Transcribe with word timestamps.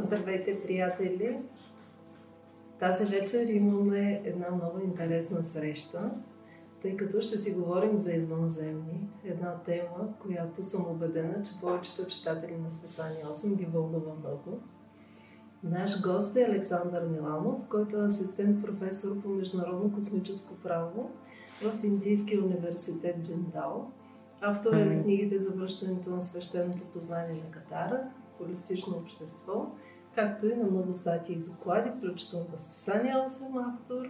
Здравейте, 0.00 0.62
приятели! 0.62 1.38
Тази 2.80 3.04
вечер 3.04 3.46
имаме 3.48 4.22
една 4.24 4.50
много 4.50 4.78
интересна 4.84 5.44
среща, 5.44 6.10
тъй 6.82 6.96
като 6.96 7.20
ще 7.20 7.38
си 7.38 7.54
говорим 7.54 7.98
за 7.98 8.12
извънземни. 8.12 9.08
Една 9.24 9.58
тема, 9.66 10.14
която 10.22 10.62
съм 10.62 10.90
убедена, 10.90 11.42
че 11.42 11.60
повечето 11.60 12.08
читатели 12.08 12.56
на 12.56 12.70
Списание 12.70 13.24
8 13.24 13.56
ги 13.56 13.64
вълнува 13.64 14.12
много. 14.20 14.60
Наш 15.62 16.02
гост 16.02 16.36
е 16.36 16.44
Александър 16.44 17.06
Миланов, 17.06 17.68
който 17.68 17.96
е 17.96 18.06
асистент 18.06 18.62
професор 18.62 19.22
по 19.22 19.28
международно 19.28 19.92
космическо 19.92 20.62
право 20.62 21.10
в 21.62 21.84
Индийския 21.84 22.44
университет 22.44 23.16
Джиндао. 23.22 23.84
Автор 24.40 24.72
е 24.72 24.84
на 24.84 25.02
книгите 25.02 25.38
за 25.38 25.56
връщането 25.56 26.10
на 26.10 26.20
свещеното 26.20 26.84
познание 26.92 27.42
на 27.44 27.50
Катара, 27.50 28.10
холистично 28.38 28.96
общество, 28.96 29.66
както 30.18 30.46
и 30.46 30.54
на 30.54 30.64
много 30.64 30.94
статии 30.94 31.34
и 31.34 31.38
доклади, 31.38 31.90
включително 31.98 32.46
в 32.56 32.62
списание 32.62 33.12
8 33.12 33.74
автор, 33.74 34.06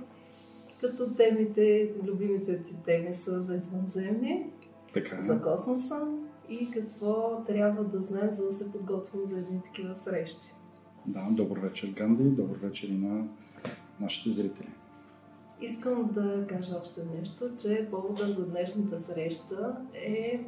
като 0.80 1.14
темите, 1.14 1.94
любимите 2.04 2.62
ти 2.62 2.76
теми 2.84 3.14
са 3.14 3.42
за 3.42 3.56
извънземни, 3.56 4.50
така. 4.92 5.22
за 5.22 5.42
космоса 5.42 6.06
и 6.48 6.70
какво 6.70 7.44
трябва 7.46 7.84
да 7.84 8.00
знаем, 8.00 8.30
за 8.30 8.46
да 8.46 8.52
се 8.52 8.72
подготвим 8.72 9.26
за 9.26 9.38
едни 9.38 9.62
такива 9.62 9.96
срещи. 9.96 10.48
Да, 11.06 11.28
добър 11.30 11.58
вечер, 11.58 11.94
Ганди, 11.96 12.24
добър 12.24 12.56
вечер 12.56 12.88
и 12.88 12.98
на 12.98 13.28
нашите 14.00 14.30
зрители. 14.30 14.70
Искам 15.60 16.10
да 16.12 16.46
кажа 16.48 16.76
още 16.82 17.00
нещо, 17.18 17.50
че 17.60 17.88
повода 17.90 18.32
за 18.32 18.50
днешната 18.50 19.00
среща 19.00 19.76
е 19.94 20.44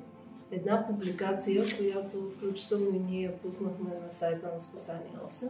една 0.51 0.87
публикация, 0.87 1.65
която 1.79 2.31
включително 2.37 2.97
и 2.97 2.99
ние 2.99 3.33
пуснахме 3.43 3.91
на 4.05 4.11
сайта 4.11 4.51
на 4.55 4.61
Спасание 4.61 5.13
8, 5.27 5.49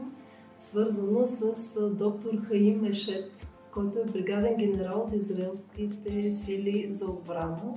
свързана 0.59 1.29
с 1.29 1.91
доктор 1.91 2.30
Хаим 2.49 2.85
Ешет, 2.85 3.46
който 3.74 3.99
е 3.99 4.05
бригаден 4.05 4.57
генерал 4.57 5.01
от 5.01 5.13
израелските 5.13 6.30
сили 6.30 6.88
за 6.91 7.11
отбрана, 7.11 7.74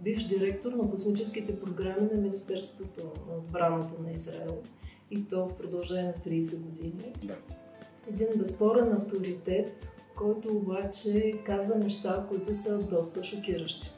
бивш 0.00 0.24
директор 0.24 0.72
на 0.72 0.90
космическите 0.90 1.60
програми 1.60 2.08
на 2.12 2.20
Министерството 2.20 3.00
на 3.30 3.36
отбраната 3.36 4.02
на 4.02 4.12
Израел 4.12 4.58
и 5.10 5.24
то 5.24 5.48
в 5.48 5.56
продължение 5.56 6.04
на 6.04 6.32
30 6.32 6.62
години. 6.62 7.12
Да. 7.24 7.36
Един 8.08 8.26
безспорен 8.36 8.92
авторитет, 8.92 9.96
който 10.16 10.56
обаче 10.56 11.34
каза 11.46 11.78
неща, 11.78 12.26
които 12.28 12.54
са 12.54 12.82
доста 12.82 13.24
шокиращи. 13.24 13.90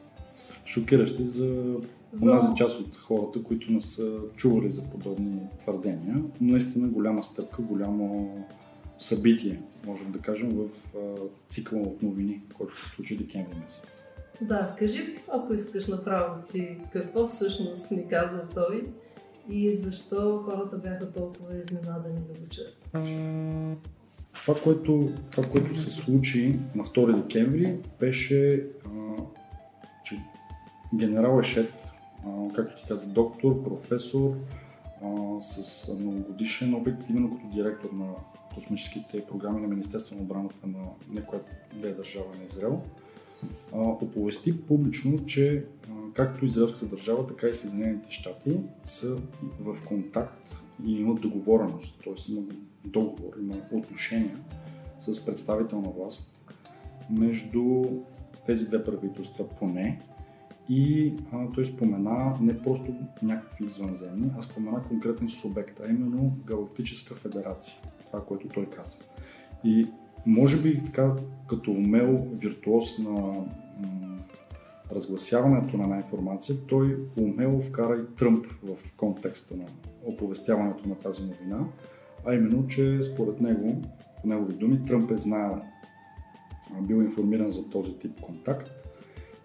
Шокиращи 0.65 1.27
за 1.27 1.77
за... 2.17 2.31
Онази 2.31 2.55
част 2.57 2.81
от 2.81 2.97
хората, 2.97 3.43
които 3.43 3.73
не 3.73 3.81
са 3.81 4.19
чували 4.37 4.71
за 4.71 4.83
подобни 4.91 5.41
твърдения. 5.59 6.23
Наистина 6.41 6.89
голяма 6.89 7.25
стъпка, 7.25 7.63
голямо 7.63 8.31
събитие, 8.99 9.63
можем 9.87 10.13
да 10.13 10.19
кажем, 10.19 10.49
в 10.49 10.69
цикъла 11.49 11.83
от 11.83 12.03
новини, 12.03 12.43
който 12.55 12.77
се 12.77 12.91
случи 12.91 13.17
декември 13.17 13.57
месец. 13.65 14.05
Да, 14.41 14.77
кажи, 14.79 15.15
ако 15.33 15.55
искаш 15.55 15.89
направо 15.89 16.43
ти, 16.53 16.79
какво 16.93 17.27
всъщност 17.27 17.91
ни 17.91 18.09
каза 18.09 18.49
той 18.55 18.89
и 19.51 19.75
защо 19.75 20.43
хората 20.43 20.79
бяха 20.79 21.13
толкова 21.13 21.59
изненадани 21.59 22.21
да 22.21 22.41
го 22.41 22.49
чуят? 22.51 22.89
Това 24.43 24.61
което, 24.65 25.13
това, 25.31 25.49
което 25.49 25.75
се 25.75 25.91
случи 25.91 26.59
на 26.75 26.85
2 26.85 27.23
декември, 27.23 27.79
беше, 28.01 28.67
а, 28.85 29.23
че 30.05 30.17
генерал 30.95 31.39
Ешет, 31.41 31.73
както 32.55 32.77
ти 32.77 32.89
каза, 32.89 33.07
доктор, 33.07 33.63
професор, 33.65 34.37
а, 35.05 35.43
с 35.43 35.89
многогодишен 36.01 36.75
опит, 36.75 36.95
именно 37.11 37.37
като 37.37 37.49
директор 37.55 37.91
на 37.93 38.07
космическите 38.55 39.27
програми 39.27 39.61
на 39.61 39.69
Министерство 39.69 40.17
на 40.17 40.23
отбраната 40.23 40.67
на 40.67 40.79
някоя 41.11 41.43
да 41.75 41.89
е 41.89 41.93
държава 41.93 42.27
на 42.39 42.45
Израел, 42.45 42.83
а, 43.73 43.81
оповести 43.81 44.67
публично, 44.67 45.27
че 45.27 45.65
а, 45.91 46.13
както 46.15 46.45
израелската 46.45 46.87
държава, 46.87 47.27
така 47.27 47.49
и 47.49 47.55
Съединените 47.55 48.11
щати 48.11 48.61
са 48.85 49.17
в 49.61 49.77
контакт 49.87 50.63
и 50.87 50.93
имат 50.93 51.21
договореност, 51.21 52.01
т.е. 52.05 52.33
има 52.33 52.43
договор, 52.85 53.33
има 53.41 53.55
отношения 53.73 54.39
с 55.01 55.25
представителна 55.25 55.89
власт 55.89 56.53
между 57.11 57.85
тези 58.47 58.67
две 58.67 58.85
правителства 58.85 59.49
поне 59.59 60.01
и 60.69 61.15
а, 61.33 61.53
той 61.55 61.65
спомена 61.65 62.35
не 62.41 62.63
просто 62.63 62.95
някакви 63.23 63.65
извънземни, 63.65 64.31
а 64.39 64.43
спомена 64.43 64.83
конкретен 64.89 65.29
субект, 65.29 65.81
а 65.81 65.91
именно 65.91 66.33
Галактическа 66.47 67.15
федерация. 67.15 67.77
Това, 68.07 68.25
което 68.25 68.49
той 68.49 68.67
каза. 68.67 68.97
И 69.65 69.87
може 70.27 70.63
би 70.63 70.85
така, 70.85 71.15
като 71.49 71.71
умел 71.71 72.27
виртуоз 72.33 72.99
на 72.99 73.11
м- 73.11 73.47
разгласяването 74.93 75.77
на 75.77 75.85
една 75.85 75.97
информация, 75.97 76.57
той 76.69 76.99
умело 77.21 77.61
вкара 77.61 77.97
и 77.97 78.17
Тръмп 78.17 78.47
в 78.63 78.97
контекста 78.97 79.57
на 79.57 79.65
оповестяването 80.05 80.89
на 80.89 80.95
тази 80.95 81.23
новина, 81.23 81.65
а 82.27 82.35
именно, 82.35 82.67
че 82.67 83.03
според 83.03 83.41
него, 83.41 83.83
по 84.23 84.29
негови 84.29 84.55
думи, 84.55 84.85
Тръмп 84.87 85.11
е 85.11 85.17
знаел, 85.17 85.61
бил 86.81 86.97
информиран 86.97 87.51
за 87.51 87.71
този 87.71 87.99
тип 87.99 88.21
контакт 88.21 88.71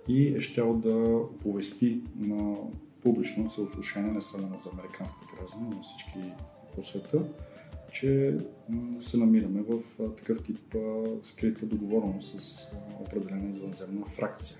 и 0.08 0.36
е 0.36 0.42
щял 0.42 0.74
да 0.74 1.22
повести 1.44 2.02
на 2.20 2.56
публично 3.04 3.50
съослушение, 3.50 4.12
не 4.12 4.22
само 4.22 4.60
за 4.64 4.70
американските 4.74 5.26
граждани, 5.38 5.68
но 5.76 5.84
всички 5.84 6.20
по 6.76 6.84
света, 6.84 7.24
че 7.94 8.38
се 9.00 9.18
намираме 9.18 9.62
в 9.62 9.82
такъв 10.18 10.44
тип 10.44 10.76
скрита 11.24 11.66
договорност 11.66 12.40
с 12.40 12.72
определена 13.02 13.50
извънземна 13.50 14.06
фракция. 14.06 14.58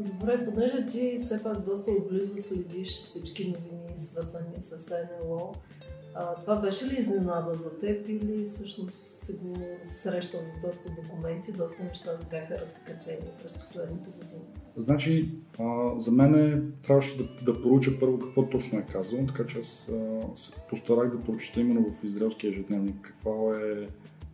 Добре, 0.00 0.44
понеже 0.44 0.86
ти 0.86 1.14
все 1.18 1.42
пак 1.42 1.60
доста 1.60 1.90
отблизо 1.90 2.40
следиш 2.40 2.88
всички 2.88 3.48
новини, 3.48 3.98
свързани 3.98 4.54
с 4.60 4.90
НЛО, 4.90 5.54
а, 6.14 6.34
това 6.34 6.56
беше 6.56 6.84
ли 6.84 7.00
изненада 7.00 7.54
за 7.54 7.78
теб 7.78 8.08
или 8.08 8.44
всъщност 8.44 8.94
си 8.94 9.32
го 9.42 9.56
срещал 9.84 10.40
в 10.40 10.66
доста 10.66 10.90
документи, 11.02 11.52
доста 11.52 11.84
неща 11.84 12.10
бяха 12.30 12.60
разсекретени 12.60 13.30
през 13.42 13.58
последните 13.58 14.10
години? 14.10 14.42
Значи, 14.76 15.34
а, 15.58 16.00
за 16.00 16.10
мен 16.10 16.72
трябваше 16.82 17.16
да, 17.16 17.52
да 17.52 17.62
поруча 17.62 17.90
първо 18.00 18.18
какво 18.18 18.48
точно 18.48 18.78
е 18.78 18.86
казал, 18.92 19.26
така 19.26 19.46
че 19.46 19.58
аз 19.58 19.88
а, 19.88 20.20
се 20.36 20.52
постарах 20.68 21.10
да 21.10 21.24
прочета 21.24 21.60
именно 21.60 21.92
в 21.92 22.04
израелския 22.04 22.50
ежедневник 22.50 22.96
какво 23.02 23.54
е 23.54 23.88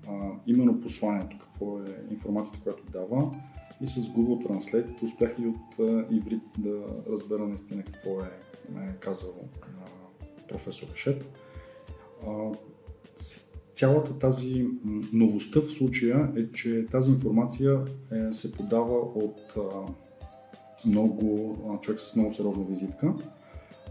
а, 0.08 0.30
именно 0.46 0.80
посланието, 0.80 1.38
какво 1.40 1.78
е 1.78 1.84
информацията, 2.10 2.62
която 2.62 2.82
дава. 2.92 3.30
И 3.80 3.88
с 3.88 4.00
Google 4.00 4.46
Translate 4.46 5.02
успях 5.02 5.36
и 5.38 5.46
от 5.46 5.90
иврит 6.10 6.42
да 6.58 6.82
разбера 7.10 7.46
наистина 7.46 7.82
какво 7.82 8.20
е, 8.20 8.30
е 8.76 8.92
казал 9.00 9.34
професор 10.48 10.86
Шет 10.94 11.24
цялата 13.74 14.18
тази 14.18 14.66
новостта 15.12 15.60
в 15.60 15.66
случая 15.66 16.32
е, 16.36 16.52
че 16.52 16.86
тази 16.90 17.10
информация 17.10 17.80
е, 18.12 18.32
се 18.32 18.52
подава 18.52 18.98
от 18.98 19.56
много 20.86 21.56
човек 21.82 22.00
с 22.00 22.16
много 22.16 22.32
сериозна 22.32 22.64
визитка. 22.64 23.14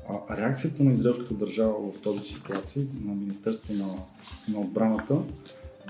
А, 0.09 0.37
реакцията 0.37 0.83
на 0.83 0.91
израелската 0.91 1.33
държава 1.33 1.91
в 1.91 2.01
този 2.01 2.21
ситуация, 2.21 2.85
на 3.05 3.15
Министерство 3.15 3.73
на, 3.73 3.87
на 4.53 4.65
отбраната, 4.65 5.17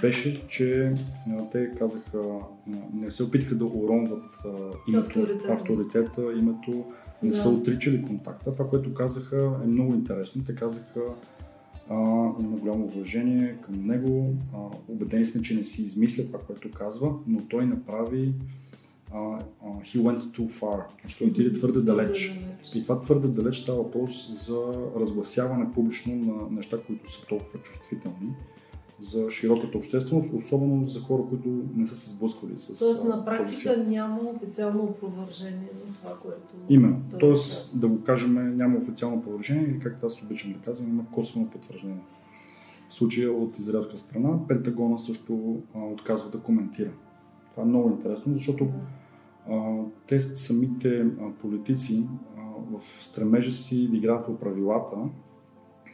беше, 0.01 0.47
че 0.47 0.93
а, 1.29 1.49
те 1.51 1.71
казаха, 1.79 2.17
а, 2.17 2.71
не 2.93 3.11
се 3.11 3.23
опитаха 3.23 3.55
да 3.55 3.65
уронват 3.65 4.25
а, 4.45 4.49
името, 4.87 5.09
авторитета. 5.09 5.53
авторитета, 5.53 6.21
името, 6.39 6.85
не 7.23 7.29
да. 7.29 7.35
са 7.35 7.49
отричали 7.49 8.05
контакта. 8.05 8.53
Това, 8.53 8.69
което 8.69 8.93
казаха 8.93 9.59
е 9.63 9.67
много 9.67 9.93
интересно. 9.93 10.43
Те 10.45 10.55
казаха, 10.55 11.01
а, 11.89 11.95
има 12.41 12.57
голямо 12.57 12.85
уважение 12.85 13.57
към 13.61 13.87
него. 13.87 14.33
А, 14.53 14.57
убедени 14.87 15.25
сме, 15.25 15.41
че 15.41 15.55
не 15.55 15.63
си 15.63 15.81
измисля 15.81 16.25
това, 16.25 16.39
което 16.39 16.71
казва, 16.71 17.13
но 17.27 17.39
той 17.47 17.65
направи 17.65 18.33
а, 19.11 19.39
а, 19.63 19.67
he 19.83 20.01
went 20.01 20.19
too 20.19 20.49
far, 20.61 20.83
значи 21.01 21.17
той 21.17 21.27
отиде 21.27 21.53
твърде 21.53 21.81
далеч. 21.81 22.41
И 22.75 22.83
това 22.83 22.99
твърде 22.99 23.27
далеч 23.27 23.57
става 23.57 23.83
въпрос 23.83 24.45
за 24.47 24.89
разгласяване 24.99 25.73
публично 25.73 26.15
на 26.15 26.55
неща, 26.55 26.77
които 26.87 27.11
са 27.11 27.25
толкова 27.27 27.59
чувствителни 27.59 28.29
за 28.99 29.29
широката 29.29 29.77
общественост, 29.77 30.33
особено 30.33 30.87
за 30.87 30.99
хора, 30.99 31.23
които 31.29 31.49
не 31.75 31.87
са 31.87 31.97
се 31.97 32.09
сблъсквали 32.09 32.53
с. 32.57 32.79
Тоест 32.79 33.05
на 33.05 33.25
практика 33.25 33.77
няма 33.77 34.19
официално 34.35 34.83
опровържение 34.83 35.69
на 35.87 35.93
това, 35.93 36.17
което. 36.21 36.55
Именно. 36.69 37.01
Тоест, 37.19 37.81
да 37.81 37.87
го 37.87 38.03
кажем, 38.03 38.57
няма 38.57 38.77
официално 38.77 39.17
опровържение 39.17 39.63
или 39.63 39.79
както 39.79 40.05
аз 40.05 40.23
обичам 40.23 40.53
да 40.53 40.59
казвам, 40.59 40.89
има 40.89 41.03
косвено 41.11 41.49
потвърждение. 41.49 42.03
В 42.89 42.93
случая 42.93 43.31
от 43.31 43.57
израелска 43.57 43.97
страна, 43.97 44.47
Пентагона 44.47 44.99
също 44.99 45.61
а, 45.75 45.79
отказва 45.79 46.31
да 46.31 46.39
коментира. 46.39 46.91
Това 47.51 47.63
е 47.63 47.69
много 47.69 47.89
интересно, 47.89 48.33
защото 48.33 48.67
а, 49.49 49.77
те 50.07 50.19
самите 50.19 50.99
а, 50.99 51.31
политици 51.41 52.07
а, 52.37 52.41
в 52.77 53.05
стремежа 53.05 53.51
си 53.51 53.89
да 53.89 53.97
играят 53.97 54.25
по 54.25 54.37
правилата, 54.37 54.95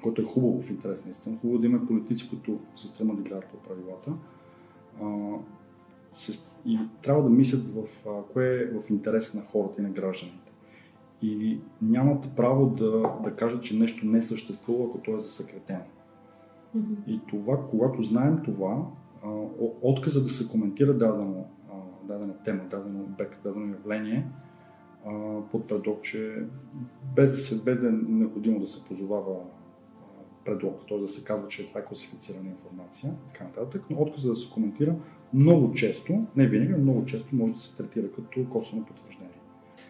което 0.04 0.22
е 0.22 0.26
хубаво 0.26 0.62
в 0.62 0.70
интерес 0.70 1.06
на 1.06 1.12
истина. 1.12 1.38
Хубаво 1.42 1.60
да 1.60 1.68
има 1.68 1.88
политици, 1.88 2.30
които 2.30 2.60
се 2.76 2.88
стремат 2.88 3.18
да 3.18 3.24
гледат 3.24 3.46
по 3.46 3.58
правилата. 3.58 4.14
А, 5.02 5.36
се, 6.12 6.52
и 6.66 6.80
трябва 7.04 7.24
да 7.24 7.30
мислят 7.30 7.62
в 7.62 8.08
а, 8.08 8.34
кое 8.34 8.46
е 8.46 8.66
в 8.66 8.90
интерес 8.90 9.34
на 9.34 9.42
хората 9.42 9.82
и 9.82 9.84
на 9.84 9.90
гражданите. 9.90 10.52
И 11.22 11.60
нямат 11.82 12.30
право 12.36 12.66
да, 12.66 13.20
да 13.24 13.36
кажат, 13.36 13.64
че 13.64 13.80
нещо 13.80 14.06
не 14.06 14.22
съществува, 14.22 14.86
ако 14.86 14.98
то 14.98 15.16
е 15.16 15.20
засекретено. 15.20 15.84
Mm-hmm. 16.78 17.08
И 17.08 17.22
това, 17.30 17.68
когато 17.70 18.04
знаем 18.04 18.40
това, 18.44 18.86
а, 19.24 19.30
отказа 19.82 20.24
да 20.24 20.30
се 20.30 20.52
коментира 20.52 20.94
дадено, 20.94 21.46
а, 21.72 21.74
дадена 22.08 22.34
тема, 22.44 22.62
дадено 22.70 23.04
обект, 23.04 23.44
дадено 23.44 23.74
явление, 23.74 24.28
а, 25.06 25.42
под 25.52 25.68
предлог, 25.68 26.02
че 26.02 26.46
без 27.16 27.32
да, 27.32 27.38
се, 27.38 27.64
без 27.64 27.82
да 27.82 27.88
е 27.88 27.92
необходимо 27.92 28.60
да 28.60 28.68
се 28.68 28.88
позовава 28.88 29.36
предлог, 30.46 30.80
т.е. 30.90 30.98
да 30.98 31.08
се 31.08 31.24
казва, 31.24 31.48
че 31.48 31.68
това 31.68 31.82
е 31.82 31.86
класифицирана 31.86 32.50
информация, 32.50 33.14
така 33.28 33.44
нататък, 33.44 33.84
но 33.90 34.02
отказа 34.02 34.30
да 34.30 34.36
се 34.36 34.50
коментира 34.50 34.96
много 35.34 35.74
често, 35.74 36.26
не 36.36 36.48
винаги, 36.48 36.72
но 36.72 36.78
много 36.78 37.06
често 37.06 37.36
може 37.36 37.54
да 37.54 37.60
се 37.60 37.78
третира 37.78 38.12
като 38.12 38.50
косвено 38.50 38.86
потвърждение. 38.86 39.32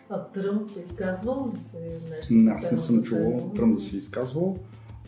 А 0.09 0.23
Тръмп 0.23 0.77
е 0.77 0.79
изказвал 0.79 1.51
ли 1.55 1.61
се 1.61 1.79
нещо? 1.79 2.33
Не, 2.33 2.51
аз 2.51 2.71
не 2.71 2.77
съм 2.77 3.03
чувал 3.03 3.51
Тръмп 3.55 3.75
да 3.75 3.81
се 3.81 3.95
е 3.95 3.99
изказвал. 3.99 4.57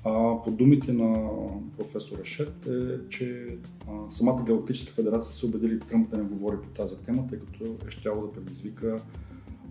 А, 0.06 0.44
по 0.44 0.52
думите 0.52 0.94
на 0.94 1.30
професор 1.78 2.20
Ешет 2.20 2.66
е, 2.66 3.10
че 3.10 3.58
а, 3.88 4.12
самата 4.12 4.44
Галактическа 4.48 4.94
федерация 4.94 5.36
се 5.36 5.46
убедили 5.46 5.80
Тръмп 5.80 6.10
да 6.10 6.18
не 6.18 6.24
говори 6.24 6.58
по 6.64 6.68
тази 6.68 6.98
тема, 6.98 7.28
тъй 7.30 7.40
като 7.40 7.66
е 7.88 7.90
щяло 7.90 8.28
да 8.28 8.32
предизвика 8.32 9.02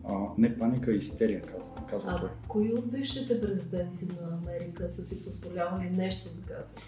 а, 0.04 0.14
не 0.38 0.58
паника, 0.58 0.90
а 0.90 0.94
истерия, 0.94 1.42
казва, 1.42 1.86
казва 1.90 2.12
а, 2.12 2.20
той. 2.20 2.28
Кои 2.48 2.72
от 2.72 2.92
бившите 2.92 3.40
президенти 3.40 4.04
на 4.04 4.38
Америка 4.42 4.90
са 4.90 5.06
си 5.06 5.24
позволявали 5.24 5.90
нещо 5.90 6.28
да 6.36 6.54
казват? 6.54 6.82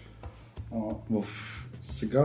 в 1.09 1.25
сега, 1.81 2.21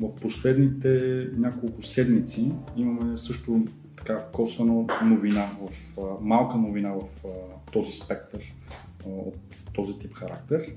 в 0.00 0.16
последните 0.20 1.24
няколко 1.36 1.82
седмици, 1.82 2.52
имаме 2.76 3.18
също 3.18 3.64
така 3.96 4.24
косвено 4.32 4.86
новина, 5.04 5.50
в, 5.62 5.98
а, 5.98 6.02
малка 6.20 6.56
новина 6.56 6.92
в 6.92 7.24
а, 7.24 7.28
този 7.72 7.92
спектър 7.92 8.54
а, 9.06 9.08
от 9.08 9.36
този 9.74 9.98
тип 9.98 10.14
характер. 10.14 10.74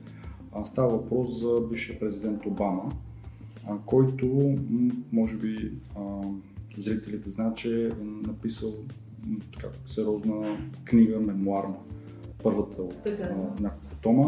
А, 0.51 0.65
става 0.65 0.89
въпрос 0.89 1.39
за 1.39 1.61
бившия 1.69 1.99
президент 1.99 2.45
Обама, 2.45 2.91
а, 3.67 3.75
който, 3.85 4.57
може 5.11 5.37
би, 5.37 5.71
а, 5.95 6.21
зрителите 6.77 7.29
знаят, 7.29 7.57
че 7.57 7.85
е 7.85 7.91
написал 8.03 8.73
така, 9.53 9.67
сериозна 9.85 10.57
книга, 10.83 11.19
мемуарна, 11.19 11.75
първата 12.43 12.81
от 12.81 13.05
няколко 13.59 13.95
тома. 14.01 14.25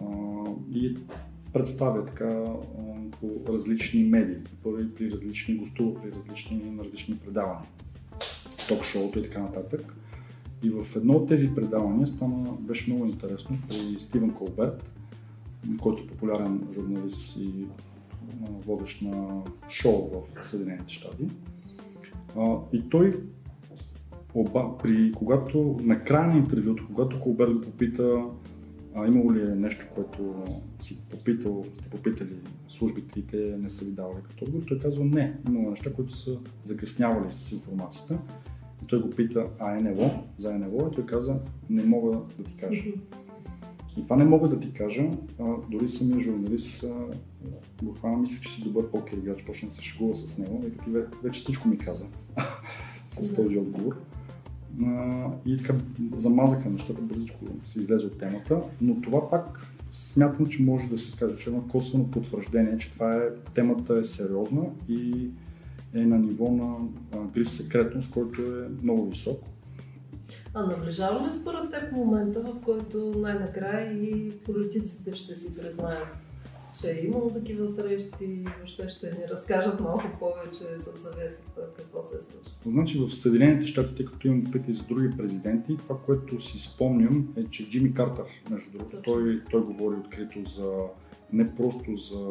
А, 0.00 0.06
и 0.72 0.96
представя 1.52 2.04
така 2.04 2.44
по 3.20 3.52
различни 3.52 4.04
медии, 4.04 4.36
при, 4.62 4.94
при 4.94 5.10
различни 5.10 5.54
гостува, 5.54 6.02
при 6.02 6.12
различни, 6.12 6.70
на 6.70 6.84
различни 6.84 7.18
предавания, 7.18 7.68
ток-шоуто 8.68 9.18
и 9.18 9.22
така 9.22 9.40
нататък. 9.40 9.94
И 10.62 10.70
в 10.70 10.96
едно 10.96 11.12
от 11.12 11.28
тези 11.28 11.54
предавания 11.54 12.06
стана, 12.06 12.52
беше 12.60 12.92
много 12.92 13.06
интересно 13.06 13.58
при 13.68 14.00
Стивен 14.00 14.30
Колберт, 14.30 14.90
който 15.80 16.02
е 16.02 16.06
популярен 16.06 16.68
журналист 16.74 17.36
и 17.40 17.66
водещ 18.66 19.02
на 19.02 19.42
шоу 19.68 20.08
в 20.08 20.44
Съединените 20.44 20.92
щати. 20.92 21.28
И 22.72 22.88
той 22.90 23.22
оба, 24.34 24.78
при, 24.82 25.12
когато 25.12 25.76
на 25.82 26.04
края 26.04 26.26
на 26.26 26.38
интервюто, 26.38 26.86
когато 26.86 27.20
Колберт 27.20 27.54
го 27.54 27.60
попита 27.60 28.24
а, 28.94 29.06
имало 29.06 29.34
ли 29.34 29.40
е 29.40 29.54
нещо, 29.54 29.86
което 29.94 30.44
си 30.80 31.04
попитал, 31.10 31.64
сте 31.78 31.88
попитали 31.90 32.34
службите 32.68 33.20
и 33.20 33.26
те 33.26 33.56
не 33.58 33.68
са 33.68 33.84
ви 33.84 33.90
давали 33.90 34.22
като 34.22 34.44
отговор? 34.44 34.64
Той 34.68 34.78
казва 34.78 35.04
не. 35.04 35.36
Имало 35.48 35.70
неща, 35.70 35.92
които 35.92 36.16
са 36.16 36.38
закъснявали 36.64 37.26
с 37.32 37.52
информацията. 37.52 38.18
И 38.82 38.86
той 38.86 39.02
го 39.02 39.10
пита, 39.10 39.46
а 39.58 39.80
НЛО, 39.80 40.10
за 40.38 40.58
НЛО, 40.58 40.88
и 40.92 40.94
той 40.94 41.06
каза, 41.06 41.40
не 41.70 41.84
мога 41.84 42.18
да 42.38 42.44
ти 42.44 42.56
кажа. 42.56 42.84
И 43.96 44.02
това 44.02 44.16
не 44.16 44.24
мога 44.24 44.48
да 44.48 44.60
ти 44.60 44.72
кажа, 44.72 45.10
а, 45.40 45.54
дори 45.70 45.88
самия 45.88 46.20
журналист 46.20 46.84
а, 46.84 47.06
го 47.84 47.92
хвана, 47.92 48.16
мисля, 48.16 48.40
че 48.42 48.50
си 48.50 48.64
добър 48.64 48.90
покер 48.90 49.16
играч, 49.16 49.44
почна 49.44 49.68
да 49.68 49.74
се 49.74 49.82
шегува 49.82 50.16
с 50.16 50.38
него, 50.38 50.64
и 50.66 50.70
ти 50.70 50.90
вече 51.22 51.40
всичко 51.40 51.68
ми 51.68 51.78
каза 51.78 52.06
с 53.10 53.34
този 53.34 53.58
отговор 53.58 53.96
и 55.46 55.56
така 55.56 55.74
замазаха 56.14 56.70
нещата, 56.70 57.00
бързичко 57.02 57.44
се 57.64 57.80
излезе 57.80 58.06
от 58.06 58.18
темата, 58.18 58.60
но 58.80 59.00
това 59.00 59.30
пак 59.30 59.66
смятам, 59.90 60.46
че 60.46 60.62
може 60.62 60.88
да 60.88 60.98
се 60.98 61.16
каже, 61.16 61.36
че 61.36 61.50
има 61.50 61.68
косвено 61.68 62.10
потвърждение, 62.10 62.78
че 62.78 62.90
това 62.90 63.14
е, 63.14 63.20
темата 63.54 63.94
е 63.94 64.04
сериозна 64.04 64.62
и 64.88 65.28
е 65.94 65.98
на 65.98 66.18
ниво 66.18 66.50
на 66.50 66.76
гриф 67.34 67.52
секретност, 67.52 68.12
който 68.12 68.42
е 68.42 68.68
много 68.82 69.10
висок. 69.10 69.40
А 70.54 70.66
наближава 70.66 71.28
ли 71.28 71.32
според 71.32 71.70
теб 71.70 71.92
момента, 71.92 72.40
в 72.40 72.60
който 72.64 73.12
най-накрая 73.18 73.92
и 73.92 74.30
политиците 74.30 75.14
ще 75.14 75.34
си 75.34 75.56
признаят 75.56 76.27
че 76.80 76.90
е 76.90 77.04
имало 77.04 77.30
такива 77.30 77.68
срещи 77.68 78.24
и 78.24 78.44
въобще 78.58 78.88
ще 78.88 79.06
ни 79.06 79.28
разкажат 79.30 79.80
малко 79.80 80.06
повече 80.18 80.64
за 80.78 80.90
завесата 81.00 81.60
какво 81.76 82.02
се 82.02 82.18
случва. 82.18 82.52
Значи 82.66 82.98
в 82.98 83.10
Съединените 83.10 83.66
щати, 83.66 83.94
тъй 83.94 84.06
като 84.06 84.26
имам 84.26 84.44
опити 84.48 84.72
за 84.72 84.82
други 84.82 85.16
президенти, 85.16 85.76
това, 85.76 85.98
което 86.06 86.40
си 86.40 86.58
спомням 86.58 87.34
е, 87.36 87.44
че 87.50 87.70
Джимми 87.70 87.94
Картер, 87.94 88.24
между 88.50 88.70
другото, 88.70 89.02
той, 89.02 89.42
той 89.50 89.62
говори 89.62 89.96
открито 89.96 90.44
за 90.44 90.72
не 91.32 91.54
просто 91.54 91.96
за 91.96 92.26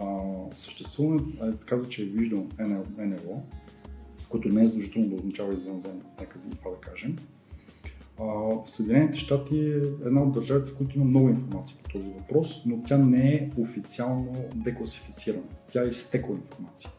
а, 0.00 0.06
съществуване, 0.54 1.22
а 1.40 1.56
казва, 1.56 1.88
че 1.88 2.02
е 2.02 2.06
виждал 2.06 2.46
НЛО, 2.98 3.42
което 4.28 4.48
не 4.48 4.62
е 4.62 4.66
задължително 4.66 5.08
да 5.08 5.14
означава 5.14 5.54
извънземно, 5.54 6.02
нека 6.20 6.38
да 6.38 6.56
това 6.56 6.70
да 6.70 6.76
кажем. 6.76 7.16
В 8.20 8.62
Съединените 8.66 9.18
щати 9.18 9.58
е 9.58 10.06
една 10.06 10.22
от 10.22 10.32
държавите, 10.32 10.70
в 10.70 10.76
които 10.76 10.96
има 10.96 11.04
много 11.04 11.28
информация 11.28 11.78
по 11.82 11.88
този 11.90 12.04
въпрос, 12.04 12.62
но 12.66 12.82
тя 12.82 12.98
не 12.98 13.34
е 13.34 13.50
официално 13.58 14.34
декласифицирана. 14.54 15.42
Тя 15.72 15.84
е 15.84 15.88
изтекла 15.88 16.34
информация. 16.34 16.90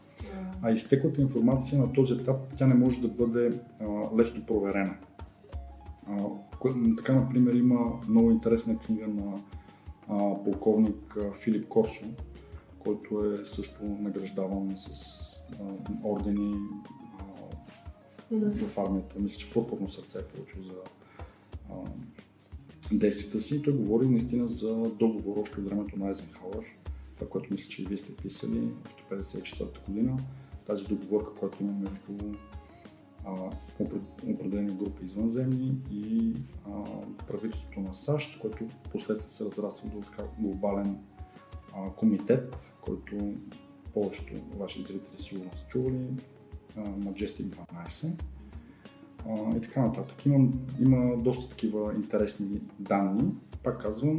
А 0.62 0.72
изтеклата 0.72 1.22
информация 1.22 1.82
на 1.82 1.94
този 1.94 2.14
етап 2.14 2.36
тя 2.58 2.68
не 2.68 2.74
може 2.74 3.02
да 3.02 3.08
бъде 3.08 3.60
а, 3.80 3.86
лесно 4.18 4.46
проверена. 4.46 4.96
А, 6.08 6.18
така, 6.98 7.14
например, 7.14 7.54
има 7.54 7.80
много 8.08 8.32
интересна 8.32 8.78
книга 8.78 9.08
на 9.08 9.42
а, 10.10 10.44
полковник 10.44 11.18
Филип 11.40 11.68
Корсо, 11.68 12.06
който 12.80 13.26
е 13.26 13.46
също 13.46 13.84
награждаван 13.84 14.74
с 14.78 14.90
а, 15.60 16.08
ордени 16.08 16.56
а, 17.20 17.24
в, 18.32 18.68
в 18.68 18.78
армията. 18.78 19.16
Мисля, 19.20 19.38
че 19.38 19.54
пурпурно 19.54 19.90
сърце 19.90 20.20
е 20.20 20.36
получил 20.36 20.64
за 20.64 20.74
действията 22.92 23.40
си. 23.40 23.62
Той 23.62 23.74
говори 23.74 24.10
наистина 24.10 24.48
за 24.48 24.74
договор 25.00 25.38
още 25.38 25.60
от 25.60 25.66
времето 25.66 26.00
на 26.00 26.08
Айзенхауер, 26.08 26.66
това, 27.16 27.30
което 27.30 27.54
мисля, 27.54 27.70
че 27.70 27.82
и 27.82 27.86
вие 27.86 27.98
сте 27.98 28.16
писали 28.16 28.70
още 28.86 29.04
54-та 29.16 29.80
година. 29.88 30.18
Тази 30.68 30.86
договорка, 30.86 31.34
която 31.40 31.64
има 31.64 31.74
между 31.74 32.34
определени 34.28 34.76
групи 34.76 35.06
извънземни 35.06 35.76
и 35.92 36.34
а, 36.66 36.84
правителството 37.28 37.80
на 37.80 37.94
САЩ, 37.94 38.40
което 38.40 38.68
в 38.68 38.90
последствие 38.92 39.30
се 39.30 39.46
разраства 39.46 39.90
до 39.90 40.02
така 40.02 40.24
глобален 40.40 40.98
а, 41.76 41.90
комитет, 41.90 42.74
който 42.82 43.34
повечето 43.94 44.34
ваши 44.58 44.84
зрители 44.84 45.18
сигурно 45.18 45.52
са 45.52 45.68
чували, 45.68 46.08
Majestic 46.78 47.44
12 47.44 48.22
и 49.58 49.62
така 49.62 49.82
нататък. 49.82 50.26
Има, 50.26 50.48
има 50.80 51.18
доста 51.18 51.50
такива 51.50 51.94
интересни 51.96 52.62
данни. 52.80 53.32
Пак 53.64 53.82
казвам, 53.82 54.18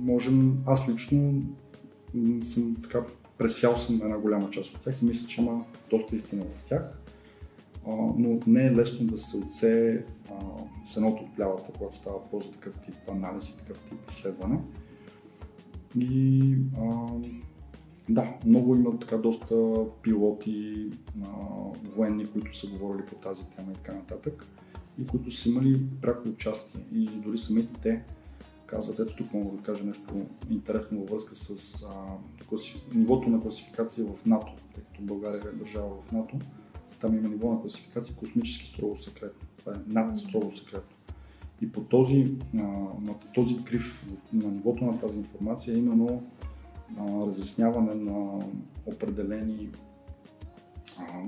можем, 0.00 0.58
аз 0.66 0.88
лично 0.88 1.42
съм 2.44 2.76
така 2.82 3.04
пресял 3.38 3.76
съм 3.76 4.00
една 4.02 4.18
голяма 4.18 4.50
част 4.50 4.76
от 4.76 4.82
тях 4.82 5.02
и 5.02 5.04
мисля, 5.04 5.28
че 5.28 5.40
има 5.40 5.64
доста 5.90 6.16
истина 6.16 6.44
в 6.56 6.64
тях. 6.64 6.82
Но 8.16 8.38
не 8.46 8.66
е 8.66 8.74
лесно 8.74 9.06
да 9.06 9.18
се 9.18 9.36
отсее 9.36 10.04
сеното 10.84 11.22
от 11.22 11.36
плявата, 11.36 11.72
когато 11.72 11.96
става 11.96 12.18
въпрос 12.18 12.44
за 12.44 12.52
такъв 12.52 12.78
тип 12.78 12.94
анализ 13.10 13.48
и 13.48 13.58
такъв 13.58 13.80
тип 13.80 14.10
изследване. 14.10 14.58
И 15.98 16.56
а, 16.78 17.06
да, 18.10 18.34
много 18.46 18.76
има 18.76 18.98
така 18.98 19.16
доста 19.16 19.72
пилоти, 20.02 20.90
а, 21.22 21.28
военни, 21.84 22.26
които 22.26 22.56
са 22.56 22.66
говорили 22.66 23.06
по 23.06 23.14
тази 23.14 23.50
тема 23.50 23.70
и 23.70 23.74
така 23.74 23.92
нататък, 23.92 24.46
и 24.98 25.06
които 25.06 25.30
са 25.30 25.48
имали 25.48 25.80
пряко 26.02 26.28
участие. 26.28 26.80
И 26.94 27.06
дори 27.06 27.38
самите 27.38 27.80
те 27.82 28.04
казват, 28.66 28.98
ето 28.98 29.16
тук 29.16 29.32
мога 29.32 29.56
да 29.56 29.62
кажа 29.62 29.84
нещо 29.84 30.26
интересно 30.50 31.00
във 31.00 31.10
връзка 31.10 31.34
с 31.34 31.82
а, 31.82 32.44
класиф... 32.48 32.94
нивото 32.94 33.30
на 33.30 33.40
класификация 33.40 34.06
в 34.06 34.26
НАТО, 34.26 34.52
тъй 34.74 34.84
като 34.84 35.02
България 35.02 35.42
е 35.54 35.56
държава 35.56 35.90
в 36.02 36.12
НАТО. 36.12 36.36
Там 37.00 37.16
има 37.16 37.28
ниво 37.28 37.52
на 37.52 37.60
класификация 37.60 38.16
космически 38.16 38.66
строго 38.66 38.96
секретно. 38.96 39.48
Това 39.56 39.72
е 39.72 39.92
над 39.92 40.16
строго 40.16 40.50
секретно. 40.50 40.96
И 41.62 41.72
по 41.72 41.80
този, 41.80 42.34
на 42.54 43.14
този 43.34 43.64
крив, 43.64 44.04
на 44.32 44.48
нивото 44.48 44.84
на 44.84 44.98
тази 44.98 45.18
информация, 45.18 45.78
именно 45.78 46.22
разясняване 46.98 47.94
на 47.94 48.44
определени 48.86 49.68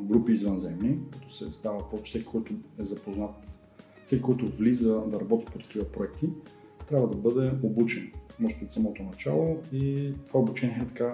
групи 0.01 0.33
извънземни, 0.33 0.99
като 1.13 1.33
се 1.33 1.53
става 1.53 1.91
по 1.91 1.97
всеки, 1.97 2.25
който 2.25 2.55
е 2.79 2.85
запознат, 2.85 3.61
всеки, 4.07 4.23
който 4.23 4.47
влиза 4.47 5.01
да 5.07 5.21
работи 5.21 5.45
по 5.45 5.59
такива 5.59 5.85
проекти, 5.85 6.29
трябва 6.87 7.09
да 7.09 7.17
бъде 7.17 7.53
обучен, 7.63 8.13
може 8.41 8.57
от 8.65 8.73
самото 8.73 9.03
начало 9.03 9.57
и 9.73 10.13
това 10.27 10.41
обучение 10.41 10.81
е 10.83 10.87
така 10.87 11.13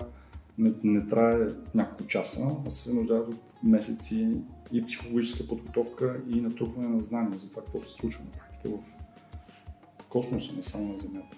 не, 0.59 0.73
не 0.85 1.07
трае 1.09 1.49
няколко 1.75 2.07
часа, 2.07 2.57
а 2.67 2.71
се 2.71 2.95
нуждаят 2.95 3.29
от 3.29 3.41
месеци 3.63 4.31
и 4.73 4.87
психологическа 4.87 5.47
подготовка 5.49 6.21
и 6.29 6.41
натрупване 6.41 6.89
на 6.89 7.03
знания 7.03 7.39
за 7.39 7.51
това 7.51 7.63
какво 7.63 7.81
се 7.81 7.93
случва 7.93 8.25
на 8.25 8.31
практика 8.31 8.69
в 8.69 10.05
космоса, 10.09 10.53
не 10.57 10.63
само 10.63 10.93
на 10.93 10.99
Земята. 10.99 11.37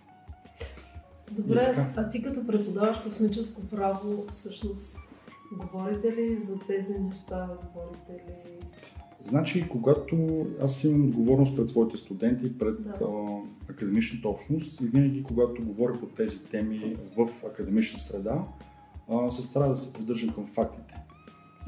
Добре, 1.31 1.93
а 1.97 2.09
ти 2.09 2.23
като 2.23 2.47
преподаваш 2.47 2.99
космическо 2.99 3.63
право, 3.67 4.25
всъщност 4.31 5.15
говорите 5.53 6.17
ли 6.17 6.39
за 6.39 6.59
тези 6.67 6.99
неща, 6.99 7.49
говорите 7.65 8.13
ли 8.13 8.51
Значи, 9.25 9.69
когато 9.69 10.47
аз 10.63 10.85
имам 10.85 11.09
отговорност 11.09 11.57
пред 11.57 11.69
своите 11.69 11.97
студенти, 11.97 12.59
пред 12.59 12.83
да. 12.83 13.05
а, 13.05 13.41
академичната 13.73 14.29
общност 14.29 14.81
и 14.81 14.85
винаги, 14.85 15.23
когато 15.23 15.63
говоря 15.63 16.01
по 16.01 16.07
тези 16.07 16.45
теми 16.45 16.97
в 17.17 17.47
академична 17.47 18.01
среда, 18.01 18.45
а, 19.11 19.33
се 19.33 19.43
старая 19.43 19.71
да 19.71 19.77
се 19.77 19.93
придържам 19.93 20.35
към 20.35 20.47
фактите. 20.47 20.95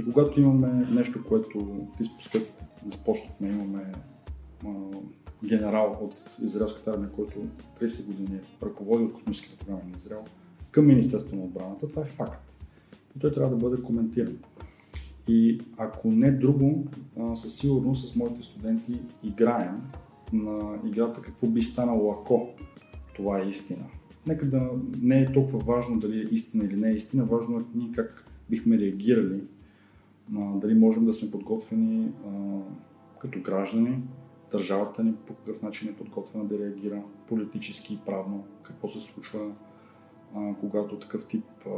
И 0.01 0.05
когато 0.05 0.41
имаме 0.41 0.87
нещо, 0.91 1.25
което 1.29 1.87
ти 1.97 2.05
с 2.05 2.29
което 2.29 2.53
започнахме, 2.93 3.49
имаме 3.49 3.93
а, 4.67 4.69
генерал 5.45 5.99
от 6.01 6.39
израелската 6.43 6.91
армия, 6.91 7.11
който 7.11 7.47
30 7.81 8.07
години 8.07 8.37
е 8.37 8.65
ръководил 8.67 9.13
космическите 9.13 9.65
програми 9.65 9.91
на 9.91 9.97
Израел 9.97 10.25
към 10.71 10.87
Министерството 10.87 11.37
на 11.37 11.45
отбраната, 11.45 11.89
това 11.89 12.03
е 12.03 12.05
факт. 12.05 12.59
И 13.17 13.21
той 13.21 13.33
трябва 13.33 13.57
да 13.57 13.69
бъде 13.69 13.83
коментиран. 13.83 14.39
И 15.29 15.61
ако 15.77 16.09
не 16.09 16.31
друго, 16.31 16.87
със 17.35 17.57
сигурност 17.57 18.09
с 18.09 18.17
моите 18.17 18.43
студенти 18.43 19.01
играем 19.25 19.83
на 20.33 20.79
играта 20.87 21.23
какво 21.23 21.47
би 21.47 21.63
станало 21.63 22.13
ако 22.13 22.49
това 23.17 23.41
е 23.41 23.49
истина. 23.49 23.85
Нека 24.27 24.47
да 24.47 24.71
не 25.03 25.21
е 25.21 25.33
толкова 25.33 25.59
важно 25.59 26.01
дали 26.01 26.21
е 26.21 26.35
истина 26.35 26.65
или 26.65 26.77
не 26.77 26.91
е 26.91 26.95
истина, 26.95 27.25
важно 27.25 27.59
е 27.59 27.63
ние 27.75 27.93
как 27.93 28.25
бихме 28.51 28.79
реагирали, 28.79 29.41
дали 30.31 30.75
можем 30.75 31.05
да 31.05 31.13
сме 31.13 31.31
подготвени 31.31 32.13
като 33.19 33.41
граждани, 33.41 33.99
държавата 34.53 35.05
ни 35.05 35.15
по 35.15 35.35
какъв 35.35 35.63
начин 35.63 35.89
е 35.89 35.97
подготвена 35.97 36.45
да 36.45 36.59
реагира 36.59 37.03
политически 37.29 37.95
и 37.95 38.01
правно, 38.07 38.45
какво 38.63 38.89
се 38.89 39.01
случва 39.01 39.53
а, 40.35 40.55
когато 40.61 40.99
такъв 40.99 41.27
тип 41.29 41.45
а, 41.67 41.71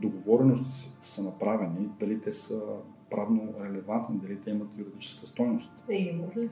договорености 0.00 0.96
са 1.00 1.22
направени, 1.22 1.88
дали 2.00 2.20
те 2.20 2.32
са 2.32 2.62
правно 3.10 3.54
релевантни, 3.60 4.18
дали 4.18 4.40
те 4.40 4.50
имат 4.50 4.78
юридическа 4.78 5.26
стойност. 5.26 5.84
Е, 5.88 5.94
имат 5.94 6.36
ли? 6.36 6.50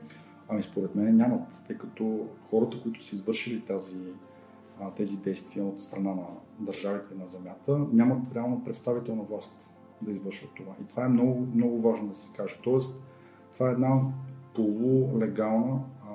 Ами 0.49 0.63
според 0.63 0.95
мен 0.95 1.17
нямат, 1.17 1.63
тъй 1.67 1.77
като 1.77 2.27
хората, 2.49 2.81
които 2.81 3.03
са 3.03 3.15
извършили 3.15 3.61
тази, 3.61 3.99
а, 4.81 4.91
тези 4.91 5.23
действия 5.23 5.65
от 5.65 5.81
страна 5.81 6.13
на 6.13 6.25
държавите 6.59 7.15
на 7.15 7.27
земята, 7.27 7.77
нямат 7.93 8.33
реално 8.35 8.63
представителна 8.63 9.23
власт 9.23 9.73
да 10.01 10.11
извършват 10.11 10.51
това. 10.55 10.73
И 10.81 10.87
това 10.87 11.05
е 11.05 11.09
много, 11.09 11.47
много 11.55 11.81
важно 11.81 12.07
да 12.07 12.15
се 12.15 12.33
каже. 12.37 12.59
Тоест, 12.63 13.03
това 13.53 13.69
е 13.69 13.73
една 13.73 14.01
полулегална 14.57 15.79
а, 16.03 16.13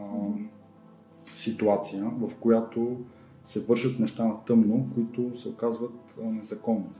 ситуация, 1.24 2.04
в 2.04 2.40
която 2.40 2.96
се 3.44 3.64
вършат 3.64 4.00
неща 4.00 4.24
на 4.24 4.44
тъмно, 4.44 4.86
които 4.94 5.38
се 5.38 5.48
оказват 5.48 6.18
незаконни. 6.22 6.90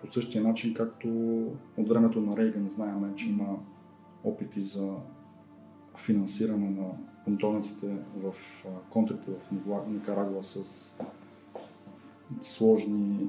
По 0.00 0.12
същия 0.12 0.44
начин, 0.44 0.74
както 0.74 1.08
от 1.76 1.88
времето 1.88 2.20
на 2.20 2.36
Рейган 2.36 2.68
знаем, 2.68 3.14
че 3.16 3.30
има 3.30 3.56
опити 4.24 4.60
за 4.60 4.94
финансиране 5.96 6.70
на 6.70 6.86
бунтовниците 7.26 7.96
в 8.16 8.34
контрите 8.90 9.30
в 9.30 9.50
Никарагуа 9.88 10.44
с 10.44 10.98
сложни 12.42 13.28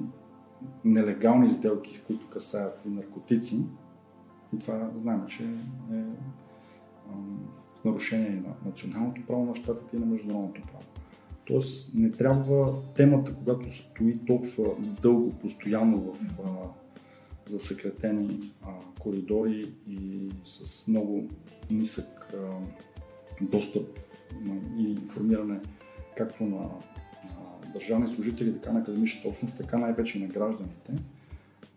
нелегални 0.84 1.50
сделки, 1.50 2.02
които 2.06 2.28
касаят 2.28 2.80
и 2.86 2.88
наркотици. 2.88 3.66
И 4.54 4.58
това 4.58 4.90
знаем, 4.96 5.26
че 5.26 5.44
е 5.92 6.04
в 7.74 7.84
нарушение 7.84 8.42
на 8.46 8.54
националното 8.70 9.26
право 9.26 9.44
на 9.44 9.54
щатите 9.54 9.96
и 9.96 10.00
на 10.00 10.06
международното 10.06 10.62
право. 10.62 10.84
Тоест 11.44 11.94
не 11.94 12.10
трябва 12.10 12.82
темата, 12.96 13.34
когато 13.34 13.72
стои 13.72 14.18
толкова 14.26 14.70
дълго, 15.02 15.32
постоянно 15.32 16.12
в 16.12 16.40
а, 16.44 16.50
засекретени 17.50 18.52
а, 18.62 18.68
коридори 19.00 19.72
и 19.88 20.28
с 20.44 20.88
много 20.88 21.28
нисък 21.70 22.34
а, 22.34 22.50
достъп 23.40 23.98
а, 23.98 24.80
и 24.80 24.90
информиране 24.90 25.60
както 26.16 26.44
на, 26.44 26.60
на 26.60 27.72
държавни 27.72 28.08
служители, 28.08 28.54
така 28.54 28.72
на 28.72 28.80
академичната 28.80 29.28
общност, 29.28 29.56
така 29.56 29.78
най-вече 29.78 30.18
на 30.18 30.26
гражданите, 30.26 30.92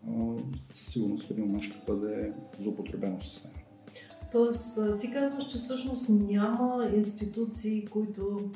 а, 0.08 0.36
със 0.72 0.86
сигурност 0.86 1.26
в 1.26 1.30
един 1.30 1.44
момент 1.44 1.62
ще 1.62 1.92
бъде 1.92 2.32
злоупотребено 2.60 3.20
с 3.20 3.44
нея. 3.44 3.57
Тоест, 4.32 4.78
ти 5.00 5.12
казваш, 5.12 5.46
че 5.46 5.58
всъщност 5.58 6.08
няма 6.08 6.90
институции, 6.96 7.86
които 7.86 8.50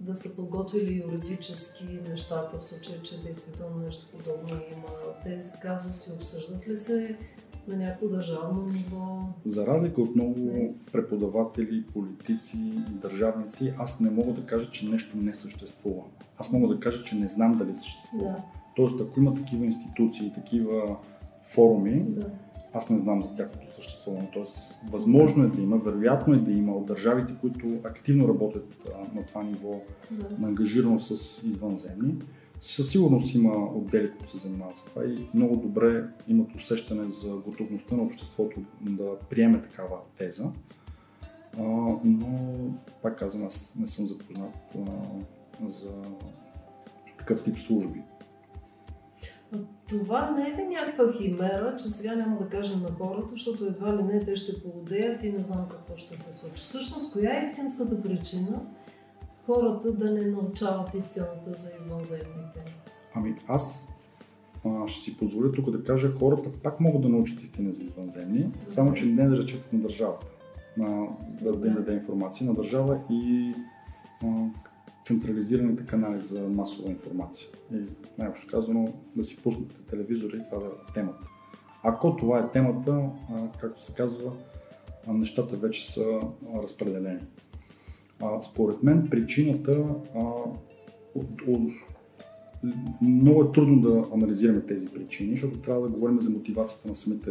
да 0.00 0.14
са 0.14 0.36
подготвили 0.36 1.02
юридически 1.12 1.84
нещата, 2.10 2.58
в 2.58 2.62
случай, 2.62 3.02
че 3.02 3.22
действително 3.22 3.76
нещо 3.76 4.06
подобно 4.16 4.48
има. 4.72 4.88
Тези 5.24 5.52
казуси 5.62 6.12
обсъждат 6.12 6.68
ли 6.68 6.76
се 6.76 7.16
на 7.68 7.76
някакво 7.76 8.08
държавно 8.08 8.62
ниво? 8.62 9.18
За 9.44 9.66
разлика 9.66 10.02
от 10.02 10.14
много 10.14 10.74
преподаватели, 10.92 11.84
политици 11.86 12.56
и 12.58 12.90
държавници, 12.90 13.72
аз 13.78 14.00
не 14.00 14.10
мога 14.10 14.32
да 14.32 14.46
кажа, 14.46 14.70
че 14.70 14.88
нещо 14.88 15.16
не 15.16 15.34
съществува. 15.34 16.02
Аз 16.38 16.52
мога 16.52 16.74
да 16.74 16.80
кажа, 16.80 17.04
че 17.04 17.14
не 17.14 17.28
знам 17.28 17.58
дали 17.58 17.74
съществува. 17.74 18.24
Да. 18.24 18.42
Тоест, 18.76 19.00
ако 19.00 19.20
има 19.20 19.34
такива 19.34 19.64
институции, 19.64 20.32
такива 20.34 20.96
форуми, 21.44 22.04
да 22.08 22.30
аз 22.78 22.90
не 22.90 22.98
знам 22.98 23.22
за 23.22 23.34
тяхното 23.34 23.74
съществуване. 23.74 24.28
Тоест, 24.32 24.74
възможно 24.90 25.44
е 25.44 25.48
да 25.48 25.62
има, 25.62 25.76
вероятно 25.76 26.34
е 26.34 26.38
да 26.38 26.52
има 26.52 26.72
от 26.72 26.86
държавите, 26.86 27.32
които 27.40 27.66
активно 27.84 28.28
работят 28.28 28.88
а, 28.94 29.16
на 29.18 29.26
това 29.26 29.42
ниво 29.42 29.80
да. 30.10 30.38
на 30.38 30.48
ангажираност 30.48 31.16
с 31.16 31.42
извънземни. 31.42 32.14
Със 32.60 32.90
сигурност 32.90 33.34
има 33.34 33.66
отдели, 33.74 34.10
които 34.10 34.30
се 34.30 34.48
занимават 34.48 34.78
с 34.78 34.84
това 34.84 35.04
и 35.04 35.28
много 35.34 35.56
добре 35.56 36.04
имат 36.28 36.54
усещане 36.54 37.10
за 37.10 37.34
готовността 37.34 37.96
на 37.96 38.02
обществото 38.02 38.60
да 38.80 39.18
приеме 39.30 39.62
такава 39.62 39.96
теза. 40.18 40.44
А, 41.58 41.62
но, 42.04 42.50
пак 43.02 43.18
казвам, 43.18 43.46
аз 43.46 43.76
не 43.80 43.86
съм 43.86 44.06
запознат 44.06 44.54
а, 44.76 44.80
за 45.68 45.92
такъв 47.18 47.44
тип 47.44 47.58
служби. 47.58 48.02
Това 49.88 50.30
не 50.30 50.48
е 50.48 50.56
ли 50.56 50.66
някаква 50.66 51.12
химера, 51.12 51.76
че 51.76 51.88
сега 51.88 52.14
няма 52.14 52.38
да 52.38 52.48
кажем 52.48 52.82
на 52.82 52.90
хората, 52.90 53.28
защото 53.28 53.66
едва 53.66 53.96
ли 53.96 54.02
не 54.02 54.24
те 54.24 54.36
ще 54.36 54.62
поводеят 54.62 55.22
и 55.22 55.32
не 55.32 55.42
знам 55.42 55.68
какво 55.70 55.96
ще 55.96 56.16
се 56.16 56.32
случи. 56.32 56.62
Всъщност, 56.62 57.12
коя 57.12 57.38
е 57.38 57.42
истинската 57.42 58.02
причина 58.02 58.60
хората 59.46 59.92
да 59.92 60.10
не 60.10 60.26
научават 60.26 60.94
истината 60.94 61.52
за 61.52 61.70
извънземните? 61.80 62.64
Ами 63.14 63.34
аз 63.46 63.88
а, 64.64 64.88
ще 64.88 65.00
си 65.00 65.18
позволя 65.18 65.52
тук 65.52 65.70
да 65.70 65.84
кажа, 65.84 66.12
хората 66.18 66.50
пак 66.62 66.80
могат 66.80 67.02
да 67.02 67.08
научат 67.08 67.40
истина 67.40 67.72
за 67.72 67.82
извънземни, 67.82 68.38
okay. 68.38 68.66
само 68.66 68.94
че 68.94 69.06
не 69.06 69.28
да 69.28 69.36
разчитат 69.36 69.72
на 69.72 69.78
държавата, 69.78 70.26
на, 70.76 71.06
да, 71.42 71.52
да 71.52 71.66
им 71.66 71.74
даде 71.74 71.92
информация 71.92 72.46
на 72.46 72.54
държава 72.54 73.00
и 73.10 73.54
а, 74.24 74.26
централизираните 75.04 75.86
канали 75.86 76.20
за 76.20 76.40
масова 76.40 76.90
информация. 76.90 77.48
И 77.72 77.76
най-общо 78.18 78.46
казано 78.50 78.92
да 79.16 79.24
си 79.24 79.42
пуснете 79.42 79.82
телевизора 79.90 80.36
и 80.36 80.42
това 80.50 80.58
да 80.58 80.66
е 80.66 80.92
темата. 80.94 81.26
Ако 81.82 82.16
това 82.16 82.38
е 82.38 82.50
темата, 82.50 83.10
както 83.60 83.84
се 83.84 83.92
казва, 83.94 84.32
нещата 85.08 85.56
вече 85.56 85.92
са 85.92 86.20
разпределени. 86.62 87.20
Според 88.40 88.82
мен 88.82 89.08
причината 89.10 89.84
много 93.00 93.42
е 93.42 93.52
трудно 93.52 93.80
да 93.80 94.04
анализираме 94.14 94.60
тези 94.60 94.88
причини, 94.88 95.30
защото 95.30 95.58
трябва 95.58 95.82
да 95.82 95.88
говорим 95.88 96.20
за 96.20 96.30
мотивацията 96.30 96.88
на 96.88 96.94
самите 96.94 97.30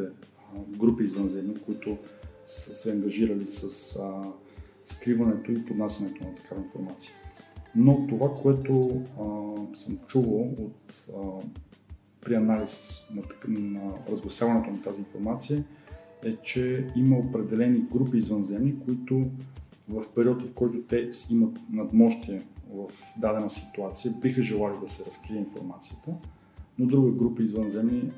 групи 0.77 1.03
извънземни, 1.03 1.55
които 1.65 1.97
са 2.45 2.75
се 2.75 2.91
ангажирали 2.91 3.47
с 3.47 4.00
скриването 4.86 5.51
и 5.51 5.65
поднасянето 5.65 6.24
на 6.24 6.36
такава 6.36 6.62
информация. 6.62 7.13
Но 7.77 8.07
това, 8.07 8.36
което 8.41 9.01
а, 9.19 9.25
съм 9.75 9.98
чувал 10.07 10.41
от, 10.41 11.05
а, 11.17 11.46
при 12.22 12.36
анализ 12.36 13.05
на, 13.15 13.22
на 13.48 13.91
разгласяването 14.12 14.72
на 14.72 14.81
тази 14.81 15.01
информация, 15.01 15.63
е, 16.25 16.36
че 16.36 16.88
има 16.96 17.17
определени 17.17 17.79
групи 17.79 18.17
извънземни, 18.17 18.75
които 18.86 19.25
в 19.89 20.03
период, 20.15 20.43
в 20.43 20.53
който 20.53 20.81
те 20.81 21.12
имат 21.31 21.57
надмощие 21.72 22.43
в 22.74 22.89
дадена 23.17 23.50
ситуация, 23.50 24.13
биха 24.22 24.41
желали 24.41 24.75
да 24.81 24.89
се 24.89 25.05
разкрие 25.05 25.38
информацията, 25.38 26.12
но 26.79 26.86
друга 26.86 27.12
група 27.12 27.43
извънземни, 27.43 28.12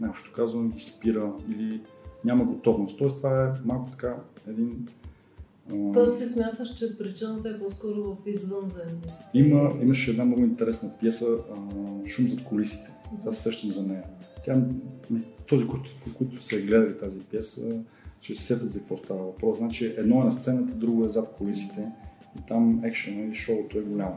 най-общо 0.00 0.32
казвам, 0.32 0.70
ги 0.70 0.80
спира 0.80 1.32
или 1.50 1.80
няма 2.24 2.44
готовност. 2.44 2.98
Тоест 2.98 3.16
това 3.16 3.44
е 3.44 3.60
малко 3.64 3.90
така 3.90 4.16
един 4.48 4.88
Тоест 5.94 6.18
ти 6.18 6.26
смяташ, 6.26 6.74
че 6.74 6.98
причината 6.98 7.48
е 7.48 7.58
по-скоро 7.58 8.02
в 8.14 8.26
извънземни? 8.26 9.12
Има, 9.34 9.72
имаше 9.82 10.10
една 10.10 10.24
много 10.24 10.42
интересна 10.42 10.90
пиеса 11.00 11.26
Шум 12.06 12.28
зад 12.28 12.44
колисите. 12.44 12.94
Сега 13.18 13.32
се 13.32 13.42
сещам 13.42 13.72
за 13.72 13.82
нея. 13.82 14.04
Тя, 14.44 14.62
този, 15.48 15.66
който, 15.66 15.90
които 16.18 16.42
са 16.42 16.56
гледали 16.56 16.98
тази 16.98 17.20
пиеса, 17.20 17.80
ще 18.20 18.34
се 18.34 18.42
сетят 18.42 18.72
за 18.72 18.78
какво 18.78 18.96
става 18.96 19.22
въпрос. 19.22 19.58
Значи 19.58 19.94
едно 19.96 20.20
е 20.20 20.24
на 20.24 20.32
сцената, 20.32 20.72
друго 20.72 21.06
е 21.06 21.10
зад 21.10 21.34
колисите 21.38 21.88
и 22.38 22.46
там 22.48 22.84
екшена 22.84 23.22
и 23.22 23.34
шоуто 23.34 23.78
е 23.78 23.82
голямо. 23.82 24.16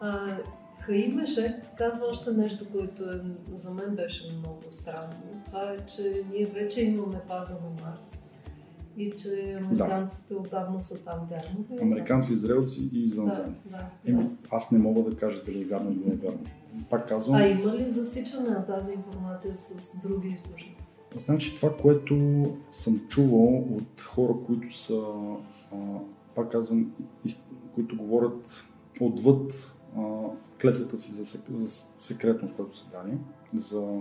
А, 0.00 0.36
Ешет 1.22 1.74
казва 1.78 2.06
още 2.06 2.30
нещо, 2.32 2.64
което 2.72 3.02
е, 3.02 3.20
за 3.54 3.74
мен 3.74 3.96
беше 3.96 4.32
много 4.38 4.62
странно. 4.70 5.42
Това 5.46 5.72
е, 5.72 5.86
че 5.86 6.22
ние 6.32 6.46
вече 6.46 6.84
имаме 6.84 7.20
база 7.28 7.54
на 7.54 7.86
Марс 7.86 8.25
и 8.96 9.12
че 9.12 9.58
американците 9.62 10.34
да. 10.34 10.40
отдавна 10.40 10.82
са 10.82 11.04
там 11.04 11.28
вярно. 11.30 11.82
Американци, 11.82 12.32
израелци 12.32 12.90
и 12.92 13.04
извънземни. 13.04 13.54
Да, 13.64 13.76
да, 13.76 13.86
Еми, 14.06 14.24
да. 14.24 14.30
Аз 14.50 14.70
не 14.70 14.78
мога 14.78 15.10
да 15.10 15.16
кажа 15.16 15.44
дали 15.44 15.60
е 15.60 15.64
вярно 15.64 15.90
или 15.90 16.02
не 16.06 16.12
е 16.12 16.16
вярно. 16.16 16.40
Пак 16.90 17.08
казвам. 17.08 17.36
А 17.36 17.46
има 17.46 17.72
ли 17.72 17.90
засичане 17.90 18.50
на 18.50 18.66
тази 18.66 18.92
информация 18.92 19.56
с 19.56 20.00
други 20.02 20.28
източници? 20.28 20.76
Значи 21.16 21.56
това, 21.56 21.76
което 21.76 22.44
съм 22.70 23.00
чувал 23.08 23.58
от 23.58 24.00
хора, 24.02 24.34
които 24.46 24.76
са, 24.76 25.02
а, 25.72 25.76
пак 26.34 26.52
казвам, 26.52 26.92
които 27.74 27.96
говорят 27.96 28.64
отвъд 29.00 29.74
а, 29.96 30.02
клетвата 30.60 30.98
си 30.98 31.12
за, 31.12 31.24
за 31.50 31.82
секретност, 31.98 32.54
която 32.54 32.76
са 32.76 32.84
дали, 32.92 33.18
за 33.54 34.00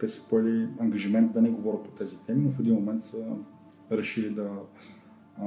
те 0.00 0.08
са 0.08 0.28
поели 0.28 0.68
ангажимент 0.78 1.32
да 1.32 1.42
не 1.42 1.50
говорят 1.50 1.82
по 1.82 1.90
тези 1.90 2.18
теми, 2.26 2.44
но 2.44 2.50
в 2.50 2.60
един 2.60 2.74
момент 2.74 3.02
са 3.02 3.26
решили 3.92 4.30
да 4.30 4.50
а, 5.38 5.44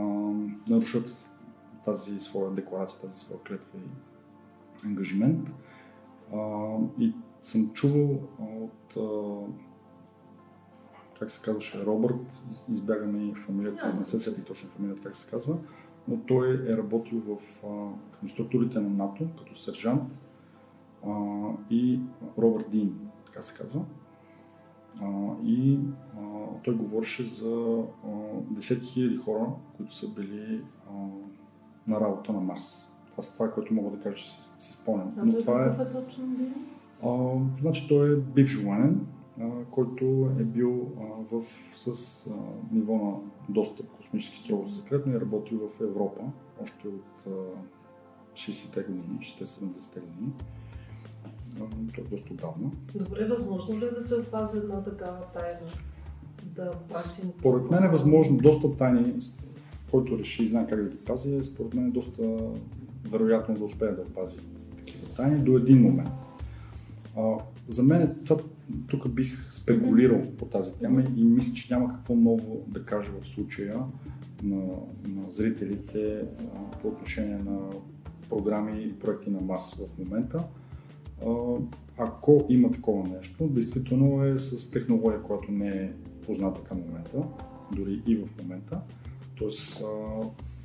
нарушат 0.67 1.29
тази 1.85 2.19
своя 2.19 2.51
декларация, 2.51 3.01
тази 3.01 3.19
своя 3.19 3.41
клетва 3.41 3.79
и 3.79 4.87
ангажимент. 4.87 5.53
А, 6.33 6.77
и 6.99 7.13
съм 7.41 7.69
чувал 7.73 8.19
от 8.39 8.97
а, 8.97 9.35
как 11.19 11.29
се 11.29 11.41
казваше, 11.45 11.85
Робърт, 11.85 12.43
избягаме 12.71 13.27
и 13.27 13.35
фамилията, 13.35 13.93
не 13.93 13.99
се 13.99 14.19
сети 14.19 14.43
точно 14.43 14.69
фамилията 14.69 15.01
как 15.01 15.15
се 15.15 15.29
казва, 15.29 15.57
но 16.07 16.17
той 16.17 16.71
е 16.71 16.77
работил 16.77 17.19
в 17.19 17.65
а, 17.65 18.79
на 18.79 18.89
НАТО 18.89 19.27
като 19.39 19.55
сержант 19.55 20.21
а, 21.07 21.11
и 21.69 21.99
Робърт 22.37 22.71
Дин, 22.71 22.99
така 23.25 23.41
се 23.41 23.57
казва. 23.57 23.85
А, 25.01 25.35
и 25.43 25.79
той 26.63 26.75
говореше 26.75 27.25
за 27.25 27.83
десетки 28.51 28.85
хиляди 28.85 29.17
хора, 29.17 29.47
които 29.77 29.95
са 29.95 30.07
били 30.07 30.61
а, 30.89 30.93
на 31.87 31.99
работа 31.99 32.33
на 32.33 32.39
Марс. 32.39 32.87
Това 33.11 33.23
е 33.23 33.33
това, 33.33 33.51
което 33.51 33.73
мога 33.73 33.97
да 33.97 34.03
кажа, 34.03 34.15
че 34.15 34.31
си, 34.31 34.49
си 34.59 34.73
спомням. 34.73 35.13
А 35.17 35.25
Но 35.25 35.37
това 35.37 35.65
е, 35.65 35.83
е 35.83 35.91
точно 35.91 36.25
а, 37.03 37.37
значи 37.61 37.87
той 37.87 38.13
е 38.13 38.15
бивш 38.15 38.55
военен, 38.55 39.07
който 39.71 40.31
е 40.39 40.43
бил 40.43 40.91
в, 41.31 41.41
с 41.75 42.27
а, 42.27 42.33
ниво 42.71 42.95
на 42.95 43.13
достъп 43.49 43.91
космически 43.91 44.37
строго 44.37 44.67
секретно 44.67 45.11
и 45.11 45.15
е 45.15 45.21
работил 45.21 45.69
в 45.69 45.81
Европа 45.81 46.21
още 46.63 46.87
от 46.87 47.25
60-те 48.33 48.83
години, 48.83 49.19
60-70-те 49.21 49.99
години. 49.99 50.31
Това 51.53 51.67
е 51.97 52.01
доста 52.01 52.33
отдавна. 52.33 52.71
Добре, 52.95 53.27
възможно 53.27 53.79
ли 53.79 53.85
е 53.85 53.91
да 53.91 54.01
се 54.01 54.15
опази 54.15 54.57
една 54.57 54.83
такава 54.83 55.25
тайна? 55.33 55.71
Да 56.55 56.71
пратим 56.89 57.29
Според 57.39 57.71
мен 57.71 57.83
е 57.83 57.87
възможно. 57.87 58.37
Доста 58.37 58.77
тайни, 58.77 59.13
който 59.91 60.19
реши 60.19 60.43
и 60.43 60.47
знае 60.47 60.67
как 60.67 60.83
да 60.83 60.89
ги 60.89 60.97
пази, 60.97 61.43
според 61.43 61.73
мен 61.73 61.87
е 61.87 61.91
доста 61.91 62.37
вероятно 63.09 63.55
да 63.55 63.63
успее 63.63 63.91
да 63.91 64.01
опази 64.01 64.37
такива 64.77 65.07
тайни 65.15 65.39
до 65.39 65.57
един 65.57 65.81
момент. 65.81 66.09
А, 67.17 67.33
за 67.69 67.83
мен 67.83 68.01
е 68.01 68.15
това 68.25 68.41
тук 68.87 69.09
бих 69.09 69.53
спекулирал 69.53 70.21
по 70.37 70.45
тази 70.45 70.79
тема 70.79 71.03
и 71.15 71.23
мисля, 71.23 71.53
че 71.53 71.73
няма 71.73 71.93
какво 71.93 72.15
ново 72.15 72.65
да 72.67 72.85
кажа 72.85 73.11
в 73.21 73.27
случая 73.27 73.79
на, 74.43 74.61
на 75.07 75.31
зрителите 75.31 76.21
а, 76.21 76.71
по 76.81 76.87
отношение 76.87 77.37
на 77.37 77.59
програми 78.29 78.83
и 78.83 78.93
проекти 78.93 79.29
на 79.29 79.41
Марс 79.41 79.73
в 79.73 79.99
момента. 79.99 80.43
А, 81.25 81.31
ако 81.97 82.45
има 82.49 82.71
такова 82.71 83.07
нещо, 83.17 83.47
действително 83.47 84.25
е 84.25 84.37
с 84.37 84.71
технология, 84.71 85.21
която 85.21 85.51
не 85.51 85.67
е 85.67 85.91
позната 86.25 86.63
към 86.63 86.79
момента, 86.79 87.23
дори 87.75 88.01
и 88.07 88.15
в 88.15 88.29
момента. 88.41 88.81
Тоест, 89.35 89.83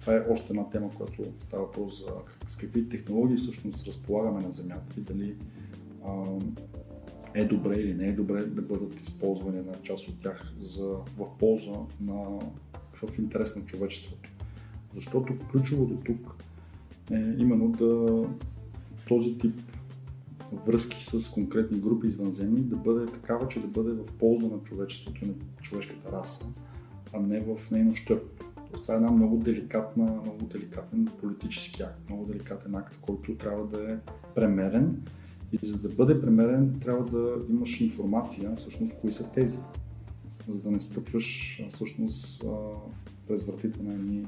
това 0.01 0.15
е 0.15 0.25
още 0.31 0.47
една 0.51 0.71
тема, 0.71 0.91
която 0.97 1.25
става 1.41 1.63
въпрос 1.63 2.05
за 2.05 2.13
с 2.47 2.57
какви 2.57 2.89
технологии 2.89 3.37
всъщност 3.37 3.87
разполагаме 3.87 4.41
на 4.41 4.53
Земята 4.53 4.95
и 4.99 5.01
дали 5.01 5.35
е 7.35 7.45
добре 7.45 7.75
или 7.75 7.95
не 7.95 8.09
е 8.09 8.13
добре 8.13 8.45
да 8.45 8.63
бъдат 8.63 9.01
използвани 9.01 9.59
на 9.59 9.73
част 9.83 10.09
от 10.09 10.23
тях 10.23 10.53
за, 10.59 10.89
в 11.19 11.39
полза 11.39 11.73
на 12.01 12.41
в 13.07 13.19
интерес 13.19 13.57
на 13.57 13.65
човечеството. 13.65 14.31
Защото 14.95 15.39
ключовото 15.53 15.95
тук 16.05 16.45
е 17.13 17.35
именно 17.39 17.69
да 17.69 18.23
този 19.09 19.39
тип 19.39 19.55
връзки 20.53 21.05
с 21.05 21.31
конкретни 21.31 21.81
групи 21.81 22.07
извънземни 22.07 22.61
да 22.61 22.77
бъде 22.77 23.07
такава, 23.07 23.49
че 23.49 23.61
да 23.61 23.67
бъде 23.67 23.93
в 23.93 24.13
полза 24.19 24.47
на 24.47 24.59
човечеството 24.65 25.25
и 25.25 25.29
на 25.29 25.35
човешката 25.63 26.13
раса, 26.13 26.47
а 27.13 27.21
не 27.21 27.41
в 27.41 27.71
нейно 27.71 27.97
щърп. 27.97 28.45
Тоест, 28.71 28.83
това 28.83 28.95
е 28.95 28.97
една 28.97 29.11
много 29.11 29.37
деликатна, 29.37 30.05
много 30.05 30.45
деликатен 30.45 31.09
политически 31.21 31.83
акт, 31.83 32.09
много 32.09 32.25
деликатен 32.25 32.75
акт, 32.75 32.99
който 33.01 33.35
трябва 33.35 33.67
да 33.67 33.93
е 33.93 33.97
премерен 34.35 35.03
и 35.53 35.67
за 35.67 35.89
да 35.89 35.89
бъде 35.89 36.21
премерен, 36.21 36.81
трябва 36.81 37.05
да 37.05 37.35
имаш 37.51 37.81
информация 37.81 38.57
всъщност 38.57 39.01
кои 39.01 39.13
са 39.13 39.33
тези, 39.33 39.59
за 40.49 40.63
да 40.63 40.71
не 40.71 40.81
стъпваш 40.81 41.61
всъщност 41.71 42.45
през 43.29 43.45
вратите 43.45 43.83
на 43.83 43.95
едни 43.95 44.27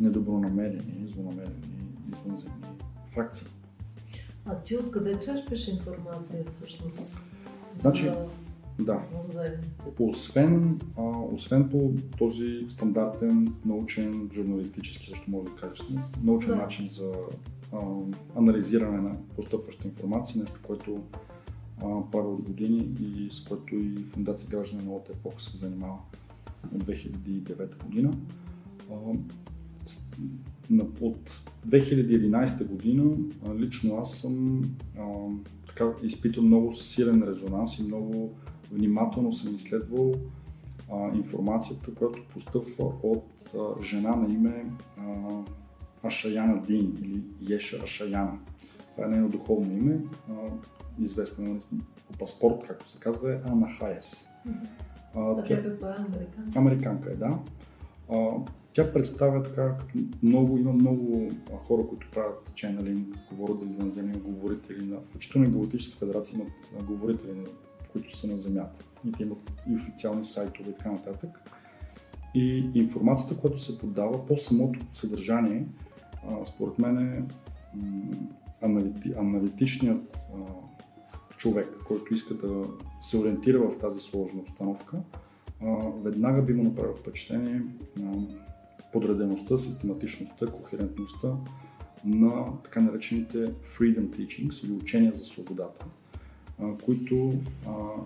недобронамерени, 0.00 1.12
злонамерени, 1.14 1.88
извънземни 2.08 2.66
фракции. 3.08 3.46
А 4.46 4.60
ти 4.60 4.76
откъде 4.76 5.18
черпиш 5.18 5.68
информация 5.68 6.44
всъщност? 6.48 7.32
Значи, 7.78 8.10
да. 8.78 9.00
Освен, 9.98 10.80
а, 10.98 11.02
освен 11.32 11.68
по 11.68 11.92
този 12.18 12.66
стандартен 12.68 13.54
научен, 13.64 14.30
журналистически, 14.34 15.06
също 15.06 15.30
може 15.30 15.50
да 15.50 15.56
кажеш, 15.56 15.82
научен 16.22 16.50
да. 16.50 16.56
начин 16.56 16.88
за 16.88 17.12
а, 17.72 17.78
анализиране 18.36 19.00
на 19.00 19.16
постъпваща 19.36 19.88
информация, 19.88 20.42
нещо, 20.42 20.60
което 20.62 21.02
а, 21.78 22.10
правя 22.10 22.28
от 22.28 22.42
години 22.42 22.94
и 23.00 23.28
с 23.30 23.44
което 23.44 23.74
и 23.74 24.04
Фундация 24.04 24.48
Граждане 24.48 24.82
на 24.82 24.88
новата 24.88 25.12
епоха 25.12 25.40
се 25.40 25.56
занимава 25.56 25.98
от 26.74 26.84
2009 26.84 27.84
година. 27.84 28.16
А, 28.90 28.94
от 31.00 31.30
2011 31.68 32.66
година 32.66 33.16
лично 33.58 33.98
аз 33.98 34.18
съм 34.18 34.62
а, 34.98 35.04
така 35.68 35.92
изпитал 36.02 36.44
много 36.44 36.74
силен 36.74 37.22
резонанс 37.22 37.78
и 37.78 37.82
много 37.82 38.34
внимателно 38.72 39.32
съм 39.32 39.54
изследвал 39.54 40.14
а, 40.92 41.16
информацията, 41.16 41.94
която 41.94 42.22
постъпва 42.32 42.84
от 43.02 43.54
а, 43.54 43.82
жена 43.82 44.16
на 44.16 44.34
име 44.34 44.66
а, 44.98 45.02
Ашаяна 46.02 46.62
Дин 46.62 46.96
или 47.02 47.54
Еша 47.54 47.76
Ашаяна. 47.82 48.38
Това 48.94 49.06
е 49.06 49.10
нейно 49.10 49.28
духовно 49.28 49.72
име, 49.72 50.00
а, 50.30 50.32
известна 50.98 51.60
по 52.10 52.18
паспорт, 52.18 52.66
както 52.66 52.90
се 52.90 52.98
казва, 52.98 53.34
е 53.34 53.38
Ана 53.46 53.68
Хайес. 53.78 54.28
А, 55.14 55.42
тя 55.42 55.54
е 55.54 55.58
американка? 55.58 56.58
Американка 56.58 57.10
е, 57.10 57.16
да. 57.16 57.38
А, 58.12 58.30
тя 58.74 58.92
представя 58.92 59.42
така, 59.42 59.76
като 59.78 59.98
много, 60.22 60.58
има 60.58 60.72
много 60.72 61.30
хора, 61.56 61.82
които 61.88 62.10
правят 62.10 62.52
ченелинг, 62.54 63.16
говорят 63.32 63.60
за 63.60 63.66
извънземни 63.66 64.18
говорители, 64.18 64.86
на, 64.86 65.00
включително 65.00 65.46
и 65.46 65.50
Галактическа 65.50 65.98
федерация 65.98 66.40
имат 66.40 66.86
говорители, 66.86 67.46
които 67.92 68.16
са 68.16 68.26
на 68.26 68.36
Земята. 68.36 68.84
И 69.08 69.12
те 69.12 69.22
имат 69.22 69.52
и 69.70 69.74
официални 69.74 70.24
сайтове 70.24 70.70
и 70.70 70.74
така 70.74 70.92
нататък. 70.92 71.30
И 72.34 72.70
информацията, 72.74 73.40
която 73.40 73.58
се 73.58 73.78
подава 73.78 74.26
по 74.26 74.36
самото 74.36 74.80
съдържание, 74.92 75.66
според 76.44 76.78
мен 76.78 76.98
е 76.98 77.22
аналити, 78.62 79.14
аналитичният 79.18 80.18
човек, 81.36 81.68
който 81.86 82.14
иска 82.14 82.34
да 82.34 82.64
се 83.00 83.18
ориентира 83.18 83.58
в 83.58 83.78
тази 83.78 84.00
сложна 84.00 84.40
обстановка, 84.40 84.98
веднага 86.02 86.42
би 86.42 86.52
му 86.52 86.62
направил 86.62 86.94
впечатление 86.94 87.62
подредеността, 88.94 89.58
систематичността, 89.58 90.46
кохерентността 90.46 91.28
на 92.04 92.62
така 92.64 92.80
наречените 92.80 93.38
freedom 93.46 94.08
teachings 94.08 94.64
или 94.64 94.72
учения 94.72 95.12
за 95.12 95.24
свободата, 95.24 95.84
които 96.84 97.32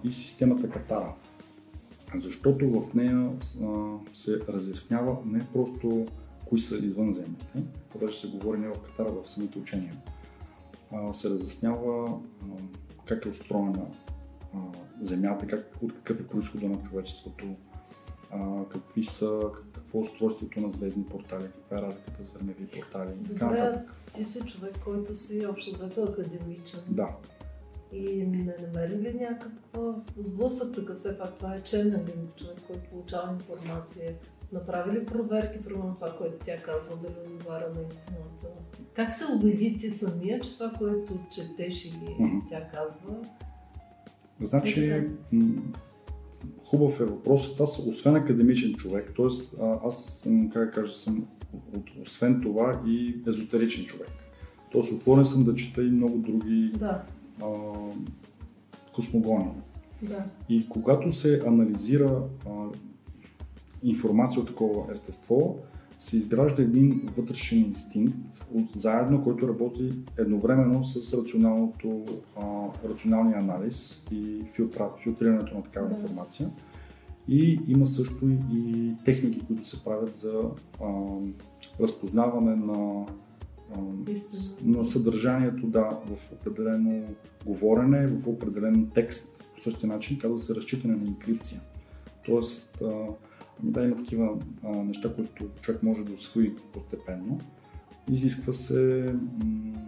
и 0.04 0.12
системата 0.12 0.70
Катара. 0.70 1.14
Защото 2.20 2.70
в 2.70 2.94
нея 2.94 3.32
се 4.14 4.40
разяснява 4.48 5.16
не 5.26 5.46
просто 5.52 6.06
кои 6.48 6.60
са 6.60 6.76
извънземните, 6.76 7.62
понеже 7.92 8.18
се 8.18 8.28
говори 8.28 8.58
не 8.58 8.68
в 8.68 8.82
Катара, 8.82 9.12
в 9.12 9.30
самите 9.30 9.58
учения. 9.58 9.96
Се 11.12 11.30
разяснява 11.30 12.20
как 13.04 13.24
е 13.24 13.28
устроена 13.28 13.86
Земята, 15.00 15.46
как, 15.46 15.70
от 15.82 15.92
какъв 15.92 16.20
е 16.20 16.26
происхода 16.26 16.68
на 16.68 16.82
човечеството, 16.82 17.44
какви 18.72 19.04
са, 19.04 19.40
какво 19.88 19.98
е 19.98 20.02
устройството 20.02 20.60
на 20.60 20.70
звездни 20.70 21.04
портали, 21.04 21.44
каква 21.54 21.78
е 21.78 21.82
разликата 21.82 22.24
с 22.24 22.30
времеви 22.30 22.66
портали. 22.66 23.14
Добре, 23.14 23.84
ти 24.14 24.24
си 24.24 24.46
човек, 24.46 24.78
който 24.84 25.14
си 25.14 25.46
общо 25.46 25.72
взето 25.72 26.02
академичен. 26.02 26.80
Да. 26.88 27.08
И 27.92 28.26
не 28.26 28.56
намери 28.62 28.98
ли 28.98 29.14
някаква 29.14 29.94
сблъсък 30.18 30.74
така? 30.74 30.94
Все 30.94 31.18
пак 31.18 31.34
това 31.34 31.54
е 31.54 31.62
черен 31.62 32.06
човек, 32.36 32.56
който 32.66 32.90
получава 32.90 33.32
информация. 33.32 34.14
Направи 34.52 35.00
ли 35.00 35.06
проверки, 35.06 35.64
примерно 35.64 35.94
това, 35.94 36.16
което 36.18 36.44
тя 36.44 36.62
казва, 36.62 36.96
дали 36.96 37.32
отговаря 37.32 37.70
на 37.74 37.82
истината? 37.88 38.46
Как 38.94 39.12
се 39.12 39.24
убеди 39.32 39.78
ти 39.78 39.90
самия, 39.90 40.40
че 40.40 40.58
това, 40.58 40.72
което 40.78 41.18
четеш 41.30 41.84
или 41.84 41.94
mm-hmm. 41.94 42.48
тя 42.48 42.68
казва, 42.74 43.16
Значи, 44.40 44.90
е 44.90 45.08
хубав 46.64 47.00
е 47.00 47.04
въпросът. 47.04 47.60
Аз, 47.60 47.78
освен 47.78 48.16
академичен 48.16 48.74
човек, 48.74 49.12
т.е. 49.16 49.26
аз 49.84 50.04
съм, 50.04 50.50
как 50.50 50.74
кажа, 50.74 50.94
съм 50.94 51.26
освен 52.02 52.40
това 52.42 52.82
и 52.86 53.16
езотеричен 53.26 53.84
човек. 53.84 54.10
Тоест, 54.70 54.92
отворен 54.92 55.26
съм 55.26 55.44
да 55.44 55.54
чета 55.54 55.82
и 55.82 55.90
много 55.90 56.18
други 56.18 56.72
да. 56.78 57.02
а, 57.42 57.46
космогони. 58.94 59.50
Да. 60.02 60.24
И 60.48 60.68
когато 60.68 61.12
се 61.12 61.42
анализира 61.46 62.22
а, 62.46 62.50
информация 63.82 64.40
от 64.42 64.48
такова 64.48 64.92
естество, 64.92 65.56
се 65.98 66.16
изгражда 66.16 66.62
един 66.62 67.08
вътрешен 67.16 67.58
инстинкт 67.58 68.44
заедно, 68.74 69.24
който 69.24 69.48
работи 69.48 69.92
едновременно 70.18 70.84
с 70.84 71.18
рационалното, 71.18 72.04
а, 72.36 72.42
разционалния 72.88 73.38
анализ 73.38 74.06
и 74.12 74.42
филтра, 74.52 74.90
филтрирането 75.02 75.54
на 75.54 75.62
такава 75.62 75.88
да. 75.88 75.94
информация. 75.94 76.50
И 77.28 77.60
има 77.68 77.86
също 77.86 78.28
и 78.52 78.92
техники, 79.04 79.46
които 79.46 79.68
се 79.68 79.84
правят 79.84 80.14
за 80.14 80.42
а, 80.82 80.86
разпознаване 81.80 82.56
на, 82.56 83.06
а, 83.74 83.80
на 84.64 84.84
съдържанието 84.84 85.66
да, 85.66 85.98
в 86.06 86.32
определено 86.32 87.02
говорене, 87.46 88.06
в 88.06 88.28
определен 88.28 88.90
текст. 88.94 89.44
По 89.54 89.62
същия 89.62 89.88
начин 89.88 90.18
казва 90.18 90.38
се 90.38 90.54
разчитане 90.54 90.96
на 90.96 91.06
инкрипция. 91.06 91.60
Тоест, 92.24 92.82
а, 92.82 93.06
да, 93.62 93.84
има 93.84 93.96
такива 93.96 94.36
а, 94.64 94.76
неща, 94.76 95.14
които 95.14 95.48
човек 95.60 95.82
може 95.82 96.04
да 96.04 96.12
освои 96.12 96.56
постепенно. 96.72 97.40
Изисква 98.10 98.52
се 98.52 99.14
м- 99.44 99.78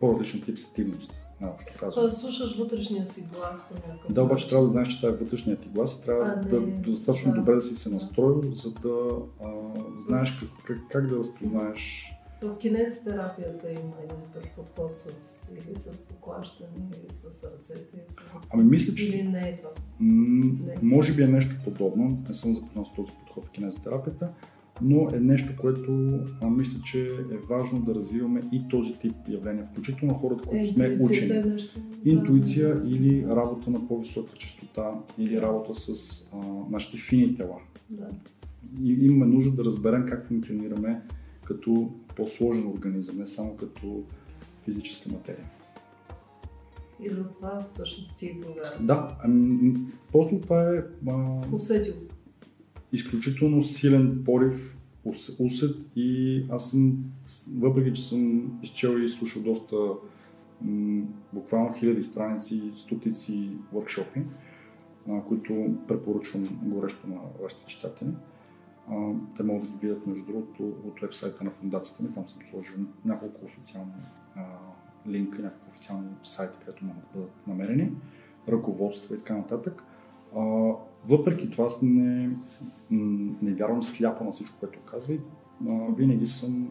по-различен 0.00 0.40
тип 0.40 0.58
сетивност. 0.58 1.14
Тоест 1.94 2.18
слушаш 2.18 2.58
вътрешния 2.58 3.06
си 3.06 3.28
глас 3.34 3.68
по 3.68 3.74
някакъв 3.74 4.12
Да, 4.12 4.22
обаче 4.22 4.48
трябва 4.48 4.64
да 4.66 4.72
знаеш, 4.72 4.88
че 4.88 5.00
това 5.00 5.08
е 5.08 5.16
вътрешният 5.16 5.60
ти 5.60 5.68
глас 5.68 5.92
и 5.92 6.02
трябва 6.02 6.24
а, 6.24 6.48
да, 6.48 6.60
достатъчно 6.60 7.32
да. 7.32 7.38
добре 7.38 7.54
да 7.54 7.62
си 7.62 7.74
се 7.74 7.90
настроил, 7.90 8.42
за 8.54 8.70
да 8.70 9.08
а, 9.44 9.50
знаеш 10.06 10.38
как, 10.40 10.48
как, 10.64 10.78
как 10.90 11.06
да 11.06 11.16
разпознаеш 11.16 12.12
в 12.42 12.58
кинезитерапията 12.58 13.72
има 13.72 13.94
един 14.04 14.16
такъв 14.32 14.50
подход 14.50 14.98
с, 14.98 15.50
или 15.52 15.78
с 15.78 16.08
поклащане, 16.08 16.88
или 16.90 17.12
с 17.12 17.44
ръцете. 17.44 17.98
Ами 18.50 18.64
мисля, 18.64 18.94
че... 18.94 19.08
Или 19.08 19.22
не 19.22 19.48
е 19.48 19.56
това? 19.56 19.70
М- 20.00 20.56
не. 20.66 20.74
Може 20.82 21.14
би 21.14 21.22
е 21.22 21.26
нещо 21.26 21.54
подобно. 21.64 22.22
Не 22.28 22.34
съм 22.34 22.54
запознал 22.54 22.84
с 22.84 22.94
този 22.94 23.12
подход 23.12 23.46
в 23.46 23.50
кинезитерапията, 23.50 24.28
но 24.82 25.08
е 25.12 25.20
нещо, 25.20 25.52
което 25.60 26.20
а, 26.40 26.50
мисля, 26.50 26.80
че 26.84 27.06
е 27.06 27.36
важно 27.48 27.80
да 27.80 27.94
развиваме 27.94 28.42
и 28.52 28.68
този 28.68 28.98
тип 28.98 29.14
явления, 29.28 29.64
включително 29.64 30.14
хората, 30.14 30.48
които 30.48 30.64
е, 30.64 30.68
сме 30.68 30.98
учени. 31.00 31.32
Е 31.32 31.44
нещо, 31.44 31.80
Интуиция 32.04 32.80
да, 32.80 32.88
или 32.88 33.26
работа 33.26 33.70
на 33.70 33.88
по-висока 33.88 34.36
частота, 34.38 34.94
или 35.18 35.42
работа 35.42 35.74
с 35.74 36.20
а, 36.32 36.36
нашите 36.70 36.96
фини 36.96 37.36
тела. 37.36 37.56
Да. 37.90 38.08
И 38.82 39.06
имаме 39.06 39.26
нужда 39.26 39.50
да 39.50 39.64
разберем 39.64 40.06
как 40.08 40.26
функционираме 40.26 41.00
като 41.44 41.92
по-сложен 42.20 42.68
организъм, 42.68 43.18
не 43.18 43.26
само 43.26 43.56
като 43.56 44.02
физическа 44.64 45.12
материя. 45.12 45.50
И 47.02 47.10
затова 47.10 47.64
всъщност 47.68 48.18
ти 48.18 48.26
е 48.26 48.36
Да, 48.80 49.16
ами, 49.24 49.74
просто 50.12 50.40
това 50.40 50.74
е 50.74 50.82
а, 51.08 51.40
Усетил. 51.52 51.94
изключително 52.92 53.62
силен 53.62 54.22
порив, 54.24 54.76
усет 55.38 55.76
и 55.96 56.42
аз 56.50 56.70
съм, 56.70 57.04
въпреки 57.58 57.92
че 57.92 58.08
съм 58.08 58.52
изчел 58.62 58.98
и 58.98 59.08
слушал 59.08 59.42
доста 59.42 59.76
м, 60.62 61.02
буквално 61.32 61.74
хиляди 61.78 62.02
страници, 62.02 62.62
стотици 62.76 63.50
а, 65.08 65.22
които 65.28 65.74
препоръчвам 65.88 66.60
горещо 66.62 67.06
на 67.08 67.16
вашите 67.42 67.66
читатели 67.66 68.10
те 69.36 69.42
могат 69.42 69.62
да 69.62 69.68
ги 69.68 69.76
видят, 69.86 70.06
между 70.06 70.24
другото, 70.26 70.62
от 70.62 71.00
вебсайта 71.00 71.44
на 71.44 71.50
фундацията 71.50 72.02
ми. 72.02 72.14
Там 72.14 72.28
съм 72.28 72.38
сложил 72.50 72.74
няколко 73.04 73.44
официални 73.44 73.92
а, 74.36 74.42
линка, 75.08 75.42
няколко 75.42 75.68
официални 75.68 76.08
сайти, 76.22 76.58
където 76.64 76.84
могат 76.84 77.02
да 77.02 77.18
бъдат 77.18 77.46
намерени, 77.46 77.92
ръководства 78.48 79.14
и 79.14 79.18
така 79.18 79.36
нататък. 79.36 79.82
А, 80.36 80.40
въпреки 81.06 81.50
това, 81.50 81.64
аз 81.64 81.82
не, 81.82 82.36
не 83.42 83.54
вярвам 83.54 83.82
сляпо 83.82 84.24
на 84.24 84.32
всичко, 84.32 84.56
което 84.60 84.80
казва 84.80 85.14
и 85.14 85.20
а, 85.68 85.94
винаги 85.96 86.26
съм 86.26 86.68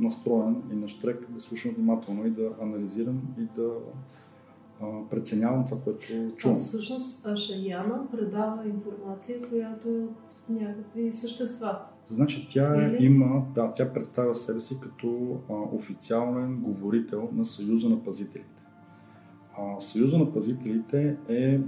настроен 0.00 0.62
и 0.72 0.74
на 0.74 0.88
штрек 0.88 1.30
да 1.30 1.40
слушам 1.40 1.74
внимателно 1.74 2.26
и 2.26 2.30
да 2.30 2.50
анализирам 2.60 3.22
и 3.38 3.46
да 3.56 3.70
преценявам 5.10 5.64
това, 5.64 5.80
което 5.80 6.06
чувам. 6.36 6.54
А 6.54 6.58
всъщност 6.58 7.26
Ашаяна 7.26 8.10
предава 8.10 8.68
информация, 8.68 9.48
която 9.48 9.88
е 9.88 10.00
от 10.02 10.48
някакви 10.48 11.12
същества. 11.12 11.78
Значи 12.06 12.48
тя 12.50 12.86
Или? 12.86 13.04
има, 13.04 13.42
да, 13.54 13.72
тя 13.74 13.92
представя 13.92 14.34
себе 14.34 14.60
си 14.60 14.80
като 14.80 15.36
а, 15.50 15.52
официален 15.52 16.56
говорител 16.56 17.28
на 17.32 17.46
Съюза 17.46 17.88
на 17.88 18.04
пазителите. 18.04 18.62
А, 19.58 19.80
Съюза 19.80 20.18
на 20.18 20.32
пазителите 20.32 21.16
е 21.28 21.60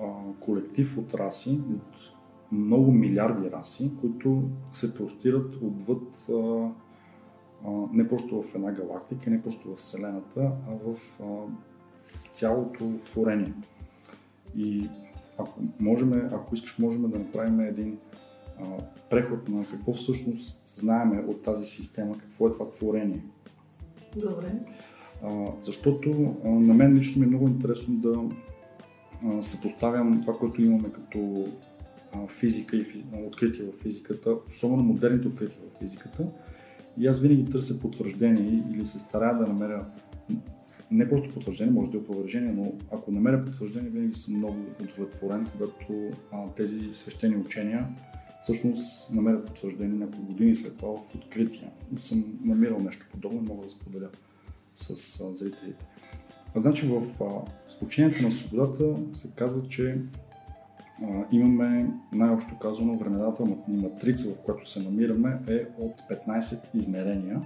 а, 0.00 0.04
колектив 0.40 0.98
от 0.98 1.14
раси, 1.14 1.60
от 1.70 2.12
много 2.52 2.92
милиарди 2.92 3.50
раси, 3.50 3.92
които 4.00 4.42
се 4.72 4.94
простират 4.94 5.54
отвъд 5.54 6.26
а, 6.30 6.68
не 7.92 8.08
просто 8.08 8.42
в 8.42 8.54
една 8.54 8.72
галактика, 8.72 9.30
не 9.30 9.42
просто 9.42 9.72
в 9.72 9.76
Вселената, 9.76 10.52
а 10.68 10.72
в 10.84 11.20
а, 11.22 11.24
цялото 12.36 12.84
творение. 13.04 13.52
И 14.56 14.88
ако, 15.38 15.60
можем, 15.80 16.12
ако 16.32 16.54
искаш, 16.54 16.78
можем 16.78 17.10
да 17.10 17.18
направим 17.18 17.60
един 17.60 17.98
а, 18.60 18.64
преход 19.10 19.48
на 19.48 19.66
какво 19.66 19.92
всъщност 19.92 20.68
знаеме 20.68 21.24
от 21.28 21.42
тази 21.42 21.66
система, 21.66 22.18
какво 22.18 22.48
е 22.48 22.50
това 22.50 22.70
творение. 22.70 23.22
Добре. 24.16 24.52
А, 25.24 25.46
защото 25.62 26.34
а, 26.44 26.48
на 26.48 26.74
мен 26.74 26.94
лично 26.94 27.20
ми 27.20 27.26
е 27.26 27.28
много 27.28 27.48
интересно 27.48 27.94
да 27.94 28.22
а, 29.24 29.42
съпоставям 29.42 30.20
това, 30.22 30.38
което 30.38 30.62
имаме 30.62 30.92
като 30.92 31.48
а, 32.12 32.26
физика 32.26 32.76
и 32.76 32.84
физ... 32.84 33.02
откритие 33.26 33.64
в 33.64 33.82
физиката, 33.82 34.36
особено 34.48 34.82
модерните 34.82 35.28
открития 35.28 35.62
в 35.74 35.78
физиката. 35.78 36.26
И 36.98 37.06
аз 37.06 37.20
винаги 37.20 37.50
търся 37.50 37.80
потвърждение 37.80 38.64
или 38.72 38.86
се 38.86 38.98
старая 38.98 39.38
да 39.38 39.46
намеря 39.46 39.86
не 40.90 41.08
просто 41.08 41.34
потвърждение, 41.34 41.72
може 41.72 41.90
да 41.90 41.96
е 41.96 42.00
опровержение, 42.00 42.52
но 42.52 42.72
ако 42.92 43.10
намеря 43.10 43.44
потвърждение, 43.44 43.90
винаги 43.90 44.14
съм 44.14 44.36
много 44.36 44.56
удовлетворен, 44.82 45.46
когато 45.52 46.10
а, 46.32 46.48
тези 46.56 46.80
свещени 46.94 47.36
учения 47.36 47.88
всъщност 48.42 49.12
намерят 49.12 49.46
потвърждение 49.46 49.98
няколко 49.98 50.26
години 50.26 50.56
след 50.56 50.78
това 50.78 50.88
в 50.88 51.14
открития. 51.14 51.70
И 51.94 51.98
съм 51.98 52.38
намирал 52.44 52.78
нещо 52.78 53.06
подобно 53.10 53.42
мога 53.42 53.64
да 53.64 53.70
споделя 53.70 54.08
с 54.74 55.20
а, 55.20 55.34
зрителите. 55.34 55.86
А, 56.54 56.60
значи 56.60 56.86
в 56.86 57.24
а, 57.24 57.50
учението 57.84 58.22
на 58.22 58.32
свободата 58.32 58.96
се 59.12 59.30
казва, 59.36 59.68
че 59.68 59.98
а, 61.02 61.24
имаме 61.32 61.90
най-общо 62.12 62.58
казано 62.58 62.96
времената 62.96 63.44
матрица, 63.68 64.34
в 64.34 64.42
която 64.44 64.70
се 64.70 64.82
намираме 64.82 65.40
е 65.48 65.64
от 65.78 66.00
15 66.10 66.74
измерения, 66.74 67.40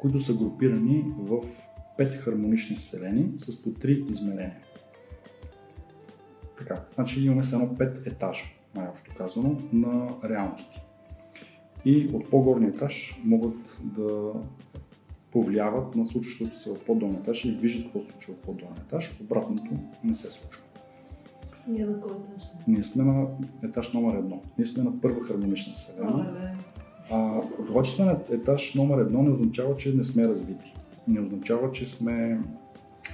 които 0.00 0.20
са 0.20 0.34
групирани 0.34 1.04
в 1.18 1.42
5 1.98 2.16
хармонични 2.16 2.76
вселени 2.76 3.30
с 3.38 3.62
по 3.62 3.68
3 3.68 4.10
измерения. 4.10 4.56
Така, 6.58 6.80
значи 6.94 7.24
имаме 7.24 7.42
само 7.42 7.66
5 7.66 8.06
етажа. 8.06 8.44
най-общо 8.74 9.10
казано, 9.18 9.56
на 9.72 10.08
реалности. 10.24 10.80
И 11.84 12.10
от 12.12 12.30
по-горния 12.30 12.68
етаж 12.68 13.20
могат 13.24 13.80
да 13.82 14.32
повлияват 15.32 15.96
на 15.96 16.06
случващото 16.06 16.58
се 16.58 16.70
в 16.70 16.84
по-долния 16.84 17.20
етаж 17.20 17.44
и 17.44 17.50
виждат 17.50 17.84
какво 17.84 18.00
се 18.00 18.12
случва 18.12 18.34
в 18.34 18.36
по-долния 18.36 18.82
етаж. 18.86 19.16
Обратното 19.20 19.70
не 20.04 20.14
се 20.14 20.30
случва. 20.30 20.62
Ние 21.68 21.86
на 21.86 22.00
кой 22.00 22.12
етаж 22.12 22.46
сме? 22.46 22.64
Ние 22.68 22.82
сме 22.82 23.04
на 23.04 23.26
етаж 23.64 23.92
номер 23.92 24.18
едно. 24.18 24.42
Ние 24.58 24.66
сме 24.66 24.82
на 24.82 25.00
първа 25.00 25.24
хармонична 25.24 25.74
вселена. 25.74 26.56
А, 27.10 27.40
това, 27.66 27.82
че 27.82 27.92
сме 27.92 28.04
на 28.04 28.18
етаж 28.30 28.74
номер 28.74 28.98
едно, 28.98 29.22
не 29.22 29.30
означава, 29.30 29.76
че 29.76 29.94
не 29.94 30.04
сме 30.04 30.28
развити. 30.28 30.74
Не 31.08 31.20
означава, 31.20 31.72
че 31.72 31.86
сме 31.86 32.40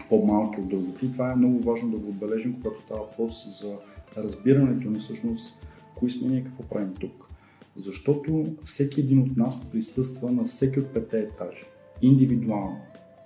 по-малки 0.09 0.61
от 0.61 0.69
другите. 0.69 1.07
И 1.07 1.13
това 1.13 1.33
е 1.33 1.37
много 1.37 1.61
важно 1.61 1.91
да 1.91 1.97
го 1.97 2.09
отбележим, 2.09 2.55
когато 2.55 2.81
става 2.81 3.01
въпрос 3.01 3.61
за 3.61 3.77
разбирането 4.17 4.91
ни 4.91 4.99
всъщност, 4.99 5.67
кои 5.95 6.11
сме 6.11 6.29
ние 6.29 6.45
какво 6.45 6.63
правим 6.63 6.95
тук. 7.01 7.29
Защото 7.77 8.57
всеки 8.65 9.01
един 9.01 9.19
от 9.19 9.37
нас 9.37 9.73
присъства 9.73 10.33
на 10.33 10.45
всеки 10.45 10.81
от 10.81 10.95
пете 10.95 11.19
етажи. 11.19 11.65
Индивидуално. 12.03 12.81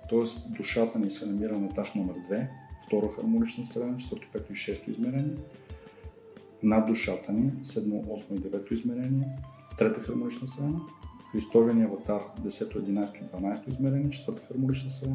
Тоест 0.09 0.53
душата 0.53 0.99
ни 0.99 1.11
се 1.11 1.25
намира 1.25 1.59
на 1.59 1.65
етаж 1.65 1.93
номер 1.93 2.15
2, 2.29 2.47
втора 2.85 3.09
хармонична 3.15 3.65
среда, 3.65 3.97
четвърто, 3.97 4.27
пето 4.33 4.53
и 4.53 4.55
шесто 4.55 4.91
измерение. 4.91 5.35
Над 6.63 6.87
душата 6.87 7.31
ни, 7.31 7.51
седмо, 7.63 8.03
осмо 8.09 8.35
и 8.35 8.39
девето 8.39 8.73
измерение, 8.73 9.27
трета 9.77 9.99
хармонична 9.99 10.47
среда, 10.47 10.79
Христовия 11.33 11.75
ни 11.75 11.83
аватар, 11.83 12.21
10, 12.41 12.49
11, 12.49 13.23
12 13.33 13.69
измерение, 13.69 14.09
четвърта 14.09 14.41
хармонична 14.41 14.91
среда. 14.91 15.13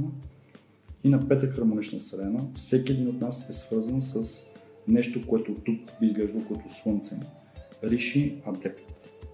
И 1.05 1.09
на 1.09 1.29
пета 1.29 1.47
хармонична 1.47 2.01
среда, 2.01 2.41
всеки 2.57 2.93
един 2.93 3.09
от 3.09 3.21
нас 3.21 3.49
е 3.49 3.53
свързан 3.53 4.03
с 4.03 4.47
нещо, 4.89 5.27
което 5.27 5.55
тук 5.55 5.81
би 6.01 6.07
изглеждало 6.07 6.45
като 6.45 6.69
Слънце. 6.69 7.17
Риши 7.85 8.43
Адепт 8.47 8.81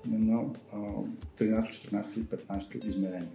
на 0.07 0.43
а, 0.73 0.77
13, 1.39 1.63
14 1.65 2.19
и 2.19 2.25
15 2.25 2.87
измерение. 2.87 3.29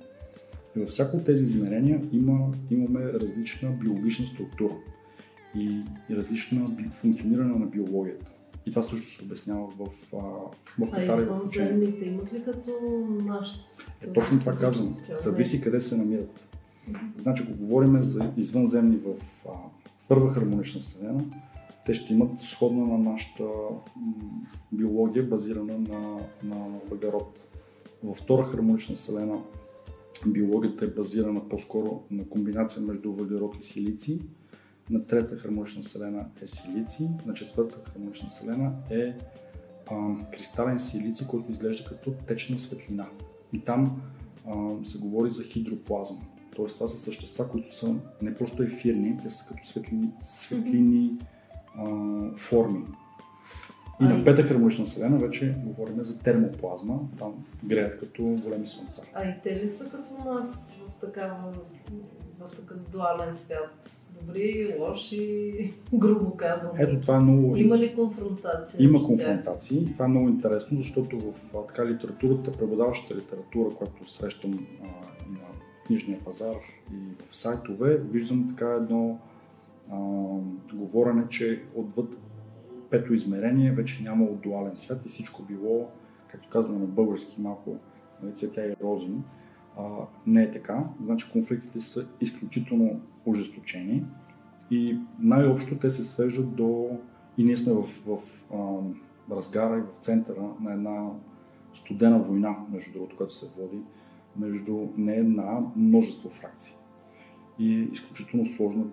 И 0.76 0.80
във 0.80 0.90
всяко 0.90 1.18
от 1.18 1.26
тези 1.26 1.44
измерения 1.44 2.02
има, 2.12 2.52
имаме 2.72 3.14
различна 3.14 3.70
биологична 3.70 4.26
структура 4.26 4.74
и, 5.56 5.82
и 6.10 6.16
различно 6.16 6.68
би- 6.68 6.90
функциониране 6.92 7.60
на 7.60 7.66
биологията. 7.66 8.32
И 8.70 8.72
това 8.72 8.84
също 8.84 9.12
се 9.12 9.24
обяснява 9.24 9.68
в, 9.68 9.88
а, 10.14 10.18
в 10.18 10.52
А 10.80 10.86
в 10.86 11.48
учение. 11.48 11.72
извънземните 11.72 12.06
имат 12.06 12.34
ли 12.34 12.44
като 12.44 12.72
нашите? 13.26 13.66
Е, 14.02 14.14
точно 14.14 14.40
това 14.40 14.52
казвам. 14.52 14.96
Зависи 15.18 15.62
къде 15.62 15.82
се 15.82 15.98
намират. 15.98 16.48
Значи, 17.22 17.44
ако 17.44 17.54
говорим 17.54 18.04
за 18.04 18.32
извънземни 18.38 18.98
в 18.98 19.16
а, 19.48 19.52
първа 20.10 20.30
хармонична 20.30 20.82
вселена, 20.82 21.26
те 21.86 21.94
ще 21.94 22.14
имат 22.14 22.40
сходна 22.40 22.86
на 22.86 22.98
нашата 22.98 23.44
биология, 24.72 25.24
базирана 25.24 25.78
на, 25.78 26.20
на 26.44 26.68
въглерод. 26.90 27.46
Във 28.04 28.18
втора 28.18 28.44
хармонична 28.44 28.96
вселена 28.96 29.42
биологията 30.28 30.86
е 30.86 30.88
базирана 30.88 31.50
по-скоро 31.50 32.04
на 32.12 32.30
комбинация 32.30 32.84
между 32.84 33.12
въглерод 33.12 33.56
и 33.60 33.62
силици. 33.62 34.22
На 34.90 35.06
трета 35.06 35.38
хармонична 35.38 35.82
вселена 35.82 36.26
е 36.42 36.48
силици, 36.48 37.10
на 37.26 37.34
четвърта 37.34 37.92
хармонична 37.92 38.30
вселена 38.30 38.74
е 38.90 39.16
а, 39.92 39.96
кристален 40.32 40.80
силици, 40.80 41.28
който 41.28 41.52
изглежда 41.52 41.90
като 41.90 42.12
течна 42.12 42.60
светлина. 42.60 43.08
И 43.54 43.64
там 43.64 44.02
а, 44.48 44.70
се 44.84 44.98
говори 44.98 45.30
за 45.30 45.44
хидроплазма. 45.44 46.22
Тоест 46.56 46.76
това 46.76 46.88
са 46.88 46.98
същества, 46.98 47.50
които 47.50 47.76
са 47.76 47.96
не 48.22 48.36
просто 48.36 48.64
ефирни, 48.64 49.20
те 49.24 49.30
са 49.30 49.48
като 49.48 49.68
светлини, 49.68 50.12
светлини 50.22 51.18
а, 51.76 51.86
форми. 52.38 52.86
И 54.02 54.04
на 54.04 54.26
пета 54.26 54.44
хармонична 54.44 54.86
вселена 54.86 55.18
вече 55.18 55.56
говорим 55.66 56.04
за 56.04 56.20
термоплазма, 56.20 57.00
там 57.18 57.46
греят 57.64 58.00
като 58.00 58.24
големи 58.24 58.68
слънца. 58.68 59.02
А 59.14 59.30
и 59.30 59.34
те 59.44 59.64
ли 59.64 59.68
са 59.68 59.92
като 59.92 60.30
нас 60.30 60.80
в, 60.90 60.96
такава, 60.96 61.54
в 62.40 62.56
такъв 62.56 62.78
дуален 62.92 63.36
свят? 63.36 64.09
Добри, 64.22 64.76
лоши, 64.80 65.74
грубо 65.94 66.38
казвам. 66.38 66.76
Ето 66.80 67.02
това 67.02 67.16
е 67.16 67.20
много... 67.20 67.56
Има 67.58 67.78
ли 67.78 67.96
конфронтация? 67.96 68.84
Има 68.84 69.04
конфронтации. 69.04 69.94
Това 69.94 70.06
е 70.06 70.08
много 70.08 70.30
интересно, 70.30 70.78
защото 70.78 71.20
в 71.20 71.34
така 71.68 71.86
литературата, 71.86 72.52
преподаващата 72.52 73.16
литература, 73.16 73.76
която 73.76 74.12
срещам 74.12 74.52
а, 74.54 74.86
и 75.28 75.32
на 75.32 75.40
книжния 75.88 76.20
пазар 76.26 76.56
и 76.94 77.26
в 77.30 77.38
сайтове, 77.38 77.98
виждам 77.98 78.56
така 78.58 78.74
едно 78.74 79.20
а, 79.92 79.98
говорене, 80.74 81.24
че 81.30 81.64
отвъд 81.76 82.18
пето 82.90 83.14
измерение 83.14 83.72
вече 83.72 84.04
нямало 84.04 84.36
дуален 84.44 84.78
свят 84.78 85.06
и 85.06 85.10
всичко 85.10 85.44
било, 85.44 85.90
както 86.28 86.50
казваме 86.50 86.80
на 86.80 86.86
български, 86.86 87.42
малко 87.42 87.76
нали, 88.24 88.36
цветя 88.36 88.66
и 88.66 88.76
рози. 88.84 89.08
А, 89.78 89.84
не 90.28 90.44
е 90.44 90.52
така. 90.52 90.84
Значи 91.04 91.32
конфликтите 91.32 91.80
са 91.80 92.08
изключително 92.22 93.02
ожесточени 93.26 94.06
и 94.72 94.98
най-общо 95.20 95.78
те 95.80 95.90
се 95.90 96.04
свеждат 96.04 96.56
до 96.56 96.90
и 97.38 97.44
ние 97.44 97.58
сме 97.58 97.74
в, 97.74 97.88
в 98.08 98.20
а, 98.54 98.58
разгара 99.36 99.78
и 99.78 99.82
в 99.82 99.98
центъра 100.02 100.50
на 100.62 100.74
една 100.74 101.10
студена 101.74 102.20
война, 102.20 102.56
между 102.72 102.94
другото, 102.94 103.18
която 103.18 103.34
се 103.34 103.52
води 103.58 103.82
между 104.40 104.88
не 104.98 105.16
една, 105.16 105.60
множество 105.76 106.30
фракции. 106.30 106.74
И 107.60 107.90
изключително 107.92 108.46
сложна 108.46 108.84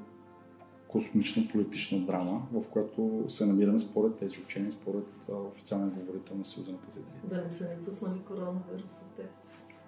космична 0.89 1.43
политична 1.53 2.07
драма, 2.07 2.47
в 2.53 2.69
която 2.69 3.25
се 3.29 3.47
намираме 3.47 3.79
според 3.79 4.19
тези 4.19 4.41
учения, 4.41 4.73
според 4.73 5.07
официалния 5.29 5.91
говорител 5.91 6.37
на 6.37 6.45
Съюза 6.45 6.73
на. 6.73 7.03
Да 7.25 7.45
не 7.45 7.51
са 7.51 7.65
ни 7.65 7.85
пуснали 7.85 8.19
коронавируса 8.19 9.05
те. 9.17 9.23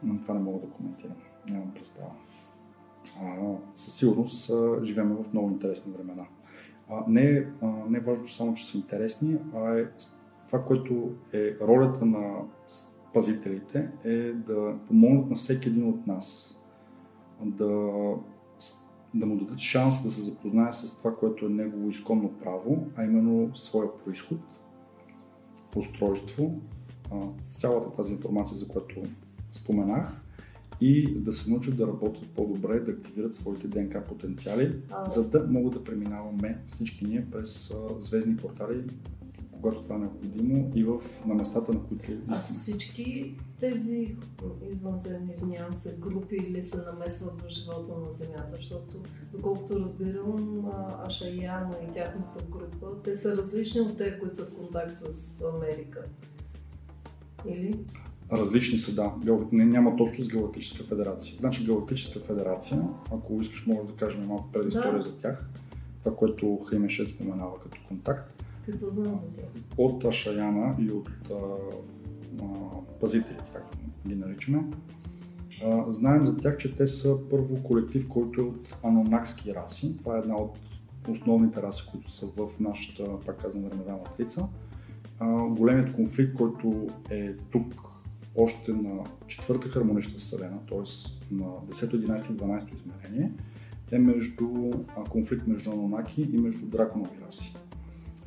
Но 0.02 0.22
това 0.22 0.34
не 0.34 0.40
мога 0.40 0.66
да 0.66 0.72
коментирам. 0.72 1.16
Нямам 1.48 1.74
представа. 1.74 2.10
А, 3.22 3.54
със 3.74 3.94
сигурност 3.94 4.50
а, 4.50 4.84
живеем 4.84 5.08
в 5.08 5.32
много 5.32 5.50
интересни 5.50 5.92
времена. 5.92 6.26
А, 6.90 7.04
не, 7.08 7.46
а, 7.62 7.66
не 7.66 7.98
е 7.98 8.00
важно 8.00 8.28
само, 8.28 8.54
че 8.54 8.66
са 8.66 8.76
интересни, 8.76 9.38
а 9.54 9.78
е 9.78 9.84
това, 10.46 10.64
което 10.64 11.12
е 11.32 11.56
ролята 11.60 12.06
на 12.06 12.34
пазителите, 13.14 13.90
е 14.04 14.32
да 14.32 14.74
помогнат 14.86 15.30
на 15.30 15.36
всеки 15.36 15.68
един 15.68 15.88
от 15.88 16.06
нас 16.06 16.58
да, 17.42 17.66
да 19.14 19.26
му 19.26 19.36
дадат 19.36 19.58
шанс 19.58 20.02
да 20.02 20.10
се 20.10 20.22
запознае 20.22 20.72
с 20.72 20.98
това, 20.98 21.16
което 21.16 21.46
е 21.46 21.48
негово 21.48 21.88
изконно 21.88 22.32
право, 22.32 22.86
а 22.96 23.04
именно 23.04 23.56
своя 23.56 23.98
происход, 23.98 24.38
устройство, 25.76 26.60
цялата 27.42 27.96
тази 27.96 28.12
информация, 28.12 28.56
за 28.56 28.68
която 28.68 29.00
споменах, 29.52 30.08
и 30.80 31.14
да 31.14 31.32
се 31.32 31.50
научат 31.50 31.76
да 31.76 31.86
работят 31.86 32.28
по-добре, 32.28 32.80
да 32.80 32.92
активират 32.92 33.34
своите 33.34 33.68
ДНК 33.68 34.04
потенциали, 34.04 34.82
А, 34.90 35.08
за 35.08 35.30
да 35.30 35.46
могат 35.48 35.72
да 35.72 35.84
преминаваме 35.84 36.58
всички 36.68 37.04
ние 37.04 37.26
през 37.30 37.70
а, 37.70 38.02
звездни 38.02 38.36
портали, 38.36 38.84
когато 39.52 39.80
това 39.80 39.96
е 39.96 39.98
необходимо 39.98 40.72
и 40.74 40.84
в, 40.84 41.00
на 41.26 41.34
местата, 41.34 41.72
на 41.72 41.82
които 41.82 42.04
а 42.08 42.12
искаме. 42.12 42.42
всички 42.42 43.36
тези 43.60 44.16
извънземни, 44.70 45.32
извинявам 45.32 45.74
се, 45.74 45.96
групи 45.98 46.36
или 46.36 46.62
се 46.62 46.82
намесват 46.82 47.42
в 47.42 47.48
живота 47.48 47.92
на 48.06 48.12
Земята, 48.12 48.56
защото 48.56 48.96
доколкото 49.32 49.80
разбирам, 49.80 50.66
а, 50.72 51.06
Ашаяна 51.06 51.76
и 51.88 51.92
тяхната 51.92 52.44
група, 52.50 53.02
те 53.04 53.16
са 53.16 53.36
различни 53.36 53.80
от 53.80 53.96
те, 53.96 54.18
които 54.18 54.36
са 54.36 54.44
в 54.44 54.56
контакт 54.56 54.96
с 54.96 55.42
Америка. 55.54 56.04
Или? 57.46 57.84
Различни 58.32 58.78
са, 58.78 58.94
да. 58.94 59.12
Гал- 59.18 59.48
Не, 59.52 59.64
няма 59.64 59.96
точно 59.96 60.24
с 60.24 60.28
Галактическа 60.28 60.84
федерация. 60.84 61.36
Значи 61.40 61.64
Галактическа 61.64 62.20
федерация, 62.20 62.82
ако 63.12 63.40
искаш, 63.40 63.66
може 63.66 63.80
да 63.82 63.92
кажем 63.94 64.26
малко 64.26 64.52
предистория 64.52 64.92
Да. 64.92 65.00
за 65.00 65.16
тях. 65.16 65.48
Това, 65.98 66.16
което 66.16 66.56
Хаймешет 66.58 67.08
споменава 67.08 67.60
като 67.60 67.78
контакт. 67.88 68.42
Какво 68.66 68.90
знам 68.90 69.18
за 69.18 69.26
тях? 69.26 69.44
от 69.76 70.04
Ашаяна 70.04 70.76
и 70.78 70.90
от 70.90 71.08
а, 71.30 71.34
а, 72.42 72.44
пазителите, 73.00 73.44
както 73.52 73.78
ги 74.06 74.14
наричаме. 74.14 74.64
А, 75.64 75.84
знаем 75.88 76.26
за 76.26 76.36
тях, 76.36 76.56
че 76.56 76.76
те 76.76 76.86
са 76.86 77.18
първо 77.30 77.62
колектив, 77.62 78.08
който 78.08 78.40
е 78.40 78.44
от 78.44 78.76
анонакски 78.82 79.54
раси. 79.54 79.96
Това 79.96 80.16
е 80.16 80.20
една 80.20 80.36
от 80.36 80.58
основните 81.08 81.62
раси, 81.62 81.88
които 81.90 82.10
са 82.10 82.26
в 82.26 82.60
нашата, 82.60 83.20
пак 83.26 83.36
казвам, 83.36 83.64
времева 83.64 83.98
матрица. 83.98 84.48
А, 85.20 85.26
големият 85.44 85.94
конфликт, 85.94 86.36
който 86.36 86.86
е 87.10 87.32
тук 87.34 87.74
още 88.38 88.72
на 88.72 89.04
четвърта 89.26 89.68
хармонична 89.68 90.18
вселена, 90.18 90.58
т.е. 90.68 90.78
на 91.34 91.44
10, 91.44 91.70
11 91.70 92.30
и 92.30 92.36
12 92.36 92.64
измерение, 92.74 93.32
е 93.92 93.98
между 93.98 94.48
а, 94.96 95.04
конфликт 95.04 95.46
между 95.46 95.70
Анонаки 95.70 96.22
и 96.22 96.38
между 96.38 96.66
драконови 96.66 97.10
раси. 97.26 97.56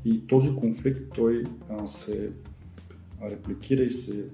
И 0.06 0.28
този 0.28 0.56
конфликт 0.56 1.02
той 1.16 1.44
а, 1.70 1.88
се 1.88 2.32
репликира 3.32 3.82
и 3.84 3.90
се 3.90 4.26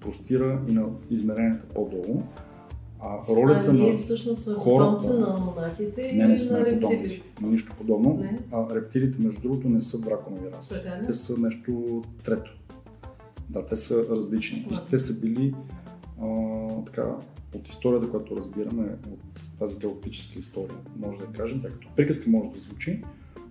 простира 0.00 0.60
и 0.68 0.72
на 0.72 0.86
измеренията 1.10 1.66
по-долу. 1.74 2.22
А 3.00 3.18
ролята 3.28 3.70
а 3.70 3.72
ние 3.72 3.90
на 3.90 3.96
всъщност 3.96 4.54
хората- 4.54 5.20
на 5.20 5.36
анонаките 5.36 6.12
не, 6.14 6.28
не 6.28 6.38
сме 6.38 6.58
на 6.58 6.64
потомци. 6.64 6.96
рептилите. 6.96 7.22
Нищо 7.42 7.72
подобно. 7.78 8.14
Не. 8.14 8.40
А, 8.52 8.74
рептилите, 8.74 9.18
между 9.22 9.40
другото, 9.40 9.68
не 9.68 9.82
са 9.82 10.00
драконови 10.00 10.50
раси. 10.56 10.74
Те 11.06 11.12
са 11.12 11.38
нещо 11.38 12.02
трето. 12.24 12.55
Да, 13.50 13.66
те 13.66 13.76
са 13.76 14.04
различни. 14.10 14.66
И 14.72 14.76
те 14.90 14.98
са 14.98 15.20
били 15.20 15.54
а, 16.22 16.26
така, 16.84 17.16
от 17.54 17.68
историята, 17.68 18.10
която 18.10 18.36
разбираме, 18.36 18.82
от 19.12 19.40
тази 19.58 19.78
галактическа 19.78 20.38
история, 20.38 20.76
може 20.96 21.18
да 21.18 21.26
кажем, 21.26 21.62
тъй 21.62 21.70
като 21.70 21.88
приказка 21.96 22.30
може 22.30 22.50
да 22.50 22.58
звучи, 22.58 23.04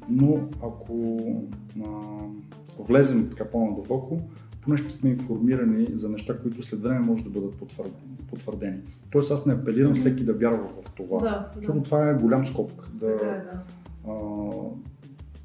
но 0.10 0.40
ако 0.64 1.18
а, 1.86 1.90
влезем 2.80 3.30
така 3.30 3.46
по-надълбоко, 3.46 4.20
поне 4.62 4.78
ще 4.78 4.94
сме 4.94 5.10
информирани 5.10 5.88
за 5.94 6.10
неща, 6.10 6.40
които 6.40 6.64
след 6.64 6.82
време 6.82 7.00
може 7.00 7.24
да 7.24 7.30
бъдат 7.30 7.56
потвърдени. 8.30 8.78
Тоест 9.12 9.32
аз 9.32 9.46
не 9.46 9.54
апелирам 9.54 9.92
Мгм. 9.92 10.00
всеки 10.00 10.24
да 10.24 10.34
вярва 10.34 10.68
в 10.84 10.92
това. 10.92 11.20
Да, 11.20 11.50
Защото 11.56 11.80
да. 11.80 11.84
това 11.84 12.10
е 12.10 12.14
голям 12.14 12.46
скок. 12.46 12.90
Да, 12.94 13.18
Така 13.18 13.30
е, 13.32 13.42
да. 13.42 13.64
а, 14.08 14.14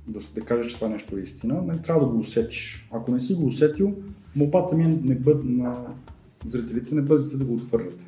да, 0.08 0.18
да 0.34 0.40
кажеш, 0.40 0.72
че 0.72 0.78
това 0.78 0.88
нещо 0.88 1.16
е 1.16 1.20
истина, 1.20 1.62
не 1.62 1.82
трябва 1.82 2.06
да 2.06 2.12
го 2.12 2.18
усетиш. 2.18 2.88
Ако 2.92 3.10
не 3.12 3.20
си 3.20 3.34
го 3.34 3.46
усетил, 3.46 3.94
молбата 4.36 4.76
ми 4.76 4.84
е 4.84 4.88
не 4.88 5.14
бъд, 5.14 5.44
на 5.44 5.86
зрителите 6.46 6.94
не 6.94 7.02
бързите 7.02 7.36
да 7.36 7.44
го 7.44 7.54
отхвърляте. 7.54 8.04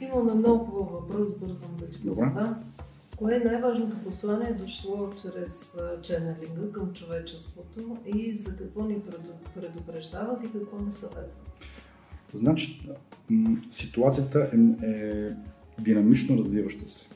Имаме 0.00 0.34
много 0.34 0.64
хубав 0.64 0.90
въпрос, 0.90 1.28
бързам 1.40 1.70
да 1.80 1.86
ти 1.86 2.08
го 2.08 2.14
задам. 2.14 2.54
Кое 3.16 3.36
е 3.36 3.48
най-важното 3.48 3.96
послание 4.04 4.52
дошло 4.52 5.10
чрез 5.22 5.78
ченелинга 6.02 6.72
към 6.72 6.92
човечеството 6.92 7.96
и 8.16 8.36
за 8.36 8.56
какво 8.56 8.84
ни 8.84 8.94
преду- 8.94 9.54
предупреждават 9.54 10.44
и 10.44 10.52
какво 10.52 10.78
ни 10.78 10.92
съветват? 10.92 11.48
Значи, 12.34 12.80
ситуацията 13.70 14.50
е, 14.52 14.86
е 14.86 15.30
динамично 15.80 16.38
развиваща 16.38 16.88
се. 16.88 17.08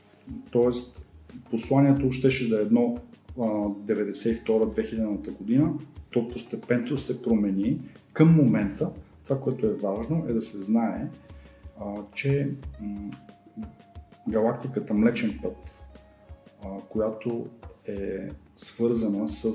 Тоест, 0.50 1.06
посланието 1.50 2.12
щеше 2.12 2.48
да 2.48 2.58
е 2.58 2.62
едно 2.62 2.98
а, 3.38 3.42
92-2000 3.42 5.30
година, 5.32 5.72
то 6.12 6.28
постепенно 6.28 6.98
се 6.98 7.22
промени. 7.22 7.80
Към 8.12 8.34
момента, 8.34 8.90
това, 9.24 9.40
което 9.40 9.66
е 9.66 9.72
важно, 9.72 10.24
е 10.28 10.32
да 10.32 10.42
се 10.42 10.58
знае, 10.58 11.08
а, 11.80 11.84
че 12.14 12.50
м, 12.80 13.10
галактиката 14.28 14.94
Млечен 14.94 15.38
път, 15.42 15.84
а, 16.64 16.68
която 16.88 17.46
е 17.86 18.28
свързана 18.56 19.28
с 19.28 19.52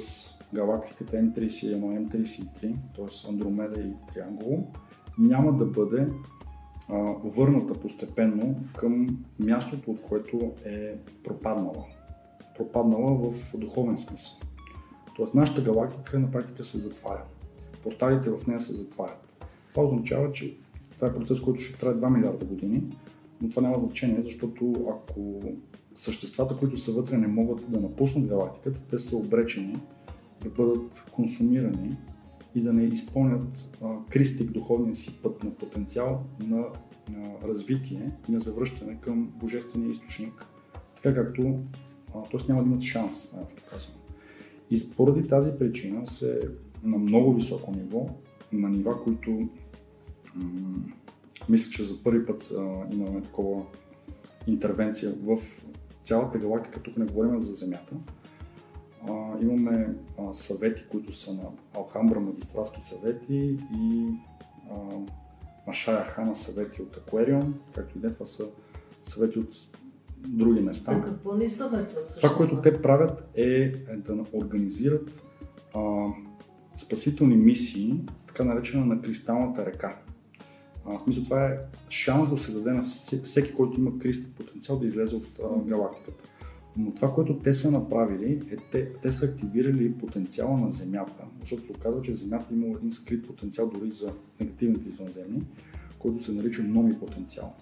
галактиката 0.54 1.18
М31, 1.18 1.76
М33, 1.76 2.76
т.е. 2.96 3.30
Андромеда 3.30 3.80
и 3.82 4.14
Триангул, 4.14 4.68
няма 5.18 5.54
да 5.54 5.66
бъде 5.66 6.08
а, 6.90 6.96
върната 7.24 7.74
постепенно 7.74 8.56
към 8.78 9.18
мястото, 9.40 9.92
от 9.92 10.02
което 10.02 10.52
е 10.66 10.96
пропаднала. 11.24 11.86
Пропаднала 12.58 13.32
в 13.32 13.58
духовен 13.58 13.98
смисъл. 13.98 14.48
Тоест 15.18 15.34
нашата 15.34 15.62
галактика 15.62 16.20
на 16.20 16.32
практика 16.32 16.64
се 16.64 16.78
затваря. 16.78 17.24
Порталите 17.84 18.30
в 18.30 18.48
нея 18.48 18.62
се 18.62 18.74
затварят. 18.74 19.46
Това 19.74 19.84
означава, 19.84 20.32
че 20.32 20.58
това 20.96 21.08
е 21.08 21.14
процес, 21.14 21.42
който 21.42 21.62
ще 21.62 21.80
трае 21.80 21.94
2 21.94 22.16
милиарда 22.16 22.46
години, 22.46 22.84
но 23.42 23.50
това 23.50 23.62
няма 23.62 23.80
значение, 23.80 24.22
защото 24.24 24.88
ако 24.90 25.42
съществата, 25.96 26.58
които 26.58 26.78
са 26.78 26.92
вътре, 26.92 27.18
не 27.18 27.28
могат 27.28 27.72
да 27.72 27.80
напуснат 27.80 28.28
галактиката, 28.28 28.82
те 28.90 29.00
са 29.00 29.18
обречени 29.18 29.80
да 30.44 30.50
бъдат 30.50 31.04
консумирани 31.12 31.98
и 32.56 32.62
да 32.62 32.74
не 32.74 32.84
изпълнят 32.84 33.78
а, 33.84 33.96
кристик 34.10 34.52
духовния 34.52 34.96
си 34.96 35.22
път 35.24 35.44
на 35.44 35.52
потенциал 35.52 36.24
на, 36.40 36.58
на 37.10 37.48
развитие 37.48 38.12
и 38.30 38.32
на 38.32 38.40
завръщане 38.40 38.98
към 39.02 39.32
божествения 39.36 39.90
източник, 39.90 40.46
така 40.96 41.24
както, 41.24 41.60
т.е. 42.32 42.38
няма 42.48 42.64
да 42.64 42.70
имат 42.70 42.82
шанс, 42.82 43.34
най-общо 43.34 43.64
казано. 43.72 44.07
И 44.72 44.96
поради 44.98 45.28
тази 45.28 45.52
причина 45.60 46.08
се 46.08 46.40
на 46.84 46.98
много 46.98 47.34
високо 47.34 47.72
ниво, 47.72 48.10
на 48.52 48.70
нива, 48.70 49.04
които 49.04 49.32
м- 50.36 50.80
мисля, 51.50 51.72
че 51.72 51.84
за 51.84 52.04
първи 52.04 52.26
път 52.26 52.52
а, 52.58 52.62
имаме 52.94 53.22
такова 53.22 53.66
интервенция 54.48 55.14
в 55.24 55.38
цялата 56.04 56.40
галактика, 56.40 56.82
тук 56.82 56.98
не 56.98 57.06
говорим 57.06 57.42
за 57.42 57.54
Земята, 57.54 57.96
а, 59.10 59.12
имаме 59.42 59.96
а, 60.20 60.34
съвети, 60.34 60.86
които 60.90 61.16
са 61.16 61.34
на 61.34 61.44
Алхамбра 61.74 62.20
магистратски 62.20 62.82
съвети 62.82 63.58
и 63.78 64.08
а, 64.72 64.76
Машая 65.68 66.04
Хана 66.04 66.36
съвети 66.36 66.82
от 66.82 66.98
Акуариум, 66.98 67.60
както 67.76 67.98
и 67.98 68.02
не, 68.02 68.12
това 68.12 68.26
са 68.26 68.46
съвети 69.06 69.40
от 69.40 69.50
други 70.28 70.62
места. 70.62 70.94
Да, 70.94 71.02
какво 71.02 71.36
ни 71.36 71.48
съветват? 71.48 72.14
Това, 72.18 72.36
което 72.36 72.62
те 72.62 72.82
правят 72.82 73.24
е, 73.36 73.44
е 73.44 73.96
да 73.96 74.26
организират 74.34 75.24
а, 75.76 76.08
спасителни 76.78 77.38
мисии, 77.38 78.02
така 78.28 78.44
наречена 78.44 78.86
на 78.86 79.02
кристалната 79.02 79.66
река. 79.66 79.98
А, 80.86 80.98
в 80.98 81.02
смисъл 81.02 81.24
това 81.24 81.46
е 81.46 81.58
шанс 81.90 82.30
да 82.30 82.38
се 82.38 82.52
даде 82.52 82.72
на 82.72 82.84
всеки, 82.84 83.26
всеки 83.26 83.54
който 83.54 83.80
има 83.80 84.00
кристал 84.00 84.32
потенциал 84.38 84.80
да 84.80 84.86
излезе 84.86 85.16
от 85.16 85.40
а, 85.40 85.66
галактиката. 85.66 86.24
Но 86.78 86.92
това, 86.92 87.14
което 87.14 87.40
те 87.40 87.54
са 87.54 87.72
направили, 87.72 88.42
е 88.52 88.56
те, 88.72 88.92
те 88.94 89.12
са 89.12 89.26
активирали 89.26 89.94
потенциала 89.94 90.58
на 90.58 90.70
Земята, 90.70 91.24
защото 91.40 91.66
се 91.66 91.72
оказва, 91.72 92.02
че 92.02 92.16
Земята 92.16 92.46
има 92.52 92.78
един 92.78 92.92
скрит 92.92 93.28
потенциал 93.28 93.70
дори 93.70 93.92
за 93.92 94.14
негативните 94.40 94.90
извънземни, 94.90 95.42
който 96.00 96.24
се 96.24 96.32
нарича 96.32 96.64
номи 96.64 97.00
потенциал. 97.00 97.56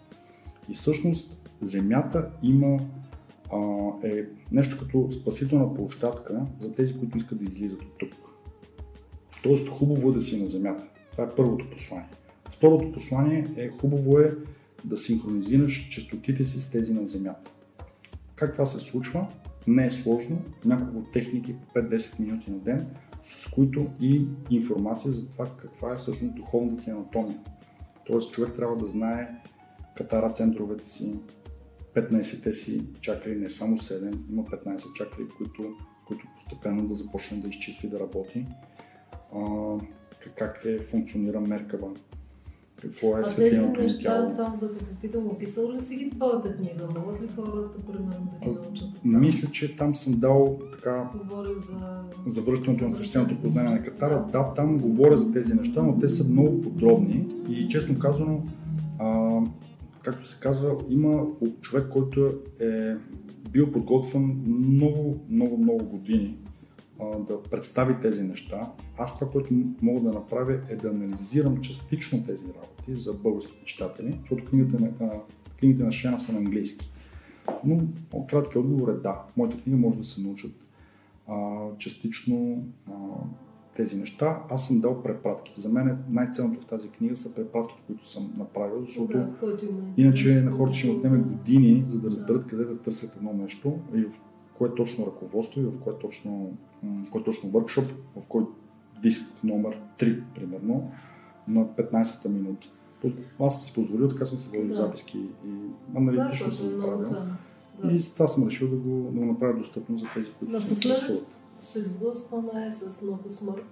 И 0.69 0.73
всъщност 0.73 1.44
Земята 1.61 2.29
има 2.43 2.79
а, 3.53 3.57
е 4.03 4.25
нещо 4.51 4.77
като 4.79 5.11
спасителна 5.11 5.73
площадка 5.73 6.45
за 6.59 6.71
тези, 6.71 6.99
които 6.99 7.17
искат 7.17 7.37
да 7.37 7.43
излизат 7.43 7.81
от 7.81 7.97
тук. 7.97 8.13
Тоест 9.43 9.69
хубаво 9.69 10.09
е 10.09 10.13
да 10.13 10.21
си 10.21 10.41
на 10.43 10.49
Земята. 10.49 10.83
Това 11.11 11.23
е 11.23 11.35
първото 11.35 11.69
послание. 11.69 12.09
Второто 12.51 12.91
послание 12.91 13.47
е 13.57 13.69
хубаво 13.69 14.19
е 14.19 14.35
да 14.85 14.97
синхронизираш 14.97 15.87
частотите 15.89 16.43
си 16.43 16.61
с 16.61 16.71
тези 16.71 16.93
на 16.93 17.07
Земята. 17.07 17.51
Как 18.35 18.53
това 18.53 18.65
се 18.65 18.79
случва? 18.79 19.27
Не 19.67 19.85
е 19.85 19.89
сложно. 19.89 20.41
Няколко 20.65 21.11
техники 21.13 21.55
по 21.55 21.79
5-10 21.79 22.19
минути 22.19 22.51
на 22.51 22.57
ден, 22.57 22.87
с 23.23 23.51
които 23.51 23.87
и 24.01 24.25
информация 24.49 25.11
за 25.11 25.29
това 25.29 25.45
каква 25.57 25.93
е 25.93 25.97
всъщност 25.97 26.35
духовната 26.35 26.83
ти 26.83 26.89
анатомия. 26.89 27.39
Тоест 28.05 28.31
човек 28.31 28.53
трябва 28.55 28.77
да 28.77 28.87
знае 28.87 29.29
катара 29.95 30.33
центровете 30.33 30.89
си, 30.89 31.15
15-те 31.95 32.53
си 32.53 32.81
чакри, 33.01 33.35
не 33.35 33.49
само 33.49 33.77
7, 33.77 34.15
има 34.31 34.43
15 34.43 34.93
чакри, 34.93 35.23
които, 35.37 35.63
които 36.07 36.27
постепенно 36.35 36.87
да 36.87 36.95
започне 36.95 37.37
да 37.37 37.47
изчиства 37.47 37.87
и 37.87 37.91
да 37.91 37.99
работи. 37.99 38.45
А, 39.35 39.39
как 40.35 40.65
е 40.65 40.79
функционира 40.79 41.41
меркава, 41.41 41.87
какво 42.81 43.17
е 43.17 43.21
А 43.21 43.25
светлиното 43.25 43.81
на 43.81 43.87
тяло. 44.01 44.29
само 44.29 44.57
да 44.57 44.71
те 44.71 44.85
попитам, 44.85 45.27
описал 45.27 45.73
ли 45.73 45.81
си 45.81 45.95
ги 45.95 46.09
в 46.09 46.15
твоята 46.15 46.55
книга? 46.57 46.87
Могат 46.99 47.21
ли 47.21 47.27
хората, 47.35 47.77
примерно, 47.91 48.29
да 48.31 48.45
ги 48.45 48.55
научат? 48.55 48.87
там? 49.01 49.19
Мисля, 49.21 49.51
че 49.51 49.77
там 49.77 49.95
съм 49.95 50.19
дал 50.19 50.59
така 50.71 51.09
Говорим 51.17 51.61
за... 51.61 52.01
за 52.27 52.41
връщането 52.41 52.87
на 52.87 52.93
свещеното 52.93 53.41
познание 53.41 53.71
на 53.71 53.83
Катара. 53.83 54.25
Да, 54.31 54.53
там 54.53 54.77
говоря 54.77 55.17
за 55.17 55.31
тези 55.31 55.53
неща, 55.53 55.83
но 55.83 55.99
те 55.99 56.09
са 56.09 56.29
много 56.29 56.61
подробни 56.61 57.27
и 57.49 57.67
честно 57.67 57.99
казано, 57.99 58.43
а, 58.99 59.39
както 60.05 60.27
се 60.27 60.39
казва, 60.39 60.75
има 60.89 61.25
човек, 61.61 61.89
който 61.89 62.33
е 62.59 62.95
бил 63.51 63.71
подготвен 63.71 64.43
много, 64.47 65.25
много, 65.29 65.57
много 65.57 65.85
години 65.85 66.37
а, 66.99 67.19
да 67.19 67.43
представи 67.43 67.95
тези 68.01 68.23
неща. 68.23 68.71
Аз 68.97 69.19
това, 69.19 69.31
което 69.31 69.53
мога 69.81 70.01
да 70.01 70.13
направя 70.13 70.59
е 70.69 70.75
да 70.75 70.89
анализирам 70.89 71.61
частично 71.61 72.23
тези 72.25 72.45
работи 72.47 72.95
за 72.95 73.13
българските 73.13 73.65
читатели, 73.65 74.17
защото 74.19 74.45
книгите 74.45 74.83
на, 74.83 74.89
а, 75.01 75.19
книгите 75.59 75.83
на 75.83 75.91
Шена 75.91 76.19
са 76.19 76.33
на 76.33 76.37
английски. 76.37 76.91
Но 77.65 77.79
краткият 78.29 78.55
отговор 78.55 78.87
е 78.87 78.93
да. 78.93 79.25
В 79.29 79.37
моята 79.37 79.57
книга 79.57 79.77
може 79.77 79.97
да 79.97 80.03
се 80.03 80.21
научат 80.21 80.51
а, 81.27 81.65
частично 81.77 82.63
а, 82.87 82.93
тези 83.75 83.97
неща. 83.97 84.43
Аз 84.49 84.67
съм 84.67 84.81
дал 84.81 85.03
препратки. 85.03 85.61
За 85.61 85.69
мен 85.69 85.97
най-ценното 86.09 86.61
в 86.61 86.65
тази 86.65 86.89
книга 86.89 87.15
са 87.15 87.35
препратките, 87.35 87.81
които 87.87 88.07
съм 88.09 88.33
направил, 88.37 88.81
защото 88.85 89.13
Да, 89.13 89.17
има 89.17 89.81
иначе 89.97 90.41
на 90.41 90.51
хората 90.51 90.75
ще 90.75 90.89
отнеме 90.89 91.17
години, 91.17 91.85
за 91.89 91.99
да 91.99 92.11
разберат 92.11 92.47
къде 92.47 92.63
да 92.63 92.77
търсят 92.77 93.15
едно 93.15 93.33
нещо 93.33 93.73
и 93.95 94.01
в 94.01 94.21
кое 94.57 94.75
точно 94.75 95.05
ръководство 95.05 95.61
и 95.61 95.65
в 95.65 95.79
кое 95.79 95.93
точно, 96.01 96.51
м, 96.83 97.03
кой 97.11 97.23
точно 97.23 97.49
въркшоп, 97.49 97.85
в 98.15 98.27
кой 98.29 98.43
диск 99.01 99.43
номер 99.43 99.79
3, 99.99 100.23
примерно, 100.35 100.91
на 101.47 101.65
15-та 101.65 102.29
минута. 102.29 102.67
Аз 103.39 103.53
съм 103.53 103.63
си 103.63 103.73
позволил, 103.73 104.07
така 104.07 104.25
съм 104.25 104.39
си 104.39 104.49
водил 104.49 104.67
Да. 104.69 104.75
записки 104.75 105.17
и 105.17 105.49
Да, 105.49 105.99
аналитично 105.99 106.45
което 106.45 106.55
съм 106.55 106.69
го 106.69 106.81
правил. 106.81 107.03
Да. 107.83 107.91
И 107.93 108.01
с 108.01 108.13
това 108.13 108.27
съм 108.27 108.47
решил 108.47 108.69
да 108.69 108.75
го, 108.75 109.11
да 109.13 109.19
го 109.19 109.25
направя 109.25 109.57
достъпно 109.57 109.97
за 109.97 110.05
тези, 110.13 110.31
които 110.33 110.61
се 110.61 110.67
интересуват. 110.67 111.37
Се 111.59 111.83
сблъскваме 111.83 112.71
с 112.71 113.01
много 113.01 113.29
смърт. 113.29 113.65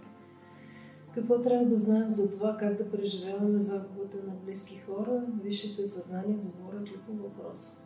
Какво 1.16 1.42
трябва 1.42 1.66
да 1.66 1.80
знаем 1.80 2.12
за 2.12 2.32
това 2.32 2.58
как 2.60 2.78
да 2.78 2.92
преживяваме 2.92 3.60
загубата 3.60 4.18
на 4.28 4.34
близки 4.46 4.78
хора? 4.78 5.24
Висшите 5.44 5.88
съзнания 5.88 6.38
говорят 6.38 6.90
ли 6.90 6.96
по 7.08 7.14
въпроса? 7.14 7.82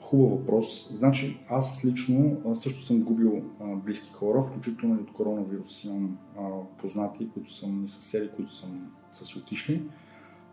Хубав 0.00 0.30
въпрос. 0.30 0.90
Значи 0.92 1.40
аз 1.48 1.84
лично 1.84 2.36
също 2.60 2.86
съм 2.86 3.02
губил 3.02 3.42
а, 3.60 3.76
близки 3.76 4.12
хора, 4.12 4.42
включително 4.42 4.94
и 4.94 5.02
от 5.02 5.12
коронавирус. 5.12 5.84
Имам 5.84 6.18
а, 6.38 6.48
познати, 6.78 7.30
които 7.34 7.54
съм 7.54 7.84
и 7.84 7.88
съседи, 7.88 8.30
които 8.36 8.54
съм, 8.54 8.90
са 9.12 9.24
си 9.24 9.38
отишли. 9.38 9.82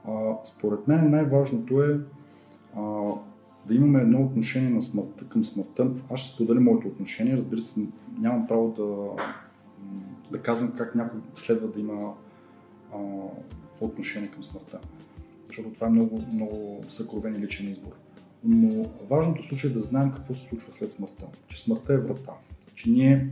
А, 0.08 0.38
според 0.46 0.88
мен 0.88 1.12
най-важното 1.12 1.84
е 1.84 2.00
да 3.68 3.76
имаме 3.76 4.02
едно 4.02 4.22
отношение 4.22 4.70
на 4.70 4.82
смъртта 4.82 5.26
към 5.30 5.46
смъртта. 5.46 5.92
Аз 6.12 6.20
ще 6.20 6.36
споделя 6.36 6.60
моето 6.60 6.88
отношение. 6.88 7.38
Разбира 7.38 7.62
се, 7.62 7.80
нямам 8.20 8.47
право 8.47 8.72
да, 8.72 9.24
да 10.32 10.41
казвам 10.41 10.74
как 10.78 10.95
някой 10.95 11.20
следва 11.36 11.68
да 11.68 11.80
има 11.80 12.13
а, 12.93 12.97
отношение 13.82 14.32
към 14.32 14.43
смъртта. 14.43 14.80
Защото 15.47 15.70
това 15.70 15.88
е 15.88 15.89
много, 15.89 16.22
много 16.34 16.84
съкровен 16.89 17.36
и 17.36 17.39
личен 17.39 17.70
избор. 17.70 17.91
Но 18.43 18.86
важното 19.09 19.43
в 19.43 19.47
случай 19.47 19.70
е 19.70 19.74
да 19.74 19.82
знаем 19.82 20.11
какво 20.11 20.34
се 20.34 20.47
случва 20.47 20.72
след 20.72 20.91
смъртта. 20.91 21.26
Че 21.47 21.61
смъртта 21.61 21.93
е 21.93 21.97
врата. 21.97 22.32
Че 22.76 22.89
ние 22.89 23.30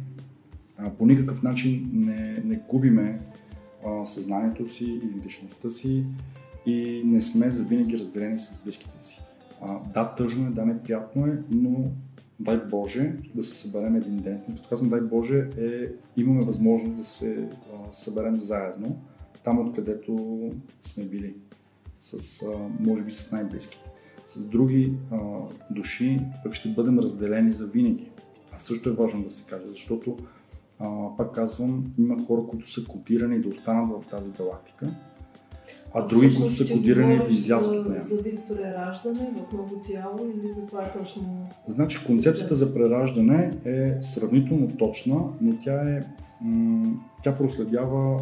а, 0.77 0.89
по 0.89 1.05
никакъв 1.05 1.43
начин 1.43 1.89
не, 1.93 2.41
не 2.45 2.55
губиме 2.55 3.19
а, 3.86 4.05
съзнанието 4.05 4.67
си 4.67 4.84
или 4.84 5.21
личността 5.25 5.69
си 5.69 6.05
и 6.65 7.01
не 7.05 7.21
сме 7.21 7.51
завинаги 7.51 7.99
разделени 7.99 8.39
с 8.39 8.61
близките 8.63 9.03
си. 9.03 9.21
А, 9.61 9.79
да, 9.93 10.15
тъжно 10.15 10.47
е, 10.47 10.49
да, 10.49 10.65
неприятно 10.65 11.27
е, 11.27 11.39
но 11.51 11.91
дай 12.44 12.58
Боже 12.58 13.14
да 13.36 13.44
се 13.44 13.54
съберем 13.54 13.96
един 13.96 14.16
ден. 14.16 14.44
Като 14.56 14.70
казвам 14.70 14.89
дай 14.89 15.02
Боже, 15.02 15.50
е, 15.58 15.88
имаме 16.18 16.46
възможност 16.46 16.98
да 16.98 17.04
се 17.04 17.50
а, 17.74 17.94
съберем 17.94 18.39
заедно, 18.39 18.98
там 19.44 19.68
откъдето 19.68 20.52
сме 20.82 21.04
били, 21.04 21.36
с, 22.02 22.41
а, 22.41 22.58
може 22.80 23.04
би 23.04 23.12
с 23.12 23.32
най-близките. 23.32 23.89
С 24.28 24.46
други 24.46 24.94
а, 25.12 25.18
души 25.72 26.20
пък 26.44 26.54
ще 26.54 26.70
бъдем 26.70 27.00
разделени 27.00 27.52
за 27.52 27.68
винаги. 27.68 28.12
Това 28.46 28.60
също 28.60 28.89
е 28.89 28.94
важно 28.94 29.24
да 29.24 29.32
се 29.32 29.44
каже, 29.44 29.66
защото, 29.70 30.18
а, 30.80 31.18
пак 31.18 31.36
казвам, 31.36 31.94
има 31.98 32.26
хора, 32.26 32.41
които 32.50 32.70
са 32.70 32.86
копирани 32.86 33.41
да 33.41 33.50
останат 33.50 34.04
в 34.04 34.08
тази 34.10 34.32
галактика 34.32 34.94
а 35.94 36.02
други, 36.02 36.36
които 36.36 36.50
са 36.50 36.74
кодирани 36.74 37.18
да 37.18 37.34
излязат 37.34 37.86
от. 37.86 38.02
За 38.02 38.22
вид 38.22 38.39
прераждане 38.48 39.20
в 39.50 39.54
ново 39.54 39.76
тяло 39.91 40.20
или 40.36 40.54
каква 40.62 40.84
е 40.84 40.91
точно? 41.00 41.48
Значи 41.68 42.06
концепцията 42.06 42.56
за 42.56 42.74
прераждане 42.74 43.52
е 43.66 43.98
сравнително 44.02 44.68
точна, 44.78 45.16
но 45.41 45.54
тя 45.64 45.89
е 45.89 46.04
м- 46.41 46.94
тя 47.24 47.36
проследява, 47.36 48.20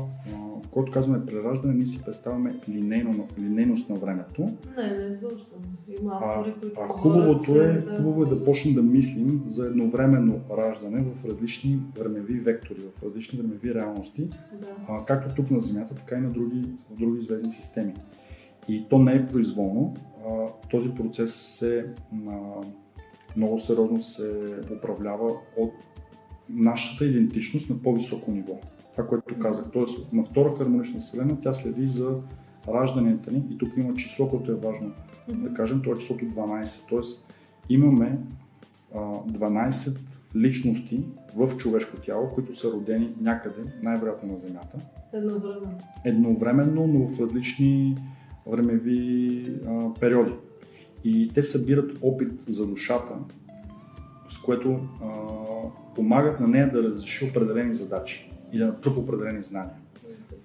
когато 0.71 0.91
казваме 0.91 1.25
прераждане, 1.25 1.73
ние 1.73 1.85
си 1.85 2.03
представяме 2.05 2.55
линейно, 2.69 3.27
линейност 3.39 3.89
на 3.89 3.95
времето. 3.95 4.41
Не, 4.77 4.97
не 4.97 5.11
защо. 5.11 5.55
Има 6.01 6.19
автори, 6.21 6.53
които 6.61 6.79
а, 6.81 6.83
а 6.83 6.87
хубавото 6.87 7.61
е, 7.61 7.85
хубаво 7.97 8.23
е 8.23 8.25
да 8.25 8.45
почнем 8.45 8.73
да 8.73 8.81
мислим 8.81 9.43
за 9.47 9.65
едновременно 9.65 10.39
раждане 10.57 11.01
в 11.01 11.25
различни 11.25 11.79
времеви 11.97 12.39
вектори, 12.39 12.79
в 12.97 13.03
различни 13.03 13.39
времеви 13.39 13.73
реалности, 13.75 14.29
да. 14.61 14.67
а, 14.89 15.05
както 15.05 15.35
тук 15.35 15.51
на 15.51 15.61
Земята, 15.61 15.95
така 15.95 16.15
и 16.15 16.21
на 16.21 16.29
други, 16.29 16.61
в 16.91 16.99
други 16.99 17.21
звездни 17.21 17.51
системи. 17.51 17.93
И 18.67 18.85
то 18.89 18.99
не 18.99 19.15
е 19.15 19.27
произволно. 19.27 19.95
А, 20.27 20.47
този 20.69 20.89
процес 20.89 21.35
се 21.35 21.85
а, 22.27 22.37
много 23.37 23.59
сериозно 23.59 24.01
се 24.01 24.31
управлява 24.77 25.31
от 25.57 25.73
нашата 26.49 27.05
идентичност 27.05 27.69
на 27.69 27.81
по-високо 27.81 28.31
ниво 28.31 28.59
това, 29.01 29.09
което 29.09 29.39
казах. 29.39 29.65
Тоест, 29.73 30.13
на 30.13 30.23
втора 30.23 30.55
хармонична 30.57 30.99
вселена 30.99 31.39
тя 31.41 31.53
следи 31.53 31.87
за 31.87 32.15
ражданията 32.67 33.31
ни 33.31 33.43
и 33.51 33.57
тук 33.57 33.77
има 33.77 33.93
число, 33.93 34.29
което 34.29 34.51
е 34.51 34.55
важно 34.55 34.91
mm-hmm. 34.91 35.49
да 35.49 35.53
кажем, 35.53 35.81
това 35.81 35.95
е 35.95 35.99
числото 35.99 36.25
12. 36.25 36.89
Тоест, 36.89 37.33
имаме 37.69 38.19
а, 38.95 38.97
12 38.99 39.99
личности 40.35 41.03
в 41.35 41.57
човешко 41.57 41.97
тяло, 41.97 42.29
които 42.29 42.55
са 42.55 42.71
родени 42.71 43.15
някъде, 43.21 43.61
най-вероятно 43.83 44.31
на 44.31 44.39
Земята. 44.39 44.77
Едновременно. 45.13 45.79
Едновременно, 46.05 46.87
но 46.87 47.07
в 47.07 47.19
различни 47.19 47.97
времеви 48.47 49.45
а, 49.67 49.93
периоди. 49.99 50.33
И 51.03 51.31
те 51.33 51.43
събират 51.43 51.97
опит 52.01 52.41
за 52.41 52.67
душата, 52.67 53.13
с 54.29 54.37
което 54.37 54.79
а, 55.03 55.07
помагат 55.95 56.39
на 56.39 56.47
нея 56.47 56.71
да 56.71 56.83
разреши 56.83 57.25
определени 57.25 57.73
задачи 57.73 58.31
и 58.53 58.57
да 58.57 58.65
натрупа 58.65 58.99
определени 58.99 59.43
знания. 59.43 59.75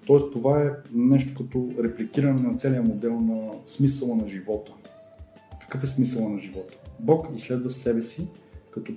Тоест 0.05 0.33
това 0.33 0.63
е 0.63 0.71
нещо 0.93 1.33
като 1.37 1.83
репликиране 1.83 2.41
на 2.41 2.57
целия 2.57 2.81
модел 2.81 3.19
на 3.19 3.51
смисъла 3.65 4.15
на 4.15 4.27
живота. 4.27 4.71
Какъв 5.61 5.83
е 5.83 5.87
смисъла 5.87 6.29
на 6.29 6.39
живота? 6.39 6.73
Бог 6.99 7.27
изследва 7.35 7.69
себе 7.69 8.03
си, 8.03 8.27
като 8.71 8.93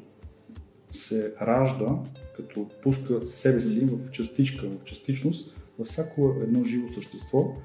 се 0.90 1.34
ражда, 1.42 1.98
като 2.36 2.66
пуска 2.82 3.26
себе 3.26 3.61
си 3.61 3.84
в 3.84 4.11
частичка, 4.11 4.66
в 4.68 4.84
частичност, 4.84 5.56
във 5.78 5.86
всяко 5.86 6.34
едно 6.42 6.64
живо 6.64 6.92
същество, 6.92 7.56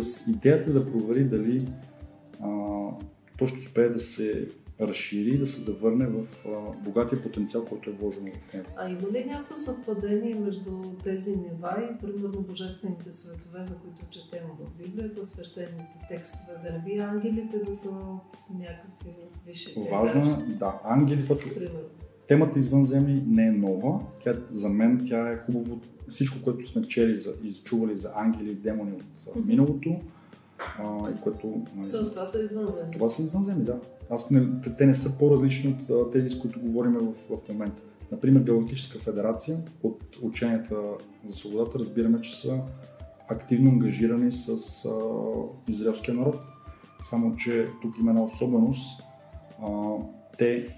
с 0.00 0.26
идеята 0.26 0.72
да 0.72 0.92
провери 0.92 1.24
дали 1.24 1.68
а, 2.40 2.48
то 3.38 3.46
ще 3.46 3.58
успее 3.58 3.88
да 3.88 3.98
се 3.98 4.48
разшири 4.80 5.30
и 5.30 5.38
да 5.38 5.46
се 5.46 5.60
завърне 5.60 6.06
в 6.06 6.26
а, 6.46 6.84
богатия 6.84 7.22
потенциал, 7.22 7.64
който 7.64 7.90
е 7.90 7.92
вложен 7.92 8.32
в 8.48 8.54
него. 8.54 8.66
А 8.76 8.90
има 8.90 9.10
ли 9.12 9.24
някакво 9.24 9.54
съвпадение 9.54 10.34
между 10.34 10.70
тези 11.04 11.36
нива 11.36 11.88
и, 11.90 12.06
примерно, 12.06 12.42
божествените 12.42 13.12
светове, 13.12 13.64
за 13.64 13.78
които 13.78 14.10
четем 14.10 14.42
в 14.60 14.82
Библията, 14.82 15.24
свещените 15.24 16.06
текстове, 16.08 16.52
да 16.64 16.72
не 16.72 16.84
би 16.84 16.98
ангелите 16.98 17.58
да 17.58 17.74
са 17.74 17.88
от 17.88 18.58
някакви 18.58 19.14
висши 19.46 19.74
Важно 19.90 20.30
е, 20.30 20.54
да, 20.58 20.80
ангели, 20.84 21.28
пък 21.28 21.40
темата 22.28 22.58
извънземни 22.58 23.24
не 23.26 23.46
е 23.46 23.52
нова. 23.52 24.00
Тя, 24.24 24.34
за 24.52 24.68
мен 24.68 25.02
тя 25.06 25.30
е 25.30 25.36
хубаво. 25.36 25.80
Всичко, 26.08 26.36
което 26.44 26.68
сме 26.68 26.88
чели 26.88 27.16
за, 27.16 27.32
изчували 27.44 27.96
за 27.96 28.12
ангели 28.14 28.50
и 28.50 28.54
демони 28.54 28.92
от 28.92 29.02
mm-hmm. 29.02 29.46
миналото, 29.46 30.00
а, 30.58 31.10
и 31.10 31.20
което... 31.20 31.62
Нали, 31.76 31.90
Тоест 31.90 32.14
това 32.14 32.26
са 32.26 32.42
извънземни? 32.42 32.92
Това 32.92 33.10
са 33.10 33.22
извънземни, 33.22 33.64
да. 33.64 33.80
Аз 34.10 34.30
не, 34.30 34.46
те 34.78 34.86
не 34.86 34.94
са 34.94 35.18
по-различни 35.18 35.76
от 35.90 36.12
тези, 36.12 36.30
с 36.30 36.38
които 36.38 36.60
говорим 36.60 36.92
в, 36.92 37.36
в 37.36 37.48
момента. 37.48 37.82
Например, 38.12 38.40
Галактическа 38.40 38.98
федерация 38.98 39.58
от 39.82 40.18
ученията 40.22 40.76
за 41.26 41.34
свободата 41.34 41.78
разбираме, 41.78 42.20
че 42.20 42.40
са 42.40 42.60
активно 43.28 43.70
ангажирани 43.70 44.32
с 44.32 44.48
а, 44.84 44.90
израелския 45.68 46.14
народ. 46.14 46.36
Само, 47.02 47.36
че 47.36 47.66
тук 47.82 47.98
има 47.98 48.10
една 48.10 48.22
особеност. 48.22 49.02
А, 49.62 49.94
те, 50.38 50.68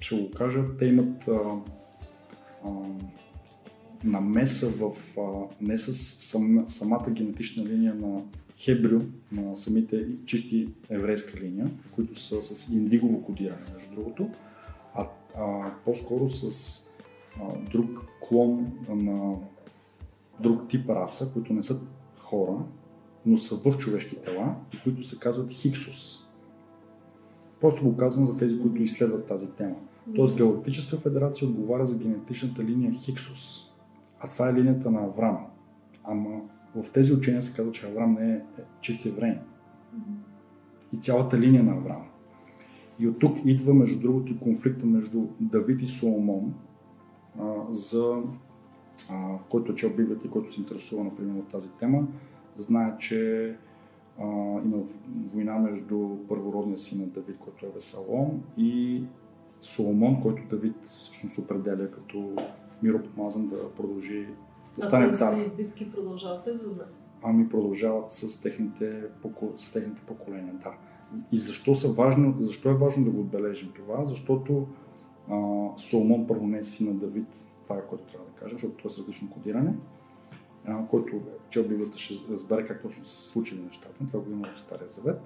ще 0.00 0.16
го 0.16 0.30
кажа, 0.30 0.64
те 0.78 0.86
имат 0.86 1.28
а, 1.28 1.40
а, 2.64 2.70
намеса 4.04 4.68
в, 4.68 4.92
а, 5.18 5.54
не 5.60 5.78
с 5.78 5.92
сам, 6.22 6.64
самата 6.68 7.10
генетична 7.10 7.64
линия 7.64 7.94
на 7.94 8.22
Хебрю, 8.58 9.02
на 9.32 9.56
самите 9.56 10.06
чисти 10.26 10.68
еврейска 10.90 11.40
линия, 11.40 11.70
които 11.94 12.20
са 12.20 12.42
с 12.42 12.68
индигово 12.68 13.22
кодиране, 13.22 13.60
между 13.74 13.94
другото, 13.94 14.30
а, 14.94 15.06
а 15.36 15.72
по-скоро 15.84 16.28
с 16.28 16.80
а, 17.40 17.70
друг 17.70 17.88
клон 18.28 18.72
на 18.88 19.34
друг 20.40 20.68
тип 20.68 20.90
раса, 20.90 21.32
които 21.32 21.52
не 21.52 21.62
са 21.62 21.80
хора, 22.16 22.58
но 23.26 23.38
са 23.38 23.54
в 23.54 23.78
човешки 23.78 24.16
тела 24.16 24.54
и 24.74 24.82
които 24.82 25.02
се 25.02 25.18
казват 25.18 25.52
Хиксус. 25.52 26.18
Просто 27.60 27.84
го 27.84 27.96
казвам 27.96 28.26
за 28.26 28.36
тези, 28.36 28.60
които 28.60 28.82
изследват 28.82 29.26
тази 29.26 29.50
тема. 29.50 29.76
Тоест 30.14 30.36
Галактическа 30.36 30.96
федерация 30.96 31.48
отговаря 31.48 31.86
за 31.86 31.98
генетичната 31.98 32.64
линия 32.64 32.92
Хиксус. 32.92 33.64
А 34.20 34.28
това 34.28 34.48
е 34.48 34.54
линията 34.54 34.90
на 34.90 35.00
Аврам. 35.00 35.46
Ама 36.04 36.40
в 36.82 36.92
тези 36.92 37.12
учения 37.12 37.42
се 37.42 37.56
казва, 37.56 37.72
че 37.72 37.86
Авраам 37.86 38.16
не 38.20 38.32
е 38.32 38.40
чист 38.80 39.06
еврей. 39.06 39.38
И 40.92 41.00
цялата 41.00 41.38
линия 41.38 41.62
на 41.62 41.72
Авраам. 41.72 42.04
И 42.98 43.08
от 43.08 43.18
тук 43.18 43.38
идва, 43.44 43.74
между 43.74 44.00
другото, 44.00 44.40
конфликта 44.40 44.86
между 44.86 45.26
Давид 45.40 45.82
и 45.82 45.86
Соломон, 45.86 46.54
а, 47.40 47.54
за 47.70 48.22
а, 49.10 49.38
който 49.50 49.72
е 49.72 49.74
чел 49.74 49.90
Библията 49.96 50.26
и 50.26 50.30
който 50.30 50.54
се 50.54 50.60
интересува, 50.60 51.04
например, 51.04 51.40
от 51.40 51.48
тази 51.48 51.68
тема, 51.70 52.06
знае, 52.58 52.98
че 52.98 53.48
а, 54.18 54.24
има 54.64 54.76
война 55.24 55.58
между 55.58 56.16
първородния 56.28 56.78
син 56.78 57.00
на 57.00 57.06
Давид, 57.06 57.36
който 57.38 57.66
е 57.66 57.70
Весалом, 57.74 58.42
и 58.56 59.02
Соломон, 59.60 60.22
който 60.22 60.42
Давид 60.50 60.74
всъщност 60.82 61.38
определя 61.38 61.90
като 61.90 62.32
миропомазан 62.82 63.48
да 63.48 63.70
продължи 63.74 64.26
да 64.80 64.86
стане 64.86 65.12
цар. 65.12 65.34
Тези 65.34 65.50
битки 65.56 65.92
продължават 65.92 66.46
ли 66.46 66.52
до 66.52 66.74
днес? 66.74 67.10
Ами 67.22 67.48
продължават 67.48 68.12
с 68.12 68.42
техните, 68.42 69.02
с 69.56 69.72
техните 69.72 70.02
поколения, 70.06 70.54
да. 70.62 70.70
И 71.32 71.38
защо, 71.38 71.74
са 71.74 71.92
важно, 71.92 72.34
защо 72.40 72.70
е 72.70 72.74
важно 72.74 73.04
да 73.04 73.10
го 73.10 73.20
отбележим 73.20 73.72
това? 73.76 74.06
Защото 74.06 74.66
а, 75.30 75.68
Соломон 75.76 76.26
първо 76.26 76.46
не 76.46 76.58
е 76.58 76.64
син 76.64 76.86
на 76.86 76.94
Давид, 76.94 77.46
това 77.64 77.76
е 77.76 77.86
което 77.88 78.04
трябва 78.04 78.26
да 78.26 78.32
кажа, 78.32 78.54
защото 78.54 78.76
това 78.76 78.88
е 78.88 78.92
с 78.92 78.98
различно 78.98 79.30
кодиране. 79.30 79.74
а, 80.64 80.86
който 80.86 81.20
чел 81.50 81.68
Библията 81.68 81.98
ще 81.98 82.14
разбере 82.32 82.66
как 82.66 82.82
точно 82.82 83.04
се 83.04 83.28
случили 83.28 83.62
нещата. 83.62 84.06
Това 84.06 84.20
го 84.20 84.30
има 84.30 84.48
в 84.56 84.60
Стария 84.60 84.88
Завет. 84.88 85.20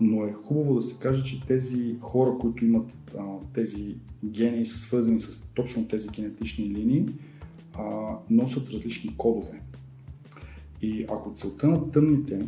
Но 0.00 0.24
е 0.24 0.32
хубаво 0.32 0.74
да 0.74 0.82
се 0.82 0.98
каже, 0.98 1.24
че 1.24 1.46
тези 1.46 1.98
хора, 2.00 2.38
които 2.40 2.64
имат 2.64 2.90
а, 3.18 3.22
тези 3.54 3.96
гени, 4.24 4.66
са 4.66 4.78
свързани 4.78 5.20
с 5.20 5.46
точно 5.54 5.88
тези 5.88 6.08
генетични 6.08 6.64
линии, 6.64 7.06
а, 7.78 8.16
носят 8.30 8.70
различни 8.70 9.16
кодове. 9.16 9.62
И 10.82 11.06
ако 11.10 11.32
целта 11.34 11.68
на 11.68 11.90
тъмните 11.90 12.46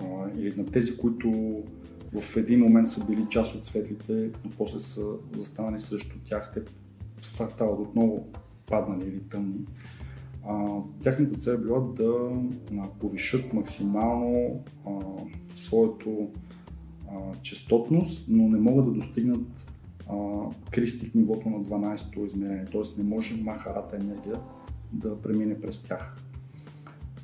а, 0.00 0.04
или 0.36 0.56
на 0.56 0.64
тези, 0.64 0.96
които 0.96 1.62
в 2.20 2.36
един 2.36 2.60
момент 2.60 2.88
са 2.88 3.06
били 3.06 3.26
част 3.30 3.54
от 3.54 3.64
светлите, 3.64 4.30
но 4.44 4.50
после 4.58 4.80
са 4.80 5.06
застанали 5.36 5.80
срещу 5.80 6.16
тях, 6.24 6.52
те 6.54 6.60
стават 7.22 7.80
отново 7.80 8.26
паднали 8.66 9.08
или 9.08 9.20
тъмни. 9.20 9.66
А, 10.46 10.78
тяхната 11.02 11.38
цел 11.38 11.52
е 11.52 11.58
била 11.58 11.80
да 11.80 12.30
а, 12.78 12.88
повишат 13.00 13.52
максимално 13.52 14.64
а, 14.86 14.90
своето 15.54 16.30
а, 17.08 17.14
частотност, 17.42 18.24
но 18.28 18.48
не 18.48 18.58
могат 18.58 18.84
да 18.84 18.92
достигнат 18.92 19.71
кристик 20.70 21.14
нивото 21.14 21.48
на 21.48 21.64
12-то 21.64 22.24
измерение, 22.24 22.64
т.е. 22.64 23.02
не 23.02 23.04
може 23.04 23.42
махарата 23.42 23.96
енергия 23.96 24.40
да 24.92 25.22
премине 25.22 25.60
през 25.60 25.82
тях. 25.82 26.16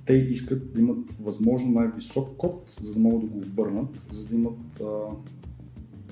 Те 0.07 0.15
искат 0.15 0.73
да 0.73 0.81
имат 0.81 1.11
възможно 1.21 1.71
най-висок 1.71 2.37
код, 2.37 2.79
за 2.83 2.95
да 2.95 3.01
могат 3.01 3.21
да 3.21 3.27
го 3.27 3.39
обърнат, 3.39 4.07
за 4.13 4.25
да 4.25 4.35
имат 4.35 4.81
а, 4.81 4.85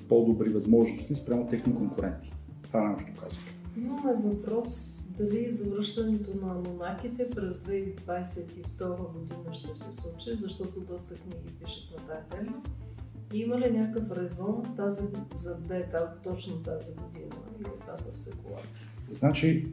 по-добри 0.09 0.49
възможности 0.49 1.15
спрямо 1.15 1.49
техни 1.49 1.75
конкуренти. 1.75 2.33
Това 2.63 2.85
е 2.85 2.89
нещо 2.89 3.13
казвам. 3.21 3.45
Имаме 3.77 4.13
въпрос 4.23 5.03
дали 5.19 5.53
завръщането 5.53 6.31
на 6.43 6.53
анонаките 6.53 7.31
през 7.31 7.57
2022 7.57 9.13
година 9.13 9.53
ще 9.53 9.75
се 9.75 9.93
случи, 9.93 10.37
защото 10.43 10.81
доста 10.81 11.15
книги 11.15 11.55
пишат 11.65 11.91
на 11.91 12.07
тази 12.07 12.29
тема. 12.31 12.63
Има 13.35 13.59
ли 13.59 13.71
някакъв 13.71 14.19
резон 14.19 14.63
тази, 14.77 15.03
за 15.35 15.57
да 15.57 15.77
е 15.77 15.85
точно 16.23 16.57
тази 16.57 16.97
година 16.97 17.35
или 17.61 17.69
това 17.81 17.99
са 17.99 18.13
спекулации? 18.13 18.87
Значи, 19.13 19.69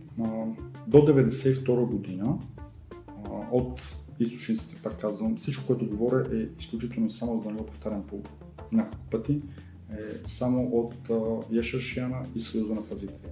до 0.87 0.97
1992 0.97 1.85
година 1.85 2.39
от 3.51 3.95
източниците, 4.19 4.81
пак 4.83 5.01
казвам, 5.01 5.37
всичко, 5.37 5.67
което 5.67 5.89
говоря 5.89 6.37
е 6.37 6.47
изключително 6.59 7.09
само 7.09 7.37
за 7.37 7.43
да 7.43 7.51
не 7.51 7.57
го 7.57 7.65
повтарям 7.65 8.03
по 8.07 8.19
няколко 8.71 9.05
пъти, 9.11 9.41
е 9.91 10.27
само 10.27 10.63
от 10.63 10.95
Ешашиана 11.53 12.25
и 12.35 12.41
Съюза 12.41 12.73
на 12.73 12.83
пазителите. 12.83 13.29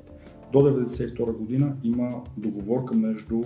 До 0.52 0.60
1992 0.60 1.38
година 1.38 1.76
има 1.84 2.24
договорка 2.38 2.96
между 2.96 3.44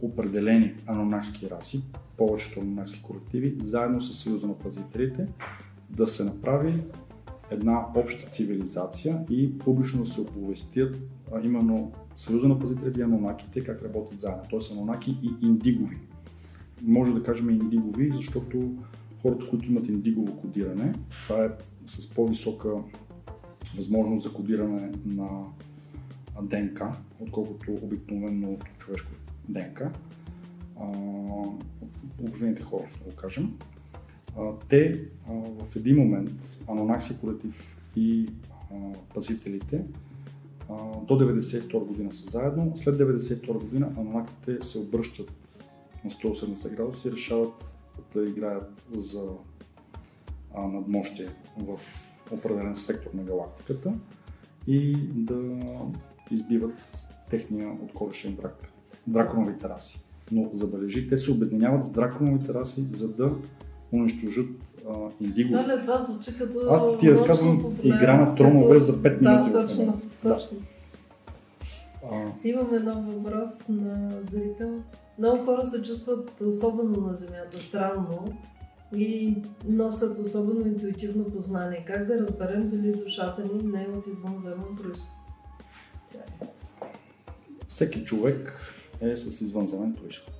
определени 0.00 0.74
анонакски 0.86 1.50
раси, 1.50 1.82
повечето 2.16 2.60
анонакски 2.60 3.02
колективи, 3.02 3.56
заедно 3.62 4.00
с 4.00 4.22
Съюза 4.22 4.46
на 4.46 4.58
пазителите, 4.58 5.26
да 5.96 6.06
се 6.06 6.24
направи 6.24 6.82
една 7.50 7.86
обща 7.96 8.30
цивилизация 8.30 9.24
и 9.30 9.58
публично 9.58 10.04
да 10.04 10.10
се 10.10 10.20
оповестят 10.20 10.96
а, 11.34 11.40
именно 11.44 11.92
Съюза 12.16 12.48
на 12.48 12.58
пазителите 12.58 13.00
и 13.00 13.02
анонаките 13.02 13.64
как 13.64 13.82
работят 13.82 14.20
заедно, 14.20 14.42
т.е. 14.50 14.72
анонаки 14.72 15.16
и 15.22 15.46
индигови. 15.46 15.96
Може 16.82 17.12
да 17.12 17.22
кажем 17.22 17.50
индигови, 17.50 18.12
защото 18.16 18.74
хората, 19.22 19.48
които 19.50 19.66
имат 19.66 19.88
индигово 19.88 20.36
кодиране, 20.36 20.94
това 21.10 21.44
е 21.44 21.50
с 21.86 22.14
по-висока 22.14 22.68
възможност 23.76 24.22
за 24.22 24.32
кодиране 24.32 24.92
на 25.06 25.28
ДНК, 26.42 26.96
отколкото 27.20 27.72
обикновено 27.82 28.56
човешко 28.78 29.10
ДНК. 29.48 29.90
Обикновените 32.20 32.62
хора, 32.62 32.84
да 33.04 33.10
го 33.10 33.16
кажем. 33.16 33.58
Те 34.68 35.04
в 35.34 35.76
един 35.76 35.96
момент, 35.96 36.58
Анонакси 36.68 37.20
колектив 37.20 37.76
и 37.96 38.28
пазителите, 39.14 39.84
до 41.06 41.14
1992 41.14 41.86
година 41.86 42.12
са 42.12 42.30
заедно. 42.30 42.72
След 42.76 42.94
1992 42.94 43.52
година 43.52 43.92
анонаките 43.98 44.58
се 44.62 44.78
обръщат 44.78 45.32
на 46.04 46.10
180 46.10 46.76
градуса 46.76 47.08
и 47.08 47.12
решават 47.12 47.74
да 48.14 48.28
играят 48.28 48.86
за 48.94 49.28
надмощие 50.56 51.28
в 51.58 51.80
определен 52.30 52.76
сектор 52.76 53.10
на 53.14 53.22
галактиката 53.22 53.92
и 54.66 54.96
да 55.14 55.58
избиват 56.30 57.06
техния 57.30 57.72
отколешен 57.82 58.34
враг. 58.34 58.68
Драконовите 59.06 59.68
раси. 59.68 60.00
Но 60.32 60.50
забележи, 60.52 61.08
те 61.08 61.18
се 61.18 61.32
обединяват 61.32 61.84
с 61.84 61.92
драконовите 61.92 62.54
раси, 62.54 62.80
за 62.92 63.12
да 63.14 63.36
унищожат 63.92 64.48
индиго. 65.20 65.52
Да, 65.52 65.80
това 65.80 65.98
звучи 65.98 66.38
като... 66.38 66.58
Аз 66.70 66.98
ти 67.00 67.10
разказвам 67.10 67.76
игра 67.82 68.16
на 68.16 68.34
тронове 68.34 68.78
като... 68.78 68.84
за 68.84 68.92
5 68.92 69.20
минути. 69.20 69.50
Да, 69.52 69.66
точно, 69.66 70.00
точно. 70.22 70.58
Да. 72.10 72.32
Имаме 72.44 72.78
нов 72.78 73.06
въпрос 73.06 73.68
на 73.68 74.10
зрител. 74.30 74.78
Много 75.18 75.44
хора 75.44 75.66
се 75.66 75.82
чувстват 75.82 76.40
особено 76.40 77.06
на 77.06 77.14
Земята, 77.14 77.60
странно 77.60 78.32
и 78.96 79.36
носят 79.68 80.18
особено 80.18 80.66
интуитивно 80.66 81.24
познание. 81.24 81.84
Как 81.86 82.06
да 82.06 82.18
разберем 82.18 82.68
дали 82.68 82.92
душата 82.92 83.42
ни 83.42 83.62
не 83.62 83.82
е 83.82 83.96
от 83.98 84.06
извънземен 84.06 84.76
происход? 84.82 85.16
Всеки 87.68 88.04
човек 88.04 88.66
е 89.00 89.16
с 89.16 89.40
извънземен 89.40 89.94
происход. 89.94 90.34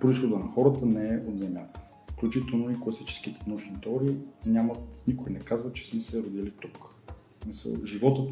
Происхода 0.00 0.38
на 0.38 0.48
хората 0.48 0.86
не 0.86 1.08
е 1.08 1.20
от 1.28 1.38
Земята. 1.38 1.80
Включително 2.16 2.70
и 2.70 2.80
класическите 2.80 3.40
научни 3.46 3.80
теории 3.80 4.16
нямат, 4.46 4.78
никой 5.06 5.32
не 5.32 5.38
казва, 5.38 5.72
че 5.72 5.86
сме 5.86 6.00
се 6.00 6.22
родили 6.22 6.52
тук. 6.60 6.78
Животът 7.84 8.30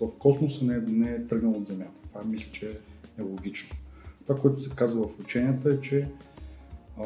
в 0.00 0.18
космоса 0.18 0.64
не 0.64 0.74
е, 0.74 0.80
не 0.80 1.10
е 1.10 1.26
тръгнал 1.26 1.52
от 1.52 1.66
Земята. 1.66 1.92
Това 2.06 2.24
мисля, 2.24 2.52
че 2.52 2.80
е 3.18 3.22
логично. 3.22 3.76
Това, 4.26 4.40
което 4.40 4.60
се 4.60 4.76
казва 4.76 5.08
в 5.08 5.20
ученията 5.20 5.68
е, 5.74 5.80
че 5.80 6.08
а, 6.98 7.04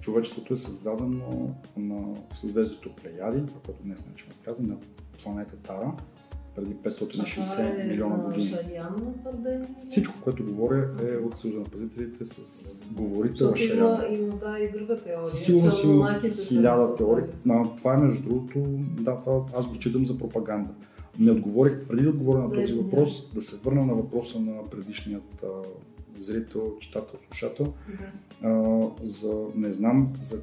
човечеството 0.00 0.54
е 0.54 0.56
създадено 0.56 1.54
на 1.76 2.16
съзвездието 2.34 2.94
Плеяди, 2.96 3.46
това, 3.46 3.60
което 3.66 3.82
днес 3.82 4.06
наричаме 4.06 4.34
Плеяди, 4.44 4.62
на 4.62 4.76
планета 5.22 5.56
Тара, 5.56 5.92
преди 6.56 6.74
560 6.74 7.80
е 7.80 7.84
милиона 7.84 8.16
години. 8.16 8.54
Всичко, 9.82 10.14
което 10.24 10.44
говоря 10.44 10.90
е 11.02 11.16
от 11.16 11.38
Съюза 11.38 11.58
на 11.58 11.64
пазителите 11.64 12.24
с 12.24 12.82
говорител 12.90 13.54
Шаян. 13.54 13.78
Има, 13.78 14.06
има 14.10 14.34
да, 14.36 14.58
и 14.58 14.70
друга 14.70 15.02
теория. 15.02 15.26
Със 15.26 15.38
сигурност 15.38 15.84
има 15.84 16.20
хиляда 16.48 16.96
теории. 16.96 17.24
Но, 17.44 17.74
това 17.76 17.94
е 17.94 17.96
между 17.96 18.28
другото, 18.28 18.58
да, 19.00 19.16
това 19.16 19.40
аз 19.56 19.68
го 19.68 19.78
читам 19.78 20.06
за 20.06 20.18
пропаганда. 20.18 20.70
Не 21.18 21.30
отговорих, 21.30 21.86
преди 21.88 22.02
да 22.02 22.08
отговоря 22.08 22.38
на 22.38 22.52
този 22.52 22.72
въпрос, 22.72 23.34
да 23.34 23.40
се 23.40 23.56
върна 23.56 23.86
на 23.86 23.94
въпроса 23.94 24.40
на 24.40 24.70
предишният 24.70 25.44
зрител, 26.22 26.76
читател, 26.80 27.18
слушател, 27.26 27.74
да. 27.88 28.48
а, 28.48 28.90
за, 29.02 29.46
не 29.54 29.72
знам, 29.72 30.12
за 30.20 30.42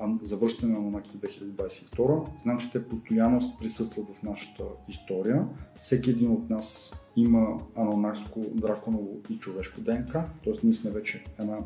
а, 0.00 0.08
завършване 0.22 0.72
на 0.72 0.78
Анонаки 0.78 1.18
2022. 1.18 2.40
Знам, 2.42 2.58
че 2.58 2.72
те 2.72 2.88
постоянно 2.88 3.40
присъстват 3.60 4.06
в 4.14 4.22
нашата 4.22 4.64
история. 4.88 5.46
Всеки 5.78 6.10
един 6.10 6.30
от 6.30 6.50
нас 6.50 6.94
има 7.16 7.60
анонакско, 7.76 8.40
драконово 8.54 9.16
и 9.30 9.38
човешко 9.38 9.80
ДНК, 9.80 10.12
т.е. 10.44 10.52
ние 10.62 10.72
сме 10.72 10.90
вече 10.90 11.24
една 11.38 11.58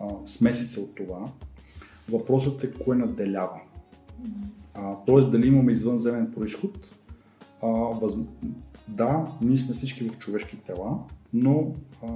а, 0.00 0.08
смесица 0.26 0.80
от 0.80 0.94
това. 0.94 1.26
Въпросът 2.08 2.64
е 2.64 2.72
кое 2.72 2.96
наделява. 2.96 3.60
т.е. 5.06 5.20
дали 5.20 5.46
имаме 5.46 5.72
извънземен 5.72 6.32
происход. 6.32 6.90
А, 7.62 7.66
въз... 7.68 8.14
Да, 8.88 9.26
ние 9.42 9.56
сме 9.56 9.74
всички 9.74 10.10
в 10.10 10.18
човешки 10.18 10.56
тела, 10.56 10.98
но 11.32 11.74
а, 12.02 12.06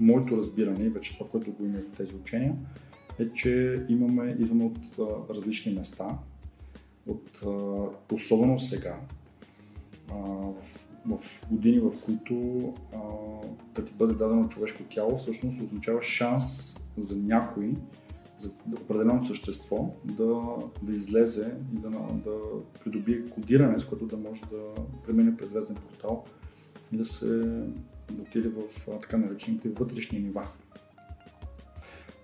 моето 0.00 0.36
разбиране, 0.36 0.88
вече 0.88 1.18
това, 1.18 1.30
което 1.30 1.52
го 1.52 1.64
има 1.64 1.78
в 1.78 1.96
тези 1.96 2.14
учения, 2.14 2.56
е, 3.18 3.32
че 3.32 3.84
имаме, 3.88 4.36
идваме 4.38 4.64
от 4.64 4.78
а, 4.98 5.34
различни 5.34 5.74
места, 5.74 6.18
от, 7.06 7.42
а, 7.46 7.50
особено 8.14 8.58
сега, 8.58 9.00
а, 10.10 10.14
в, 10.14 10.62
в 11.06 11.46
години, 11.50 11.78
в 11.78 11.92
които 12.04 12.34
да 13.74 13.84
ти 13.84 13.92
бъде 13.92 14.14
дадено 14.14 14.48
човешко 14.48 14.82
тяло, 14.82 15.16
всъщност 15.16 15.62
означава 15.62 16.02
шанс 16.02 16.76
за 16.98 17.16
някой, 17.16 17.74
за 18.38 18.50
определено 18.80 19.24
същество 19.24 19.94
да, 20.04 20.42
да 20.82 20.92
излезе 20.92 21.56
и 21.74 21.78
да, 21.78 21.90
да 22.24 22.36
придобие 22.84 23.26
кодиране, 23.26 23.80
с 23.80 23.84
което 23.84 24.06
да 24.06 24.16
може 24.16 24.40
да 24.40 24.82
премине 25.06 25.36
през 25.36 25.50
звезден 25.50 25.76
портал 25.76 26.24
и 26.92 26.96
да 26.96 27.04
се 27.04 27.42
да 28.10 28.22
отиде 28.22 28.48
в 28.48 28.86
така 29.00 29.16
наречените 29.16 29.68
вътрешни 29.68 30.18
нива. 30.18 30.42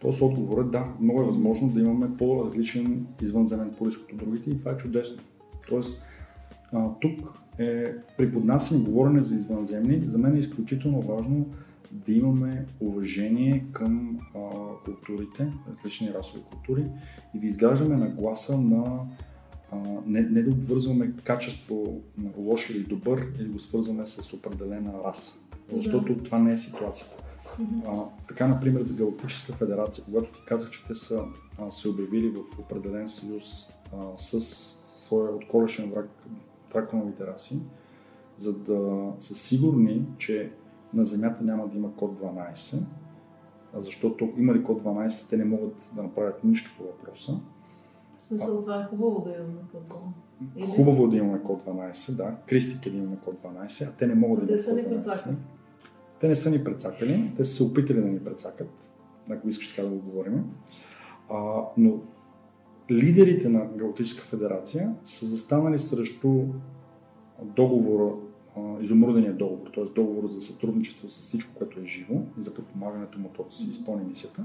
Тоест 0.01 0.23
отговорът 0.23 0.71
да, 0.71 0.87
много 1.01 1.21
е 1.21 1.25
възможно 1.25 1.69
да 1.69 1.81
имаме 1.81 2.17
по-различен 2.17 3.07
извънземен 3.23 3.75
происход 3.79 4.13
от 4.13 4.19
другите 4.19 4.51
и 4.51 4.59
това 4.59 4.71
е 4.71 4.77
чудесно. 4.77 5.23
Тоест, 5.69 6.03
тук 7.01 7.41
е 7.59 7.95
при 8.17 8.33
поднасяне 8.33 8.85
говорене 8.85 9.23
за 9.23 9.37
извънземни, 9.37 10.03
за 10.07 10.19
мен 10.19 10.37
е 10.37 10.39
изключително 10.39 11.01
важно 11.01 11.47
да 11.93 12.13
имаме 12.13 12.67
уважение 12.81 13.65
към 13.73 14.19
а, 14.35 14.39
културите, 14.85 15.53
различни 15.71 16.15
расови 16.15 16.43
култури 16.51 16.85
и 17.35 17.39
да 17.39 17.47
изграждаме 17.47 17.97
нагласа 17.97 18.61
на 18.61 19.01
а, 19.73 19.77
не, 20.07 20.21
не 20.21 20.43
да 20.43 20.51
обвързваме 20.51 21.13
качество 21.25 22.01
на 22.19 22.31
лош 22.37 22.71
или 22.71 22.83
добър 22.83 23.27
или 23.41 23.49
го 23.49 23.59
свързваме 23.59 24.07
с 24.07 24.33
определена 24.33 24.93
раса. 25.05 25.50
Защото 25.77 26.15
да. 26.15 26.23
това 26.23 26.39
не 26.39 26.53
е 26.53 26.57
ситуацията. 26.57 27.23
А, 27.87 28.03
така, 28.29 28.49
например, 28.49 28.83
за 28.83 28.95
Галактическа 28.95 29.53
федерация, 29.53 30.05
когато 30.05 30.33
ти 30.33 30.41
казах, 30.47 30.71
че 30.71 30.87
те 30.87 30.95
са 30.95 31.25
а, 31.59 31.71
се 31.71 31.89
обявили 31.89 32.31
в 32.31 32.59
определен 32.59 33.09
съюз 33.09 33.71
а, 33.97 34.17
с 34.17 34.41
своя 34.85 35.35
отколешен 35.35 35.91
враг 35.91 36.09
драконовите 36.73 37.27
раси, 37.27 37.61
за 38.39 38.59
да 38.59 39.11
са 39.21 39.35
сигурни, 39.35 40.05
че 40.19 40.53
на 40.95 41.05
Земята 41.05 41.45
няма 41.45 41.69
да 41.69 41.77
има 41.77 41.95
код 41.97 42.21
12, 42.21 42.85
защото 43.77 44.29
има 44.37 44.55
ли 44.55 44.65
код 44.65 44.83
12, 44.83 45.31
те 45.31 45.37
не 45.37 45.45
могат 45.45 45.91
да 45.97 46.03
направят 46.03 46.45
нищо 46.45 46.71
по 46.79 46.85
въпроса. 46.85 47.33
В 48.19 48.23
смисъл, 48.23 48.61
това 48.61 48.81
е 48.81 48.85
хубаво 48.85 49.25
да 49.25 49.31
имаме 49.31 49.61
код 49.73 49.83
12. 49.89 50.57
Или? 50.57 50.77
Хубаво 50.77 51.09
да 51.09 51.17
имаме 51.17 51.43
код 51.43 51.63
12, 51.63 52.17
да. 52.17 52.37
Кристик 52.47 52.87
е 52.87 52.91
да 52.91 52.97
имаме 52.97 53.17
код 53.25 53.35
12, 53.45 53.89
а 53.89 53.97
те 53.97 54.07
не 54.07 54.15
могат 54.15 54.43
а 54.43 54.47
да 54.47 54.53
имат 54.53 54.89
код 54.89 55.05
12. 55.05 55.25
Те 55.25 55.37
не 56.29 56.37
са 56.37 56.51
ни 56.51 56.65
прецакали, 56.65 57.33
те 57.37 57.45
са 57.45 57.55
се 57.55 57.63
опитали 57.63 58.01
да 58.01 58.09
ни 58.09 58.25
прецакат, 58.25 58.93
ако 59.31 59.49
искаш 59.49 59.69
така 59.69 59.83
да 59.83 59.89
го 59.89 60.01
говорим. 60.01 60.45
А, 61.31 61.63
но 61.77 62.01
лидерите 62.91 63.49
на 63.49 63.67
Галактическа 63.77 64.23
федерация 64.23 64.95
са 65.05 65.27
застанали 65.27 65.79
срещу 65.79 66.45
договора, 67.43 68.13
изумрудения 68.81 69.35
договор, 69.35 69.71
т.е. 69.75 69.85
договор 69.85 70.29
за 70.29 70.41
сътрудничество 70.41 71.09
с 71.09 71.21
всичко, 71.21 71.55
което 71.55 71.81
е 71.81 71.85
живо 71.85 72.15
и 72.41 72.43
за 72.43 72.55
подпомагането 72.55 73.19
му 73.19 73.29
то 73.37 73.45
да 73.51 73.57
си 73.57 73.71
изпълни 73.71 74.05
мисията. 74.05 74.45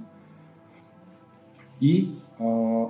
И, 1.82 2.10
а, 2.40 2.44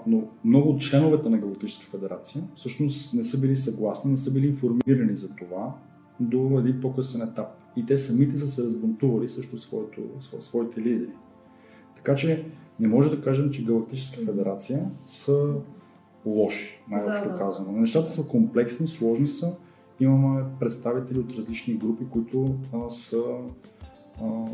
но 0.08 0.24
много 0.44 0.70
от 0.70 0.82
членовете 0.82 1.30
на 1.30 1.38
Галактическа 1.38 1.86
федерация 1.86 2.44
всъщност 2.56 3.14
не 3.14 3.24
са 3.24 3.42
били 3.42 3.56
съгласни, 3.56 4.12
не 4.12 4.18
са 4.18 4.34
били 4.34 4.48
информирани 4.48 5.18
за 5.18 5.36
това 5.36 5.76
до 6.20 6.60
един 6.60 6.82
по-късен 6.82 7.22
етап. 7.22 7.48
И 7.76 7.86
те 7.86 7.98
самите 7.98 8.38
са 8.38 8.48
се 8.48 8.64
разбунтували 8.64 9.30
срещу 9.30 9.58
своето, 9.58 10.02
своите 10.42 10.82
лидери. 10.82 11.12
Така 11.96 12.16
че 12.16 12.46
не 12.80 12.88
може 12.88 13.10
да 13.10 13.22
кажем, 13.22 13.52
че 13.52 13.66
Галактическа 13.66 14.26
федерация 14.26 14.92
са 15.06 15.54
лоши, 16.26 16.84
най-общо 16.90 17.28
да, 17.28 17.32
да. 17.32 17.38
казано. 17.38 17.72
Нещата 17.72 18.10
са 18.10 18.28
комплексни, 18.28 18.88
сложни 18.88 19.28
са. 19.28 19.56
Имаме 20.00 20.44
представители 20.60 21.20
от 21.20 21.38
различни 21.38 21.74
групи, 21.74 22.06
които 22.12 22.56
а, 22.74 22.90
са 22.90 23.24
а, 24.22 24.46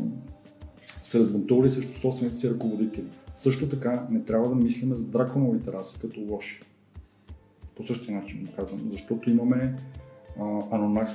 се 1.02 1.18
разбунтували 1.18 1.70
срещу 1.70 1.92
собствените 1.92 2.36
си 2.36 2.50
ръководители. 2.50 3.06
Също 3.34 3.68
така 3.68 4.06
не 4.10 4.24
трябва 4.24 4.48
да 4.48 4.54
мислиме 4.54 4.96
за 4.96 5.06
драконовите 5.06 5.72
раси 5.72 6.00
като 6.00 6.20
лоши. 6.20 6.62
По 7.76 7.84
същия 7.84 8.16
начин 8.16 8.44
го 8.44 8.52
казвам, 8.56 8.80
защото 8.90 9.30
имаме 9.30 9.78
анонакс... 10.70 11.12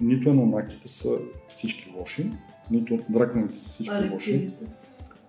нито 0.00 0.30
анонаките 0.30 0.88
са 0.88 1.10
всички 1.48 1.94
лоши, 1.98 2.30
нито 2.70 2.98
драконовите 3.08 3.58
са 3.58 3.68
всички 3.68 3.94
а, 3.94 4.10
лоши. 4.12 4.50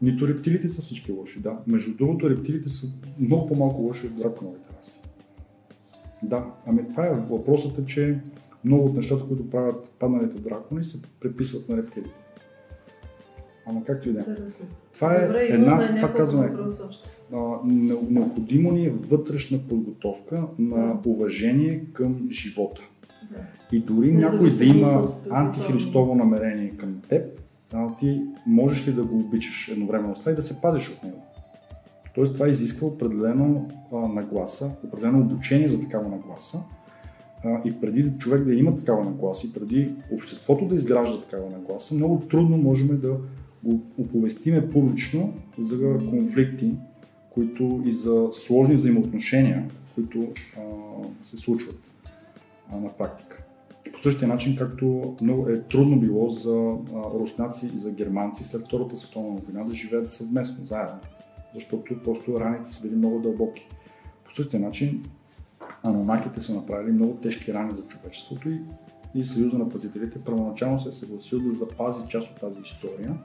Нито 0.01 0.27
рептилите 0.27 0.69
са 0.69 0.81
всички 0.81 1.11
лоши, 1.11 1.41
да. 1.41 1.57
Между 1.67 1.97
другото, 1.97 2.29
рептилите 2.29 2.69
са 2.69 2.87
много 3.19 3.47
по-малко 3.47 3.81
лоши 3.81 4.07
от 4.07 4.15
драконовите 4.15 4.65
раси. 4.79 5.01
Да, 6.23 6.45
ами 6.65 6.89
това 6.89 7.07
е 7.07 7.15
въпросът 7.15 7.79
е, 7.79 7.85
че 7.85 8.19
много 8.63 8.85
от 8.85 8.95
нещата, 8.95 9.27
които 9.27 9.49
правят 9.49 9.89
падналите 9.99 10.41
дракони, 10.41 10.83
се 10.83 11.01
преписват 11.19 11.69
на 11.69 11.77
рептилите. 11.77 12.15
Ама 13.65 13.83
както 13.83 14.09
и 14.09 14.13
да 14.13 14.19
е. 14.19 14.25
Това 14.93 15.15
е 15.15 15.27
Добре, 15.27 15.47
една, 15.49 15.97
пак 16.01 16.17
казваме, 16.17 16.51
необходимо 18.09 18.71
ни 18.71 18.85
е 18.85 18.89
вътрешна 18.89 19.59
подготовка 19.69 20.47
на 20.59 20.99
уважение 21.05 21.85
към 21.93 22.27
живота. 22.31 22.81
И 23.71 23.79
дори 23.79 24.11
някой 24.11 24.49
да 24.49 24.65
има 24.65 25.03
антихристово 25.29 26.15
намерение 26.15 26.69
към 26.77 27.01
теб, 27.09 27.39
а, 27.73 27.97
ти 27.99 28.21
можеш 28.45 28.87
ли 28.87 28.93
да 28.93 29.03
го 29.03 29.19
обичаш 29.19 29.67
едновременно 29.67 30.15
с 30.15 30.19
това 30.19 30.31
и 30.31 30.35
да 30.35 30.41
се 30.41 30.61
пазиш 30.61 30.89
от 30.89 31.03
него. 31.03 31.21
Тоест 32.15 32.33
това 32.33 32.47
изисква 32.47 32.87
определено 32.87 33.67
а, 33.93 33.97
нагласа, 33.97 34.77
определено 34.83 35.19
обучение 35.19 35.69
за 35.69 35.81
такава 35.81 36.09
нагласа. 36.09 36.59
А, 37.45 37.61
и 37.65 37.81
преди 37.81 38.11
човек 38.19 38.43
да 38.43 38.53
има 38.53 38.77
такава 38.77 39.03
нагласа 39.03 39.47
и 39.47 39.53
преди 39.53 39.93
обществото 40.13 40.65
да 40.65 40.75
изгражда 40.75 41.21
такава 41.21 41.49
нагласа, 41.49 41.95
много 41.95 42.19
трудно 42.19 42.57
можем 42.57 42.99
да 43.01 43.17
го 43.63 43.81
оповестиме 43.97 44.69
публично 44.69 45.33
за 45.59 45.97
конфликти, 46.09 46.71
които 47.29 47.83
и 47.85 47.91
за 47.91 48.27
сложни 48.33 48.75
взаимоотношения, 48.75 49.67
които 49.95 50.27
а, 50.57 50.61
се 51.23 51.37
случват 51.37 51.79
а, 52.71 52.77
на 52.77 52.89
практика. 52.89 53.43
По 53.93 54.01
същия 54.01 54.27
начин, 54.27 54.55
както 54.55 55.15
много 55.21 55.49
е 55.49 55.61
трудно 55.61 55.99
било 55.99 56.29
за 56.29 56.75
руснаци 57.13 57.65
и 57.65 57.79
за 57.79 57.91
германци 57.91 58.43
след 58.43 58.61
Втората 58.61 58.97
световна 58.97 59.39
война 59.39 59.63
да 59.63 59.75
живеят 59.75 60.09
съвместно, 60.09 60.65
заедно. 60.65 60.99
Защото 61.53 62.03
просто 62.03 62.39
раните 62.39 62.69
са 62.69 62.81
били 62.81 62.95
много 62.95 63.19
дълбоки. 63.19 63.67
По 64.25 64.35
същия 64.35 64.59
начин 64.59 65.03
анонаките 65.83 66.41
са 66.41 66.55
направили 66.55 66.91
много 66.91 67.13
тежки 67.13 67.53
рани 67.53 67.71
за 67.75 67.83
човечеството 67.87 68.49
и, 68.49 68.61
и 69.15 69.25
Съюза 69.25 69.57
на 69.57 69.69
пазителите 69.69 70.19
първоначално 70.19 70.79
се 70.79 70.89
е 70.89 70.91
съгласил 70.91 71.39
да 71.39 71.51
запази 71.51 72.09
част 72.09 72.31
от 72.31 72.39
тази 72.39 72.61
история, 72.61 73.17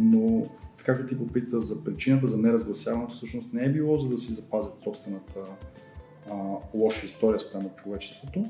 но 0.00 0.46
така 0.78 0.96
като 0.96 1.08
ти 1.08 1.18
попита 1.18 1.60
за 1.60 1.84
причината 1.84 2.28
за 2.28 2.38
неразгласяването, 2.38 3.14
всъщност 3.14 3.52
не 3.52 3.64
е 3.64 3.72
било 3.72 3.98
за 3.98 4.08
да 4.08 4.18
си 4.18 4.32
запазят 4.32 4.82
собствената 4.84 5.40
а, 6.30 6.34
лоша 6.74 7.06
история 7.06 7.40
спрямо 7.40 7.70
човечеството, 7.82 8.44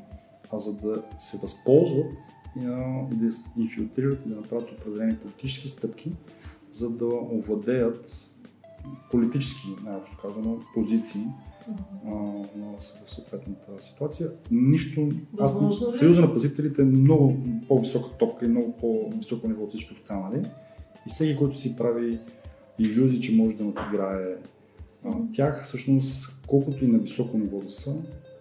а 0.52 0.58
за 0.58 0.72
да 0.74 1.02
се 1.18 1.38
възползват 1.38 2.12
и 2.56 2.60
да 3.16 3.30
инфилтрират 3.56 4.26
и 4.26 4.28
да 4.28 4.36
направят 4.36 4.70
определени 4.72 5.16
политически 5.16 5.68
стъпки, 5.68 6.12
за 6.72 6.90
да 6.90 7.06
овладеят 7.06 8.32
политически, 9.10 9.68
най-общо 9.84 10.16
казано, 10.22 10.58
позиции 10.74 11.22
mm-hmm. 11.70 12.78
в 12.78 13.10
съответната 13.10 13.82
ситуация. 13.82 14.30
Нищо. 14.50 15.08
Аз, 15.38 15.56
Съюза 15.98 16.20
на 16.20 16.32
пазителите 16.32 16.82
е 16.82 16.84
много 16.84 17.36
по-висока 17.68 18.18
топка 18.18 18.44
и 18.44 18.48
много 18.48 18.72
по-високо 18.72 19.48
ниво 19.48 19.64
от 19.64 19.70
всички 19.70 19.94
останали. 19.94 20.44
И 21.06 21.10
всеки, 21.10 21.36
който 21.36 21.58
си 21.58 21.76
прави 21.76 22.18
иллюзии, 22.78 23.20
че 23.20 23.34
може 23.34 23.56
да 23.56 23.64
надиграе 23.64 24.36
тях, 25.34 25.64
всъщност, 25.64 26.41
колкото 26.52 26.84
и 26.84 26.88
на 26.88 26.98
високо 26.98 27.38
ниво 27.38 27.60
да 27.60 27.70
са, 27.70 27.94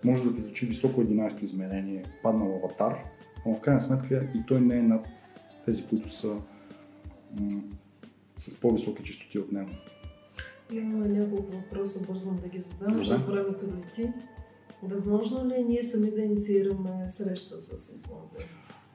може 0.03 0.23
да 0.23 0.35
ти 0.35 0.41
звучи 0.41 0.65
високо 0.65 1.01
11-то 1.01 1.45
изменение, 1.45 2.03
паднал 2.23 2.55
аватар, 2.55 2.97
но 3.45 3.55
в 3.55 3.61
крайна 3.61 3.81
сметка 3.81 4.31
и 4.35 4.45
той 4.47 4.61
не 4.61 4.77
е 4.77 4.81
над 4.81 5.07
тези, 5.65 5.87
които 5.87 6.09
са 6.09 6.27
м- 7.39 7.61
с 8.37 8.53
по-високи 8.59 9.03
частоти 9.03 9.39
от 9.39 9.51
него. 9.51 9.69
Имаме 10.71 11.07
няколко 11.07 11.51
въпроса, 11.51 12.13
бързам 12.13 12.39
да 12.41 12.47
ги 12.47 12.61
задам, 12.61 12.93
защото 12.93 13.31
времето 13.31 13.65
лети. 13.65 14.13
Възможно 14.83 15.49
ли 15.49 15.53
е 15.53 15.63
ние 15.63 15.83
сами 15.83 16.11
да 16.11 16.21
инициираме 16.21 17.09
среща 17.09 17.59
с 17.59 17.95
извънземни? 17.95 18.45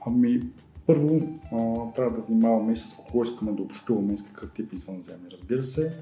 Ами, 0.07 0.41
първо, 0.87 1.21
а, 1.53 1.93
трябва 1.93 2.21
да 2.21 2.27
внимаваме 2.27 2.73
и 2.73 2.77
с 2.77 2.95
кого 2.95 3.23
искаме 3.23 3.53
да 3.53 3.63
общуваме 3.63 4.15
и 4.15 4.19
с 4.19 4.23
какъв 4.23 4.53
тип 4.53 4.73
извънземни. 4.73 5.31
Разбира 5.31 5.63
се, 5.63 5.93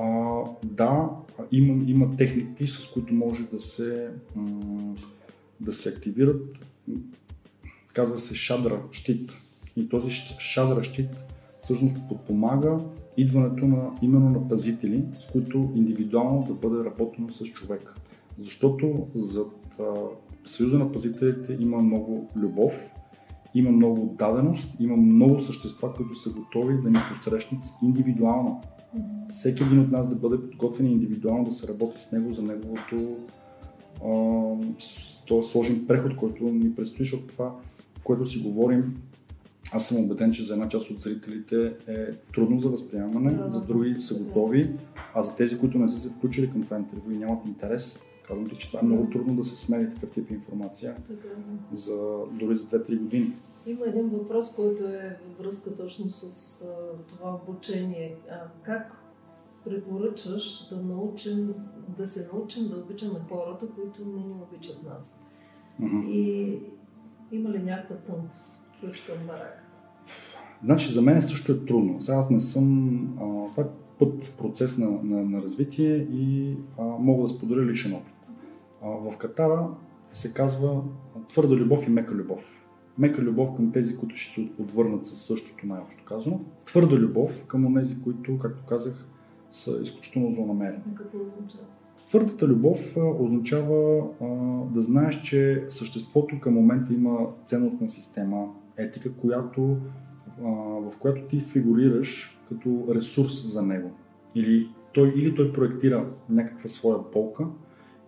а, 0.00 0.42
да, 0.64 1.10
има, 1.52 1.84
има 1.86 2.16
техники, 2.16 2.66
с 2.66 2.90
които 2.90 3.14
може 3.14 3.42
да 3.42 3.60
се, 3.60 4.10
да 5.60 5.72
се 5.72 5.88
активират, 5.88 6.58
казва 7.92 8.18
се 8.18 8.34
шадра 8.34 8.82
щит. 8.90 9.32
И 9.76 9.88
този 9.88 10.10
шадра 10.38 10.82
щит 10.82 11.10
всъщност 11.62 11.96
подпомага 12.08 12.78
идването 13.16 13.66
на, 13.66 13.90
именно 14.02 14.30
на 14.30 14.48
пазители, 14.48 15.04
с 15.20 15.26
които 15.26 15.72
индивидуално 15.74 16.46
да 16.46 16.54
бъде 16.54 16.84
работено 16.84 17.28
с 17.28 17.44
човек. 17.44 17.94
Защото 18.38 19.08
зад 19.14 19.80
а, 19.80 19.84
Съюза 20.46 20.78
на 20.78 20.92
пазителите 20.92 21.56
има 21.60 21.78
много 21.78 22.30
любов, 22.36 22.94
има 23.54 23.70
много 23.70 24.14
даденост, 24.18 24.76
има 24.80 24.96
много 24.96 25.40
същества, 25.40 25.94
които 25.94 26.14
са 26.14 26.30
готови 26.30 26.82
да 26.82 26.90
ни 26.90 26.98
посрещнат 27.08 27.62
индивидуално 27.82 28.60
всеки 29.30 29.62
един 29.62 29.80
от 29.80 29.90
нас 29.90 30.08
да 30.08 30.16
бъде 30.16 30.50
подготвен 30.50 30.86
индивидуално 30.86 31.44
да 31.44 31.52
се 31.52 31.68
работи 31.68 32.00
с 32.00 32.12
него 32.12 32.34
за 32.34 32.42
неговото 32.42 33.16
този 35.26 35.48
сложен 35.48 35.86
преход, 35.86 36.16
който 36.16 36.44
ни 36.44 36.74
предстои, 36.74 37.04
защото 37.04 37.26
това, 37.26 37.54
което 38.04 38.26
си 38.26 38.38
говорим, 38.38 38.96
аз 39.72 39.88
съм 39.88 40.04
убеден, 40.04 40.32
че 40.32 40.44
за 40.44 40.52
една 40.52 40.68
част 40.68 40.90
от 40.90 41.00
зрителите 41.00 41.72
е 41.88 42.12
трудно 42.34 42.60
за 42.60 42.68
възприемане, 42.68 43.32
да, 43.32 43.50
за 43.52 43.64
други 43.64 44.02
са 44.02 44.14
готови, 44.14 44.70
а 45.14 45.22
за 45.22 45.36
тези, 45.36 45.58
които 45.58 45.78
не 45.78 45.88
са 45.88 45.98
се 45.98 46.08
включили 46.08 46.50
към 46.50 46.62
това 46.62 46.78
интервю 46.78 47.10
и 47.10 47.18
нямат 47.18 47.46
интерес 47.46 48.10
Казвам 48.30 48.48
ти, 48.48 48.56
че 48.56 48.66
това 48.68 48.80
е 48.82 48.86
много 48.86 49.10
трудно 49.10 49.34
да 49.34 49.44
се 49.44 49.56
смени 49.56 49.90
такъв 49.90 50.12
тип 50.12 50.30
информация 50.30 50.96
Така. 51.08 51.28
за, 51.72 51.96
дори 52.32 52.56
за 52.56 52.64
2-3 52.64 52.98
години. 52.98 53.32
Има 53.70 53.86
един 53.86 54.08
въпрос, 54.08 54.56
който 54.56 54.84
е 54.84 55.18
във 55.28 55.38
връзка 55.38 55.76
точно 55.76 56.10
с 56.10 56.62
а, 56.62 57.04
това 57.08 57.34
обучение. 57.34 58.16
А, 58.30 58.34
как 58.62 58.92
препоръчваш 59.64 60.68
да 60.68 60.76
научим, 60.76 61.54
да 61.98 62.06
се 62.06 62.30
научим 62.32 62.68
да 62.68 62.76
обичаме 62.76 63.20
хората, 63.28 63.66
които 63.74 64.04
не 64.04 64.22
ни 64.22 64.34
обичат 64.42 64.82
нас? 64.82 65.30
Мгм. 65.78 66.06
И 66.08 66.58
има 67.32 67.50
ли 67.50 67.62
някаква 67.62 67.96
тънкост, 67.96 68.70
ключ 68.80 69.00
към 69.00 69.26
бараката? 69.26 69.62
Значи 70.64 70.92
за 70.92 71.02
мен 71.02 71.22
също 71.22 71.52
е 71.52 71.64
трудно. 71.64 72.00
Сега 72.00 72.18
аз 72.18 72.30
не 72.30 72.40
съм... 72.40 73.02
А, 73.20 73.50
това 73.50 73.62
е 73.62 73.66
път, 73.98 74.34
процес 74.38 74.78
на, 74.78 74.90
на, 74.90 75.22
на 75.22 75.42
развитие 75.42 75.96
и 75.96 76.56
а, 76.78 76.82
мога 76.84 77.22
да 77.22 77.28
споделя 77.28 77.66
личен 77.66 77.94
опит. 77.94 78.30
А, 78.82 78.88
в 78.88 79.18
Катара 79.18 79.68
се 80.12 80.34
казва 80.34 80.82
твърда 81.28 81.54
любов 81.54 81.86
и 81.86 81.90
мека 81.90 82.14
любов. 82.14 82.69
Мека 83.00 83.22
любов 83.22 83.56
към 83.56 83.72
тези, 83.72 83.96
които 83.96 84.16
ще 84.16 84.34
ти 84.34 84.52
отвърнат 84.58 85.06
със 85.06 85.18
същото 85.22 85.66
най-общо 85.66 86.04
казано. 86.04 86.40
Твърда 86.64 86.96
любов 86.96 87.46
към 87.46 87.74
тези, 87.74 88.02
които, 88.02 88.38
както 88.38 88.64
казах, 88.66 89.08
са 89.50 89.82
изключително 89.82 90.32
злонамерени. 90.32 90.82
Какво 90.96 91.18
означава? 91.18 91.64
Твърдата 92.08 92.48
любов 92.48 92.96
означава 93.20 94.06
а, 94.20 94.26
да 94.74 94.82
знаеш, 94.82 95.22
че 95.22 95.66
съществото 95.68 96.40
към 96.40 96.54
момента 96.54 96.94
има 96.94 97.18
ценностна 97.46 97.88
система, 97.88 98.46
етика, 98.76 99.12
която, 99.12 99.76
а, 100.44 100.48
в 100.90 100.92
която 100.98 101.22
ти 101.22 101.40
фигурираш 101.40 102.40
като 102.48 102.86
ресурс 102.94 103.52
за 103.52 103.62
него. 103.62 103.90
Или 104.34 104.68
той, 104.92 105.08
или 105.16 105.34
той 105.34 105.52
проектира 105.52 106.06
някаква 106.28 106.68
своя 106.68 107.10
полка, 107.10 107.46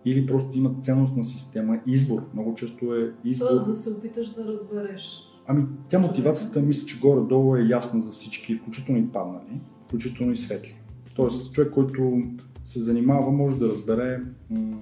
или 0.05 0.25
просто 0.25 0.57
има 0.57 0.71
ценностна 0.81 1.23
система, 1.23 1.79
избор. 1.87 2.21
Много 2.33 2.55
често 2.55 2.95
е 2.95 3.13
избор. 3.25 3.47
Тоест 3.47 3.67
да 3.67 3.75
се 3.75 3.89
опиташ 3.89 4.29
да 4.29 4.45
разбереш. 4.45 5.29
Ами, 5.47 5.65
тя 5.89 5.99
мотивацията 5.99 6.61
мисля, 6.61 6.87
че 6.87 6.99
горе-долу 6.99 7.55
е 7.55 7.67
ясна 7.67 8.01
за 8.01 8.11
всички, 8.11 8.55
включително 8.55 8.99
и 8.99 9.07
паднали, 9.07 9.61
включително 9.85 10.31
и 10.31 10.37
светли. 10.37 10.75
Тоест, 11.15 11.53
човек, 11.53 11.73
който 11.73 12.23
се 12.65 12.79
занимава, 12.79 13.31
може 13.31 13.59
да 13.59 13.69
разбере 13.69 14.21
м- 14.49 14.77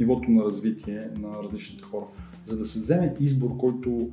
нивото 0.00 0.30
на 0.30 0.44
развитие 0.44 1.10
на 1.20 1.28
различните 1.44 1.82
хора. 1.82 2.04
За 2.44 2.58
да 2.58 2.64
се 2.64 2.78
вземе 2.78 3.14
избор, 3.20 3.56
който 3.56 4.08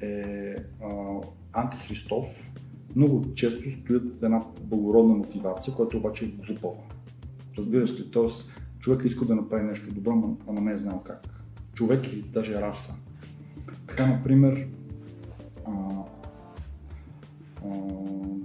е 0.00 0.54
а, 0.82 1.20
антихристов, 1.52 2.52
много 2.96 3.34
често 3.34 3.70
стоят 3.70 4.22
една 4.22 4.42
благородна 4.62 5.14
мотивация, 5.14 5.74
която 5.74 5.96
обаче 5.96 6.24
е 6.24 6.46
глупава. 6.46 6.82
Разбираш 7.58 8.00
ли? 8.00 8.10
Тоест, 8.10 8.54
човек 8.84 9.04
иска 9.04 9.24
да 9.24 9.34
направи 9.34 9.62
нещо 9.64 9.94
добро, 9.94 10.36
ама- 10.48 10.60
не 10.60 10.72
е 10.72 10.76
знал 10.76 11.02
как. 11.04 11.26
Човек 11.74 12.12
или 12.12 12.22
даже 12.22 12.60
раса. 12.60 12.94
Така, 13.86 14.06
например, 14.06 14.68
а, 15.66 15.72
а, 17.64 17.68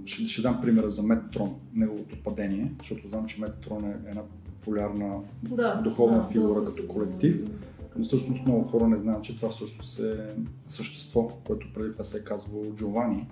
ще, 0.04 0.28
ще 0.28 0.42
дам 0.42 0.60
примера 0.62 0.90
за 0.90 1.02
Метатрон, 1.02 1.54
неговото 1.74 2.22
падение, 2.24 2.72
защото 2.78 3.08
знам, 3.08 3.26
че 3.26 3.40
Метатрон 3.40 3.84
е 3.84 4.08
една 4.08 4.22
популярна 4.44 5.18
Да, 5.42 5.80
Духовна 5.84 6.16
да, 6.16 6.24
фигура 6.24 6.64
като 6.64 6.88
колектив. 6.88 7.50
но 7.96 8.04
всъщност 8.04 8.46
много 8.46 8.64
хора 8.64 8.88
не 8.88 8.98
знаят, 8.98 9.24
че 9.24 9.36
това 9.36 9.48
всъщност 9.48 9.98
е 9.98 10.34
същество, 10.68 11.28
което 11.46 11.72
преди 11.74 11.92
това 11.92 12.04
се 12.04 12.18
е 12.18 12.24
казвало 12.24 12.64
Джовани 12.76 13.28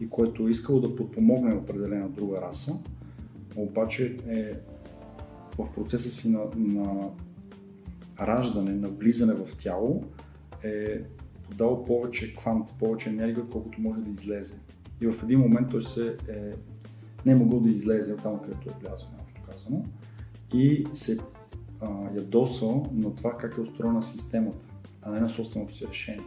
и 0.00 0.08
което 0.08 0.46
е 0.46 0.50
искало 0.50 0.80
да 0.80 0.96
подпомогне 0.96 1.54
определена 1.54 2.08
друга 2.08 2.40
раса, 2.42 2.72
обаче 3.56 4.16
е 4.28 4.52
в 5.58 5.72
процеса 5.74 6.10
си 6.10 6.30
на, 6.30 6.40
на 6.56 7.08
раждане, 8.20 8.74
на 8.74 8.88
влизане 8.88 9.34
в 9.34 9.56
тяло, 9.56 10.04
е 10.62 11.02
подал 11.42 11.84
повече 11.84 12.34
квант, 12.34 12.74
повече 12.78 13.08
енергия, 13.08 13.44
отколкото 13.44 13.80
може 13.80 14.00
да 14.00 14.10
излезе. 14.10 14.54
И 15.00 15.06
в 15.06 15.22
един 15.22 15.40
момент 15.40 15.68
той 15.70 15.82
се 15.82 16.16
е, 16.28 16.52
не 17.26 17.32
е 17.32 17.34
могъл 17.34 17.60
да 17.60 17.70
излезе 17.70 18.12
от 18.12 18.22
там, 18.22 18.40
където 18.44 18.70
е 18.70 18.72
влязъл, 18.80 19.08
общо 19.22 19.40
казано, 19.50 19.84
и 20.54 20.86
се 20.94 21.18
а, 21.80 21.88
ядосал 22.16 22.86
на 22.92 23.14
това 23.14 23.36
как 23.36 23.56
е 23.58 23.60
устроена 23.60 24.02
системата, 24.02 24.66
а 25.02 25.10
не 25.10 25.20
на 25.20 25.28
собственото 25.28 25.76
си 25.76 25.86
решение. 25.86 26.26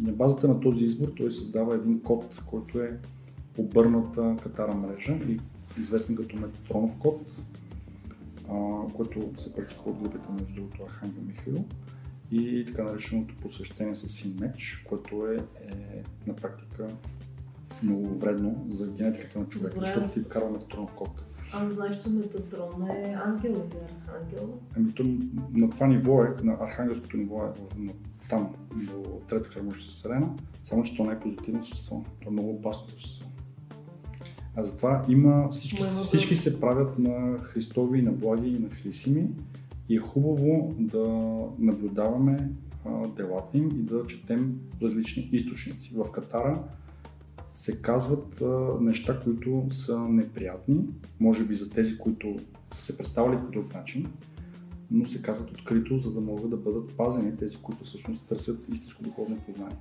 И 0.00 0.02
на 0.02 0.12
базата 0.12 0.48
на 0.48 0.60
този 0.60 0.84
избор 0.84 1.08
той 1.16 1.30
създава 1.30 1.74
един 1.74 2.00
код, 2.00 2.42
който 2.46 2.80
е 2.80 2.98
обърната 3.58 4.36
катара 4.42 4.74
мрежа 4.74 5.14
и 5.28 5.40
известен 5.80 6.16
като 6.16 6.36
Метатронов 6.36 6.98
код, 6.98 7.42
а, 8.52 8.92
който 8.92 9.30
се 9.38 9.54
практикува 9.54 9.90
от 9.90 10.02
групите 10.02 10.32
между 10.32 10.54
другото 10.54 10.82
Архангел 10.82 11.22
Михаил 11.22 11.64
и 12.30 12.64
така 12.66 12.84
нареченото 12.84 13.34
посещение 13.36 13.96
с 13.96 14.08
син 14.08 14.36
меч, 14.40 14.84
което 14.88 15.26
е, 15.26 15.36
е 15.36 16.02
на 16.26 16.34
практика 16.36 16.88
много 17.82 18.18
вредно 18.18 18.66
за 18.70 18.92
генетиката 18.92 19.38
на 19.38 19.46
човека, 19.48 19.74
Добре, 19.74 19.86
защото 19.86 20.12
ти 20.12 20.20
вкарва 20.20 20.50
Метатронов 20.50 20.94
код. 20.94 21.24
Аз 21.52 21.72
знаеш, 21.72 21.98
че 22.02 22.10
Метатрон 22.10 22.90
е 22.90 23.16
ангел 23.24 23.50
или 23.50 23.78
архангел. 23.84 24.58
Ами 24.76 24.92
то 24.94 25.02
на 25.52 25.70
това 25.70 25.86
ниво 25.86 26.22
е, 26.24 26.34
на 26.42 26.52
архангелското 26.60 27.16
ниво 27.16 27.44
е 27.44 27.48
в- 27.48 27.78
на, 27.78 27.92
там, 28.28 28.54
до 28.74 29.20
трета 29.28 29.48
хармонична 29.48 29.90
вселена, 29.90 30.34
само 30.64 30.82
че 30.82 30.96
то 30.96 31.04
не 31.04 31.12
е 31.12 31.20
позитивно 31.20 31.64
същество, 31.64 32.04
то 32.22 32.28
е 32.28 32.32
много 32.32 32.50
опасно 32.50 32.90
същество. 32.90 33.26
А 34.56 34.64
затова 34.64 35.04
има, 35.08 35.48
всички, 35.50 35.82
всички 35.82 36.36
се 36.36 36.60
правят 36.60 36.98
на 36.98 37.38
Христови, 37.38 38.02
на 38.02 38.12
благи 38.12 38.48
и 38.48 38.58
на 38.58 38.70
Хрисими 38.70 39.28
и 39.88 39.96
е 39.96 40.00
хубаво 40.00 40.74
да 40.78 41.04
наблюдаваме 41.58 42.50
а, 42.86 43.08
делата 43.08 43.58
им 43.58 43.68
и 43.68 43.82
да 43.82 44.06
четем 44.06 44.60
различни 44.82 45.28
източници. 45.32 45.94
В 45.96 46.12
Катара 46.12 46.62
се 47.54 47.82
казват 47.82 48.40
а, 48.40 48.80
неща, 48.80 49.20
които 49.24 49.66
са 49.70 49.98
неприятни, 49.98 50.84
може 51.20 51.44
би 51.44 51.56
за 51.56 51.70
тези, 51.70 51.98
които 51.98 52.36
са 52.74 52.82
се 52.82 52.98
представили 52.98 53.40
по 53.40 53.50
друг 53.50 53.74
начин, 53.74 54.06
но 54.90 55.06
се 55.06 55.22
казват 55.22 55.50
открито, 55.50 55.98
за 55.98 56.12
да 56.12 56.20
могат 56.20 56.50
да 56.50 56.56
бъдат 56.56 56.96
пазени 56.96 57.36
тези, 57.36 57.56
които 57.56 57.84
всъщност 57.84 58.22
търсят 58.22 58.68
истинско 58.68 59.02
духовно 59.02 59.36
познание. 59.46 59.76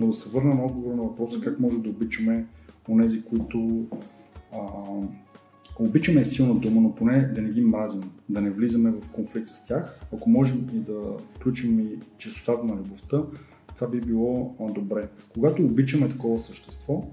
Но 0.00 0.06
да 0.06 0.14
се 0.14 0.28
върна 0.28 0.54
на 0.54 0.64
отговор 0.64 0.94
на 0.94 1.02
въпроса 1.02 1.40
как 1.40 1.60
може 1.60 1.78
да 1.78 1.88
обичаме 1.88 2.46
онези, 2.88 3.24
които 3.24 3.86
а, 4.52 4.58
обичаме 5.78 6.24
силна 6.24 6.54
дума, 6.54 6.80
но 6.80 6.94
поне 6.94 7.20
да 7.20 7.42
не 7.42 7.50
ги 7.50 7.60
мразим, 7.60 8.10
да 8.28 8.40
не 8.40 8.50
влизаме 8.50 8.90
в 8.90 9.10
конфликт 9.10 9.48
с 9.48 9.66
тях. 9.66 10.00
Ако 10.14 10.30
можем 10.30 10.66
и 10.74 10.78
да 10.78 11.00
включим 11.30 11.80
и 11.80 11.98
чистотата 12.18 12.64
на 12.64 12.74
любовта, 12.74 13.22
това 13.74 13.88
би 13.88 14.00
било 14.00 14.54
а, 14.60 14.72
добре. 14.72 15.08
Когато 15.34 15.62
обичаме 15.62 16.08
такова 16.08 16.40
същество, 16.40 17.04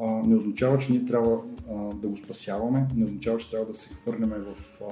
а, 0.00 0.06
не 0.06 0.36
означава, 0.36 0.78
че 0.78 0.92
ние 0.92 1.06
трябва 1.06 1.38
а, 1.70 1.74
да 1.94 2.08
го 2.08 2.16
спасяваме, 2.16 2.86
не 2.96 3.04
означава, 3.04 3.38
че 3.38 3.50
трябва 3.50 3.66
да 3.66 3.74
се 3.74 3.94
хвърляме 3.94 4.36
в, 4.38 4.54
а, 4.82 4.84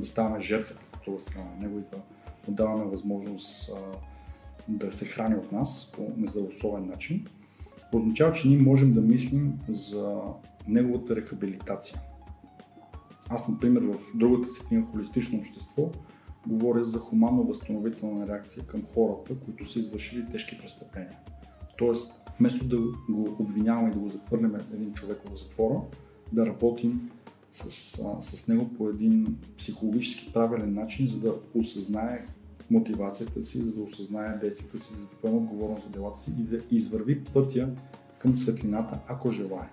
да 0.00 0.06
ставаме 0.06 0.40
жертва 0.40 0.76
по 0.92 0.98
това 0.98 1.20
страна 1.20 1.44
на 1.44 1.62
него 1.62 1.78
и 1.78 1.82
да 1.92 1.96
му 2.48 2.54
даваме 2.54 2.84
възможност 2.84 3.70
а, 3.70 3.96
да 4.68 4.92
се 4.92 5.04
храни 5.04 5.34
от 5.34 5.52
нас 5.52 5.92
по 5.96 6.12
нездравословен 6.16 6.86
начин. 6.86 7.26
Означава, 7.94 8.32
че 8.32 8.48
ние 8.48 8.58
можем 8.58 8.92
да 8.92 9.00
мислим 9.00 9.52
за 9.68 10.20
неговата 10.68 11.16
рехабилитация. 11.16 11.98
Аз, 13.28 13.48
например, 13.48 13.82
в 13.82 13.98
другата 14.14 14.48
книга 14.68 14.86
Холистично 14.86 15.38
общество 15.38 15.90
говоря 16.46 16.84
за 16.84 16.98
хуманно-възстановителна 16.98 18.28
реакция 18.28 18.66
към 18.66 18.82
хората, 18.94 19.34
които 19.44 19.70
са 19.70 19.78
извършили 19.78 20.30
тежки 20.32 20.58
престъпления. 20.58 21.18
Тоест, 21.78 22.22
вместо 22.38 22.64
да 22.64 22.78
го 23.08 23.36
обвиняваме 23.38 23.88
и 23.88 23.92
да 23.92 23.98
го 23.98 24.08
захвърляме 24.08 24.58
един 24.74 24.92
човек 24.92 25.18
в 25.30 25.36
затвора, 25.36 25.80
да 26.32 26.46
работим 26.46 27.10
с, 27.52 27.70
с 28.20 28.48
него 28.48 28.68
по 28.68 28.88
един 28.88 29.36
психологически 29.58 30.32
правилен 30.32 30.74
начин, 30.74 31.06
за 31.06 31.20
да 31.20 31.34
осъзнае 31.54 32.26
мотивацията 32.70 33.42
си, 33.42 33.58
за 33.58 33.72
да 33.72 33.82
осъзнае 33.82 34.38
действията 34.38 34.78
си, 34.78 34.94
за 34.94 35.06
да 35.06 35.16
поеме 35.16 35.36
отговорност 35.36 35.84
за 35.84 35.90
делата 35.90 36.18
си 36.18 36.32
и 36.38 36.42
да 36.42 36.58
извърви 36.70 37.24
пътя 37.24 37.68
към 38.18 38.36
светлината, 38.36 38.98
ако 39.08 39.30
желая. 39.30 39.70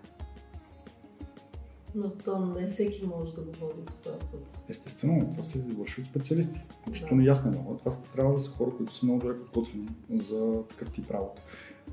Но 1.96 2.10
то 2.10 2.46
не 2.46 2.68
всеки 2.68 3.06
може 3.06 3.34
да 3.34 3.42
го 3.42 3.52
води 3.52 3.86
по 3.86 3.94
този 3.94 4.20
път. 4.20 4.64
Естествено, 4.70 5.30
това 5.32 5.44
се 5.44 5.60
завърши 5.60 6.02
от 6.02 6.08
специалисти, 6.08 6.60
включително 6.82 7.24
и 7.24 7.28
аз 7.28 7.46
не 7.46 7.52
мога. 7.52 7.78
Това 7.78 7.96
трябва 8.16 8.34
да 8.34 8.40
са 8.40 8.52
хора, 8.52 8.72
които 8.78 8.96
са 8.96 9.06
много 9.06 9.20
добре 9.20 9.40
подготвени 9.40 9.88
за 10.14 10.64
такъв 10.70 10.92
тип 10.92 11.12
работа. 11.12 11.42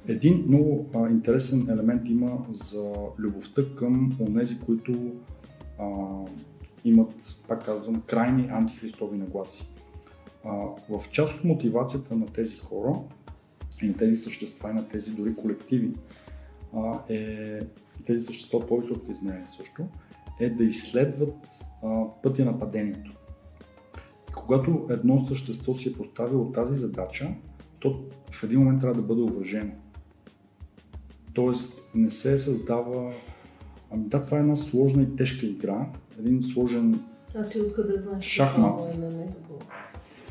Един 0.08 0.44
много 0.48 0.86
а, 0.94 1.08
интересен 1.08 1.70
елемент 1.70 2.02
има 2.08 2.46
за 2.50 2.92
любовта 3.18 3.62
към 3.78 4.16
онези, 4.20 4.60
които 4.60 5.12
а, 5.78 5.86
имат, 6.84 7.40
пак 7.48 7.64
казвам, 7.64 8.02
крайни 8.06 8.48
антихристови 8.50 9.18
нагласи. 9.18 9.70
В 10.88 11.10
част 11.10 11.38
от 11.38 11.44
мотивацията 11.44 12.16
на 12.16 12.26
тези 12.26 12.58
хора 12.58 12.94
и 13.82 13.86
на 13.86 13.96
тези 13.96 14.16
същества 14.16 14.70
и 14.70 14.74
на 14.74 14.88
тези 14.88 15.10
дори 15.10 15.36
колективи 15.36 15.92
е, 17.08 17.58
тези 18.06 18.24
същества 18.24 18.58
от 18.58 18.68
по-високите 18.68 19.12
измерения 19.12 19.48
също, 19.56 19.82
е 20.40 20.50
да 20.50 20.64
изследват 20.64 21.36
а, 21.82 22.04
пътя 22.22 22.44
на 22.44 22.58
падението. 22.58 23.12
когато 24.34 24.86
едно 24.90 25.26
същество 25.26 25.74
си 25.74 25.88
е 25.88 25.92
поставило 25.92 26.52
тази 26.52 26.74
задача, 26.74 27.34
то 27.78 28.04
в 28.30 28.42
един 28.44 28.58
момент 28.58 28.80
трябва 28.80 28.96
да 28.96 29.06
бъде 29.06 29.20
уважено. 29.20 29.72
Тоест 31.34 31.82
не 31.94 32.10
се 32.10 32.38
създава... 32.38 33.12
Ами 33.90 34.04
да, 34.08 34.22
това 34.22 34.36
е 34.36 34.40
една 34.40 34.56
сложна 34.56 35.02
и 35.02 35.16
тежка 35.16 35.46
игра, 35.46 35.88
един 36.18 36.42
сложен 36.42 37.00
А 37.34 37.48
ти 37.48 37.60
откъде 37.60 38.00
знаеш, 38.00 38.24
Шахмат. 38.24 38.88
е? 38.88 38.98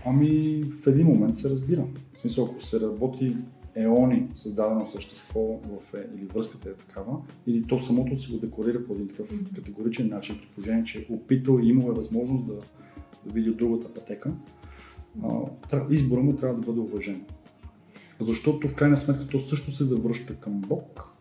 Ами 0.06 0.64
в 0.64 0.88
един 0.88 1.08
момент 1.08 1.36
се 1.36 1.50
разбира. 1.50 1.86
В 2.14 2.20
смисъл, 2.20 2.46
ако 2.46 2.64
се 2.64 2.82
работи 2.82 3.36
еони 3.78 4.28
създадено 4.36 4.88
същество 4.88 5.40
в, 5.40 5.94
е, 5.94 6.08
или 6.18 6.26
връзката 6.26 6.70
е 6.70 6.74
такава, 6.74 7.18
или 7.48 7.64
то 7.64 7.80
самото 7.80 8.20
си 8.20 8.32
го 8.32 8.38
декорира 8.38 8.86
по 8.86 8.94
един 8.94 9.08
такъв 9.08 9.44
категоричен 9.56 10.10
начин, 10.10 10.38
при 10.38 10.48
положение, 10.48 10.84
че 10.84 11.00
е 11.00 11.14
опитал 11.14 11.60
и 11.60 11.70
имал 11.70 11.88
е 11.88 11.96
възможност 11.96 12.48
да, 12.48 12.54
да 13.26 13.34
види 13.34 13.50
от 13.50 13.58
другата 13.58 13.94
пътека, 13.94 14.34
а, 15.24 15.86
избора 15.90 16.22
му 16.22 16.36
трябва 16.36 16.56
да 16.56 16.68
бъде 16.68 16.80
уважен. 16.80 17.26
Защото 18.20 18.70
в 18.70 18.76
крайна 18.76 18.98
сметка 18.98 19.28
то 19.28 19.40
също 19.40 19.72
се 19.72 19.86
завръща 19.86 20.36
към 20.36 20.62
Бог, 20.62 21.12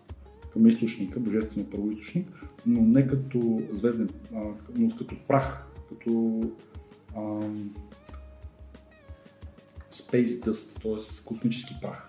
към 0.53 0.67
източника, 0.67 1.21
божествения 1.21 1.71
първоизточник, 1.71 2.29
но 2.67 2.81
не 2.81 3.07
като 3.07 3.63
звезден, 3.73 4.09
а, 4.35 4.41
но 4.77 4.97
като 4.97 5.15
прах, 5.29 5.69
като 5.89 6.43
ам, 7.17 7.75
space 9.97 10.45
dust, 10.45 10.83
т.е. 10.83 11.27
космически 11.27 11.77
прах. 11.83 12.07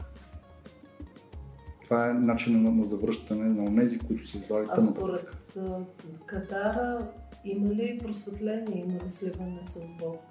Това 1.83 2.09
е 2.09 2.13
начинът 2.13 2.61
на, 2.61 2.71
на 2.71 2.85
завръщане 2.85 3.49
на 3.49 3.63
онези, 3.63 3.99
които 3.99 4.27
са 4.27 4.37
избрали 4.37 4.65
А 4.69 4.75
тъмната 4.75 4.93
според 4.93 5.57
а, 5.57 5.79
Катара 6.25 7.07
има 7.45 7.73
ли 7.73 7.99
просветление, 8.03 8.85
има 8.87 9.05
ли 9.05 9.11
сливане 9.11 9.59
с 9.63 9.97
Бог? 9.99 10.21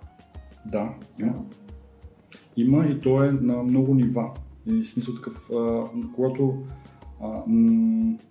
Да, 0.66 0.94
има. 1.20 1.44
Има 2.56 2.86
и 2.86 3.00
то 3.00 3.24
е 3.24 3.30
на 3.30 3.62
много 3.62 3.94
нива. 3.94 4.30
И 4.66 4.84
смисъл 4.84 5.14
такъв, 5.14 5.50
а, 5.50 5.84
когато 6.14 6.62
а, 7.22 7.42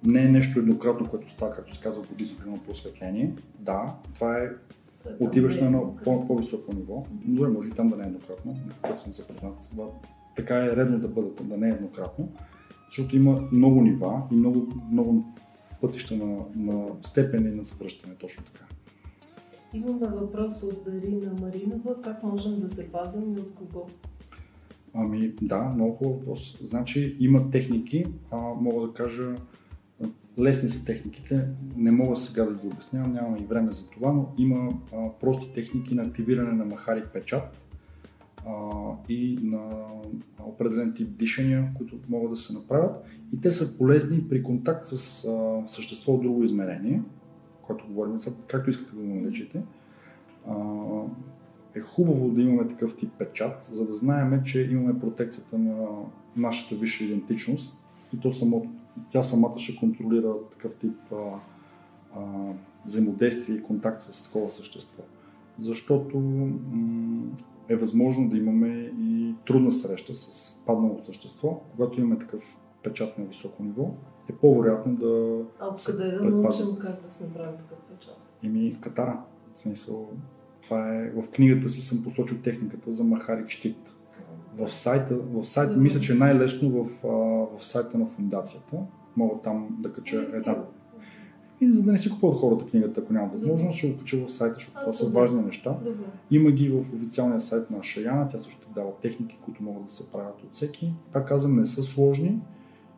не 0.03 0.21
е 0.21 0.27
нещо 0.27 0.59
еднократно, 0.59 1.09
което 1.09 1.31
става, 1.31 1.51
както 1.51 1.75
се 1.75 1.81
казва 1.81 2.03
будизъм, 2.09 2.59
просветление. 2.67 3.33
Да, 3.59 3.95
това 4.13 4.37
е 4.37 4.49
отиваш 5.19 5.55
де 5.59 5.61
на 5.61 5.65
е 5.65 5.69
едно 5.69 6.27
по-високо 6.27 6.75
ниво. 6.75 7.03
Дори 7.25 7.51
може 7.51 7.69
и 7.69 7.71
там 7.71 7.87
да 7.87 7.95
не 7.97 8.03
е 8.03 8.07
еднократно, 8.07 8.55
в 8.69 8.81
което 8.81 9.01
съм 9.01 9.11
запознат. 9.11 9.69
Това- 9.71 9.87
Така 10.35 10.65
е 10.65 10.75
редно 10.75 10.99
да 10.99 11.07
бъде, 11.07 11.29
да 11.43 11.57
не 11.57 11.67
е 11.67 11.71
еднократно, 11.71 12.29
защото 12.89 13.15
има 13.15 13.41
много 13.51 13.81
нива 13.81 14.21
и 14.31 14.35
много, 14.35 14.67
много 14.91 15.25
пътища 15.81 16.15
на, 16.15 16.37
на 16.55 16.87
степени 17.01 17.55
на 17.55 17.63
завръщане, 17.63 18.15
точно 18.15 18.43
така. 18.43 18.65
Имаме 19.73 20.07
въпрос 20.07 20.63
от 20.63 20.83
Дарина 20.85 21.31
Маринова. 21.41 22.01
Как 22.01 22.23
можем 22.23 22.59
да 22.59 22.69
се 22.69 22.91
пазим 22.91 23.33
и 23.37 23.39
от 23.39 23.53
кого? 23.55 23.87
Ами 24.93 25.33
да, 25.41 25.63
много 25.63 25.95
хубав 25.95 26.17
въпрос. 26.19 26.57
Значи 26.63 27.17
има 27.19 27.51
техники, 27.51 28.05
а, 28.31 28.37
мога 28.37 28.87
да 28.87 28.93
кажа, 28.93 29.35
лесни 30.39 30.69
са 30.69 30.85
техниките, 30.85 31.47
не 31.77 31.91
мога 31.91 32.15
сега 32.15 32.43
да 32.45 32.53
ги 32.53 32.67
обяснявам, 32.67 33.13
нямам 33.13 33.35
и 33.35 33.45
време 33.45 33.73
за 33.73 33.89
това, 33.89 34.11
но 34.11 34.33
има 34.37 34.69
а, 34.93 35.09
прости 35.19 35.53
техники 35.53 35.95
на 35.95 36.01
активиране 36.01 36.51
на 36.51 36.65
махари 36.65 37.03
печат 37.13 37.65
а, 38.47 38.51
и 39.09 39.39
на 39.41 39.69
определен 40.39 40.93
тип 40.93 41.17
дишания, 41.17 41.71
които 41.77 41.99
могат 42.09 42.31
да 42.31 42.37
се 42.37 42.53
направят. 42.53 43.05
И 43.33 43.41
те 43.41 43.51
са 43.51 43.77
полезни 43.77 44.29
при 44.29 44.43
контакт 44.43 44.85
с 44.85 45.25
а, 45.25 45.67
същество 45.67 46.13
от 46.13 46.21
друго 46.21 46.43
измерение, 46.43 47.01
което 47.61 47.87
говорим, 47.87 48.17
както 48.47 48.69
искате 48.69 48.95
да 48.95 49.01
го 49.01 49.15
наречете. 49.15 49.61
А, 50.47 50.53
е 51.75 51.81
хубаво 51.81 52.29
да 52.29 52.41
имаме 52.41 52.67
такъв 52.67 52.97
тип 52.97 53.11
печат, 53.17 53.69
за 53.71 53.87
да 53.87 53.95
знаем, 53.95 54.43
че 54.43 54.69
имаме 54.71 54.99
протекцията 54.99 55.57
на 55.57 55.87
нашата 56.35 56.75
висша 56.75 57.03
идентичност 57.03 57.77
и 58.13 58.19
то 58.19 58.31
тя 59.09 59.23
самата 59.23 59.57
ще 59.57 59.75
контролира 59.75 60.33
такъв 60.51 60.75
тип 60.75 60.97
а, 61.11 61.15
а, 62.15 62.21
взаимодействие 62.85 63.55
и 63.55 63.63
контакт 63.63 64.01
с 64.01 64.23
такова 64.23 64.49
същество. 64.49 65.03
Защото 65.59 66.19
м- 66.19 67.25
е 67.69 67.75
възможно 67.75 68.29
да 68.29 68.37
имаме 68.37 68.67
и 68.99 69.35
трудна 69.47 69.71
среща 69.71 70.15
с 70.15 70.55
паднало 70.65 70.99
същество. 71.03 71.61
Когато 71.71 71.99
имаме 72.01 72.19
такъв 72.19 72.43
печат 72.83 73.17
на 73.17 73.25
високо 73.25 73.63
ниво, 73.63 73.89
е 74.29 74.33
по-вероятно 74.33 74.95
да 74.95 75.41
А 75.59 75.77
се 75.77 75.91
откъде 75.91 76.11
да 76.11 76.19
предпазим. 76.21 76.65
научим 76.65 76.81
как 76.81 77.01
да 77.03 77.09
се 77.09 77.27
направи 77.27 77.57
такъв 77.57 77.77
печат? 77.79 78.17
Еми 78.43 78.71
в 78.71 78.79
Катара. 78.79 79.21
В 79.53 79.59
смисъл, 79.59 80.09
това 80.63 80.95
е, 80.95 81.09
в 81.09 81.29
книгата 81.29 81.69
си 81.69 81.81
съм 81.81 82.03
посочил 82.03 82.37
техниката 82.37 82.93
за 82.93 83.03
махарик 83.03 83.49
щит. 83.49 83.94
В 84.57 84.71
сайта, 84.73 85.15
в 85.15 85.45
сайта 85.45 85.69
Добре. 85.69 85.83
мисля, 85.83 85.99
че 85.99 86.13
е 86.13 86.15
най-лесно 86.15 86.69
в, 86.69 87.07
а, 87.07 87.07
в 87.57 87.65
сайта 87.65 87.97
на 87.97 88.05
фундацията. 88.05 88.77
Мога 89.17 89.35
там 89.43 89.67
да 89.79 89.93
кача 89.93 90.29
една. 90.33 90.57
И 91.61 91.71
за 91.71 91.83
да 91.83 91.91
не 91.91 91.97
си 91.97 92.09
купуват 92.09 92.39
хората 92.39 92.65
книгата, 92.65 93.01
ако 93.01 93.13
няма 93.13 93.27
възможност, 93.27 93.77
ще 93.77 93.91
го 93.91 93.99
кача 93.99 94.25
в 94.25 94.31
сайта, 94.31 94.55
защото 94.55 94.79
това 94.79 94.93
са 94.93 95.09
важни 95.09 95.41
неща. 95.41 95.77
Добре. 95.83 96.05
Има 96.31 96.51
ги 96.51 96.69
в 96.69 96.79
официалния 96.79 97.41
сайт 97.41 97.71
на 97.71 97.83
Шаяна, 97.83 98.29
тя 98.29 98.39
също 98.39 98.67
дава 98.75 98.91
техники, 99.01 99.37
които 99.45 99.63
могат 99.63 99.85
да 99.85 99.91
се 99.91 100.11
правят 100.11 100.43
от 100.43 100.53
всеки. 100.53 100.93
Пак 101.11 101.27
казвам, 101.27 101.55
не 101.55 101.65
са 101.65 101.83
сложни 101.83 102.39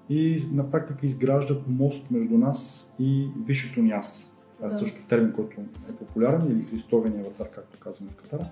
и 0.10 0.44
на 0.52 0.72
практика 0.72 1.06
изграждат 1.06 1.62
мост 1.68 2.12
между 2.12 2.38
нас 2.38 2.96
и 3.00 3.28
висшето 3.46 3.82
ни 3.82 3.92
аз. 3.92 4.38
Това 4.56 4.68
е 4.68 4.72
също 4.72 5.08
термин, 5.10 5.34
който 5.34 5.62
е 5.62 5.96
популярен 5.96 6.52
или 6.52 6.64
Христовения 6.64 7.22
аватар, 7.22 7.50
както 7.50 7.80
казваме 7.80 8.12
в 8.12 8.16
Катара, 8.16 8.46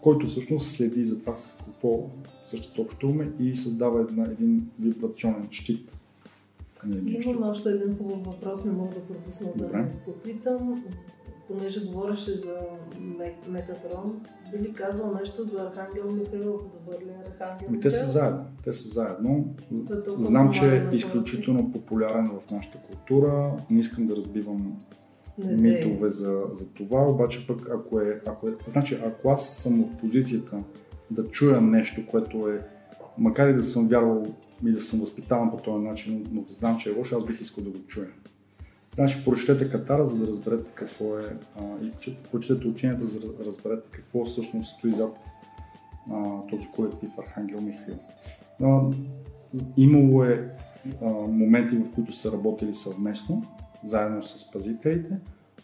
който 0.00 0.26
всъщност 0.26 0.70
следи 0.70 1.04
за 1.04 1.18
това 1.18 1.38
с 1.38 1.56
какво 1.66 2.06
същество 2.46 2.82
общуваме 2.82 3.32
и 3.40 3.56
създава 3.56 4.00
една, 4.00 4.22
един 4.22 4.70
вибрационен 4.80 5.48
щит. 5.50 5.90
Щит. 7.10 7.24
Имам 7.26 7.50
още 7.50 7.70
един 7.70 7.96
хубав 7.98 8.24
въпрос, 8.26 8.64
не 8.64 8.72
мога 8.72 8.94
да 8.94 9.00
пропусна 9.00 9.46
да 9.56 9.66
го 9.66 10.12
попитам. 10.12 10.84
Понеже 11.48 11.86
говореше 11.86 12.30
за 12.30 12.60
Мет- 13.00 13.48
Метатрон, 13.48 14.20
би 14.52 14.58
ли 14.58 14.72
казал 14.72 15.14
нещо 15.14 15.44
за 15.44 15.62
Архангел 15.62 16.12
Михаил? 16.12 16.60
Добър 16.80 16.98
ли 17.00 17.08
е 17.08 17.30
Архангел 17.30 17.66
Ами 17.68 17.80
те 17.80 17.90
са 17.90 17.96
Михаил? 17.96 18.12
заедно. 18.12 18.44
Те 18.64 18.72
са 18.72 18.88
заедно. 18.88 19.54
Е 19.72 20.22
Знам, 20.22 20.52
че 20.52 20.76
е 20.76 20.96
изключително 20.96 21.72
популярен 21.72 22.30
в 22.40 22.50
нашата 22.50 22.78
култура. 22.78 23.52
Не 23.70 23.80
искам 23.80 24.06
да 24.06 24.16
разбивам. 24.16 24.80
Не, 25.38 25.52
митове 25.52 26.10
за, 26.10 26.42
за 26.50 26.74
това, 26.74 27.08
обаче 27.08 27.46
пък 27.46 27.68
ако 27.74 28.00
е, 28.00 28.20
ако 28.26 28.48
е, 28.48 28.52
значи 28.66 28.98
ако 29.06 29.28
аз 29.28 29.48
съм 29.48 29.84
в 29.84 29.96
позицията 29.96 30.56
да 31.10 31.28
чуя 31.28 31.60
нещо, 31.60 32.06
което 32.10 32.48
е, 32.48 32.60
макар 33.18 33.48
и 33.48 33.54
да 33.54 33.62
съм 33.62 33.88
вярвал 33.88 34.26
и 34.66 34.72
да 34.72 34.80
съм 34.80 35.00
възпитаван 35.00 35.50
по 35.50 35.56
този 35.56 35.84
начин, 35.84 36.26
но 36.32 36.40
да 36.40 36.52
знам, 36.52 36.78
че 36.78 36.90
е 36.90 36.92
лошо, 36.92 37.16
аз 37.16 37.24
бих 37.24 37.40
искал 37.40 37.64
да 37.64 37.70
го 37.70 37.78
чуя. 37.86 38.08
Значи, 38.94 39.24
прочетете 39.24 39.70
Катара, 39.70 40.06
за 40.06 40.16
да 40.18 40.26
разберете 40.26 40.70
какво 40.74 41.18
е, 41.18 41.36
а, 41.60 41.84
и 41.84 41.92
че- 42.00 42.16
прочетете 42.32 42.68
ученията, 42.68 43.06
за 43.06 43.20
да 43.20 43.44
разберете 43.46 43.82
какво 43.90 44.24
всъщност 44.24 44.76
стои 44.76 44.92
зад 44.92 45.16
а, 46.10 46.46
този 46.50 46.66
колектив 46.76 47.10
Архангел 47.18 47.60
Михаил. 47.60 47.96
А, 48.62 48.80
имало 49.76 50.24
е 50.24 50.50
а, 51.02 51.06
моменти, 51.10 51.76
в 51.76 51.90
които 51.94 52.12
са 52.12 52.32
работили 52.32 52.74
съвместно, 52.74 53.44
заедно 53.84 54.22
с 54.22 54.50
пазителите, 54.50 55.18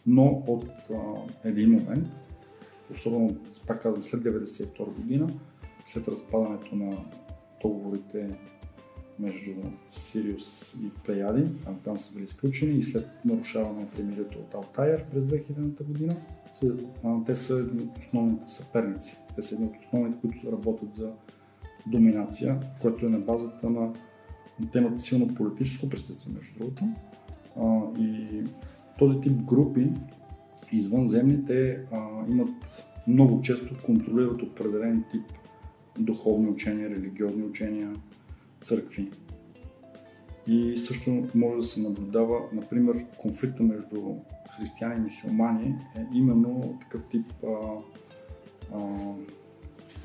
но 0.07 0.43
от 0.47 0.69
а, 0.91 0.97
един 1.43 1.71
момент, 1.71 2.07
особено, 2.91 3.35
пак 3.67 3.81
казвам, 3.81 4.03
след 4.03 4.23
1992 4.23 4.85
година, 4.85 5.29
след 5.85 6.07
разпадането 6.07 6.75
на 6.75 6.97
договорите 7.61 8.29
между 9.19 9.51
Сириус 9.91 10.73
и 10.73 10.89
Плеяди, 11.05 11.59
там, 11.63 11.79
там 11.83 11.99
са 11.99 12.13
били 12.13 12.23
изключени 12.23 12.77
и 12.77 12.83
след 12.83 13.07
нарушаване 13.25 13.81
на 13.81 13.87
премирието 13.87 14.39
от 14.39 14.53
Алтайер 14.53 15.05
през 15.11 15.23
2000 15.23 15.83
година, 15.83 16.15
те 17.25 17.35
са 17.35 17.53
едни 17.53 17.83
от 17.83 17.97
основните 17.97 18.51
съперници. 18.51 19.17
Те 19.35 19.41
са 19.41 19.55
едни 19.55 19.67
от 19.67 19.83
основните, 19.83 20.17
които 20.21 20.51
работят 20.51 20.95
за 20.95 21.11
доминация, 21.87 22.59
което 22.81 23.05
е 23.05 23.09
на 23.09 23.19
базата 23.19 23.69
на 23.69 23.93
те 24.71 24.77
имат 24.77 25.01
силно 25.01 25.35
политическо 25.35 25.89
присъствие, 25.89 26.33
между 26.37 26.59
другото. 26.59 26.83
И 27.99 28.27
този 28.99 29.21
тип 29.21 29.41
групи, 29.41 29.91
извънземни, 30.71 31.45
те 31.45 31.79
а, 31.91 31.97
имат 32.29 32.85
много 33.07 33.41
често 33.41 33.75
контролират 33.85 34.41
определен 34.41 35.03
тип 35.11 35.23
духовни 35.99 36.49
учения, 36.49 36.89
религиозни 36.89 37.43
учения, 37.43 37.93
църкви. 38.61 39.11
И 40.47 40.77
също 40.77 41.23
може 41.35 41.57
да 41.57 41.63
се 41.63 41.81
наблюдава, 41.81 42.39
например, 42.53 43.05
конфликта 43.17 43.63
между 43.63 44.15
християни 44.57 44.95
и 44.95 44.99
мусулмани 44.99 45.75
е 45.97 46.05
именно 46.13 46.77
такъв 46.81 47.07
тип 47.07 47.25
а, 47.43 47.49
а, 48.73 48.79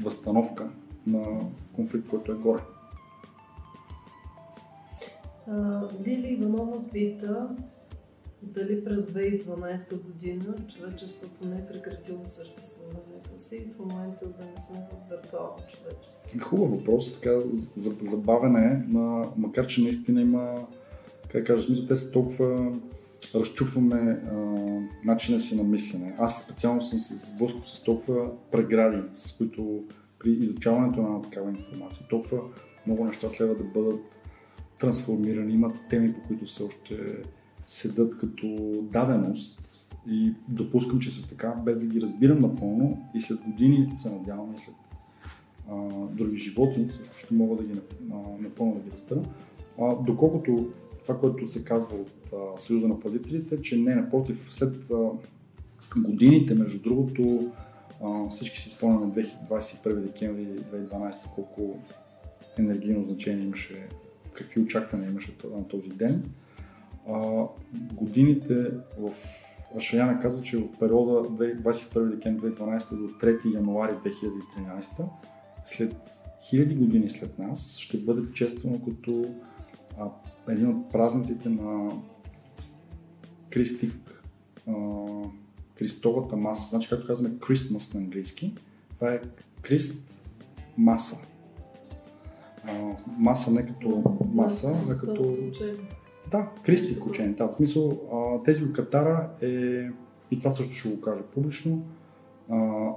възстановка 0.03 0.71
на 1.07 1.23
конфликт, 1.73 2.09
който 2.09 2.33
е 2.33 2.35
горе. 2.35 2.61
Лили 6.07 6.33
Иванова 6.33 6.89
пита 6.93 7.57
Дали 8.43 8.85
през 8.85 9.03
2012 9.03 10.03
година 10.03 10.55
човечеството 10.75 11.47
не 11.47 11.57
е 11.57 11.67
прекратило 11.67 12.19
съществуването 12.25 13.39
си 13.39 13.57
и 13.57 13.75
в 13.75 13.79
момента 13.79 14.27
да 14.27 14.45
не 14.45 14.61
сме 14.61 14.79
в 14.79 15.11
виртуално 15.11 15.57
човечество? 15.57 16.41
Хубав 16.41 16.71
въпрос, 16.71 17.15
така 17.15 17.31
забавене 18.01 18.67
е, 18.67 18.95
макар 19.37 19.67
че 19.67 19.83
наистина 19.83 20.21
има, 20.21 20.67
как 21.29 21.47
кажа, 21.47 21.63
смисъл, 21.63 21.87
те 21.87 21.97
са 21.97 22.13
толкова 22.13 22.73
разчупваме 23.35 24.23
а, 24.31 24.35
начина 25.05 25.41
си 25.41 25.57
на 25.57 25.63
мислене. 25.63 26.15
Аз 26.19 26.43
специално 26.45 26.83
съм 26.83 27.01
се 27.01 27.33
сблъскал 27.33 27.63
с 27.65 27.83
толкова 27.83 28.31
прегради, 28.53 29.03
с 29.15 29.37
които 29.37 29.85
при 30.19 30.31
изучаването 30.31 31.03
на 31.03 31.23
такава 31.23 31.51
информация, 31.51 32.07
толкова 32.11 32.41
много 32.87 33.05
неща 33.05 33.31
следва 33.31 33.55
да 33.55 33.65
бъдат 33.65 34.20
трансформирани. 34.81 35.55
Има 35.55 35.73
теми, 35.91 36.15
по 36.15 36.21
които 36.21 36.45
все 36.45 36.63
още 36.63 37.23
седат 37.67 38.19
като 38.19 38.47
даденост 38.83 39.87
и 40.09 40.33
допускам, 40.49 41.01
че 41.01 41.15
са 41.15 41.29
така, 41.29 41.55
без 41.65 41.81
да 41.81 41.87
ги 41.87 42.01
разбирам 42.01 42.41
напълно 42.41 42.99
и 43.15 43.21
след 43.21 43.41
години 43.41 43.89
се 43.99 44.11
надявам 44.11 44.55
и 44.55 44.59
след 44.59 44.75
а, 45.71 45.77
други 46.13 46.39
животи 46.39 46.87
също 46.91 47.17
ще 47.19 47.35
мога 47.35 47.57
да 47.57 47.65
ги 47.65 47.81
а, 48.13 48.17
напълно 48.41 48.75
да 48.75 48.81
ги 48.81 48.93
разбера. 48.93 49.23
А, 49.81 49.95
доколкото 49.95 50.69
това, 51.03 51.21
което 51.21 51.49
се 51.49 51.65
казва 51.65 51.97
от 51.97 52.33
а, 52.33 52.59
Съюза 52.59 52.89
на 52.89 53.01
пазителите, 53.01 53.63
че 53.63 53.77
не, 53.77 53.95
напротив, 53.95 54.47
след 54.51 54.91
а, 54.91 55.11
годините, 55.97 56.55
между 56.55 56.83
другото, 56.83 57.53
а, 58.05 58.29
всички 58.29 58.61
си 58.61 58.71
спомняме 58.71 59.13
21 59.13 59.95
декември 59.95 60.47
2012 60.47 61.35
колко 61.35 61.79
енергийно 62.59 63.05
значение 63.05 63.45
имаше, 63.45 63.89
какви 64.41 64.61
очаквания 64.61 65.11
имаше 65.11 65.37
на 65.57 65.69
този 65.69 65.89
ден. 65.89 66.31
А, 67.09 67.45
годините 67.95 68.55
в 68.99 69.13
Ашаяна 69.77 70.21
казва, 70.21 70.43
че 70.43 70.57
в 70.57 70.79
периода 70.79 71.29
21 71.29 72.15
декември 72.15 72.51
2012 72.51 72.97
до 72.97 73.27
3 73.27 73.55
януари 73.55 73.93
2013, 73.93 75.05
след 75.65 75.95
хиляди 76.49 76.75
години 76.75 77.11
след 77.11 77.39
нас, 77.39 77.79
ще 77.79 77.99
бъде 77.99 78.33
чествано 78.33 78.81
като 78.85 79.25
а, 80.01 80.09
един 80.49 80.69
от 80.69 80.93
празниците 80.93 81.49
на 81.49 81.91
Кристик, 83.51 84.25
а, 84.69 84.73
Кристовата 85.79 86.37
маса. 86.37 86.71
Значи, 86.71 86.89
както 86.89 87.07
казваме 87.07 87.35
Christmas 87.35 87.95
на 87.95 88.01
английски, 88.01 88.55
това 88.95 89.13
е 89.13 89.21
Крист 89.63 90.23
маса. 90.79 91.30
А, 92.69 92.73
маса 93.19 93.51
не 93.51 93.67
като 93.67 94.03
маса, 94.35 94.77
а 94.91 94.99
като... 94.99 95.37
Да, 96.31 96.49
Кристик 96.65 97.07
учение. 97.07 97.35
Да, 97.35 97.49
в 97.49 97.53
смисъл, 97.53 98.01
а, 98.13 98.43
тези 98.45 98.65
от 98.65 98.73
Катара 98.73 99.31
е, 99.43 99.49
и 100.31 100.39
това 100.39 100.51
също 100.51 100.75
ще 100.75 100.89
го 100.89 101.01
кажа 101.01 101.23
публично, 101.23 101.83
а, 102.51 102.89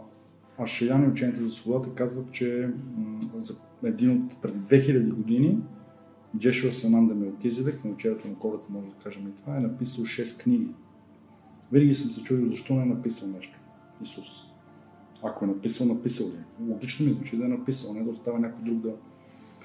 Ашаяни 0.58 1.08
учените 1.08 1.44
за 1.44 1.50
свободата 1.50 1.96
казват, 1.96 2.32
че 2.32 2.70
м- 2.98 3.20
за 3.40 3.54
един 3.84 4.12
от 4.12 4.42
преди 4.42 4.60
2000 4.60 5.14
години 5.14 5.58
Джешуа 6.38 6.74
Сананда 6.74 7.16
Мелкизедек, 7.16 7.80
в 7.80 7.86
началото 7.86 8.28
на 8.28 8.36
колата 8.36 8.66
може 8.70 8.88
да 8.88 8.94
кажем 9.04 9.28
и 9.28 9.42
това, 9.42 9.58
е 9.58 9.60
написал 9.60 10.06
6 10.06 10.44
книги. 10.44 10.68
Винаги 11.72 11.96
съм 11.96 12.12
се 12.12 12.24
чудил 12.24 12.52
защо 12.52 12.74
не 12.74 12.82
е 12.82 12.86
написал 12.86 13.30
нещо 13.30 13.60
Исус. 14.04 14.44
Ако 15.24 15.46
е 15.46 15.48
написал, 15.48 15.88
написал 15.88 16.28
ли? 16.28 16.32
Е? 16.32 16.72
Логично 16.72 17.06
ми 17.06 17.12
звучи 17.12 17.38
да 17.38 17.46
е 17.46 17.48
написал, 17.48 17.94
не 17.94 18.04
да 18.04 18.10
остава 18.10 18.40
някой 18.40 18.66
друг 18.66 18.78
да... 18.78 18.94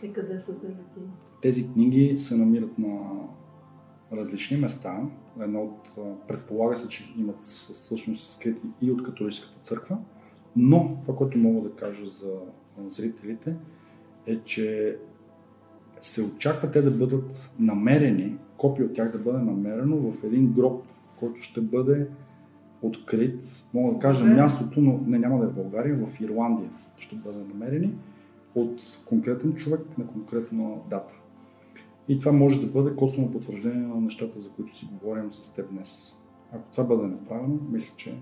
И 0.03 0.12
къде 0.12 0.40
са 0.40 0.61
тези 0.61 0.82
книги? 0.94 1.11
Тези 1.42 1.72
книги 1.72 2.18
се 2.18 2.36
намират 2.36 2.78
на 2.78 2.99
различни 4.12 4.57
места. 4.57 5.01
Едно 5.40 5.62
от, 5.62 5.99
предполага 6.28 6.76
се, 6.76 6.88
че 6.88 7.14
имат 7.18 7.44
всъщност 7.44 8.30
скрити 8.30 8.66
и 8.80 8.90
от 8.90 9.03
католическата 9.03 9.61
църква, 9.61 9.99
но 10.57 10.99
това, 11.03 11.16
което 11.16 11.38
мога 11.38 11.68
да 11.68 11.74
кажа 11.74 12.09
за 12.09 12.34
зрителите, 12.86 13.57
е, 14.26 14.40
че 14.40 14.96
се 16.01 16.22
очаква 16.22 16.70
те 16.70 16.82
да 16.82 16.90
бъдат 16.90 17.51
намерени, 17.59 18.38
копия 18.57 18.86
от 18.86 18.94
тях 18.94 19.12
да 19.12 19.18
бъде 19.18 19.38
намерено 19.38 19.96
в 19.96 20.24
един 20.24 20.53
гроб, 20.53 20.84
който 21.18 21.42
ще 21.42 21.61
бъде 21.61 22.09
открит. 22.82 23.64
Мога 23.74 23.94
да 23.94 23.99
кажа 23.99 24.24
мястото, 24.24 24.80
но 24.80 25.01
не 25.07 25.18
няма 25.18 25.38
да 25.38 25.44
е 25.44 25.49
в 25.49 25.55
България, 25.55 26.07
в 26.07 26.20
Ирландия 26.20 26.70
ще 26.96 27.16
бъде 27.16 27.38
намерени 27.38 27.94
от 28.61 29.00
конкретен 29.06 29.54
човек 29.54 29.98
на 29.98 30.06
конкретна 30.06 30.76
дата. 30.90 31.14
И 32.09 32.18
това 32.18 32.32
може 32.32 32.61
да 32.61 32.66
бъде 32.66 32.96
косвено 32.96 33.32
потвърждение 33.32 33.86
на 33.86 34.00
нещата, 34.00 34.40
за 34.40 34.50
които 34.50 34.76
си 34.76 34.88
говорим 34.92 35.32
с 35.32 35.54
теб 35.54 35.70
днес. 35.70 36.18
Ако 36.52 36.70
това 36.72 36.84
бъде 36.84 37.09
направено, 37.09 37.59
мисля, 37.70 37.94
че 37.96 38.14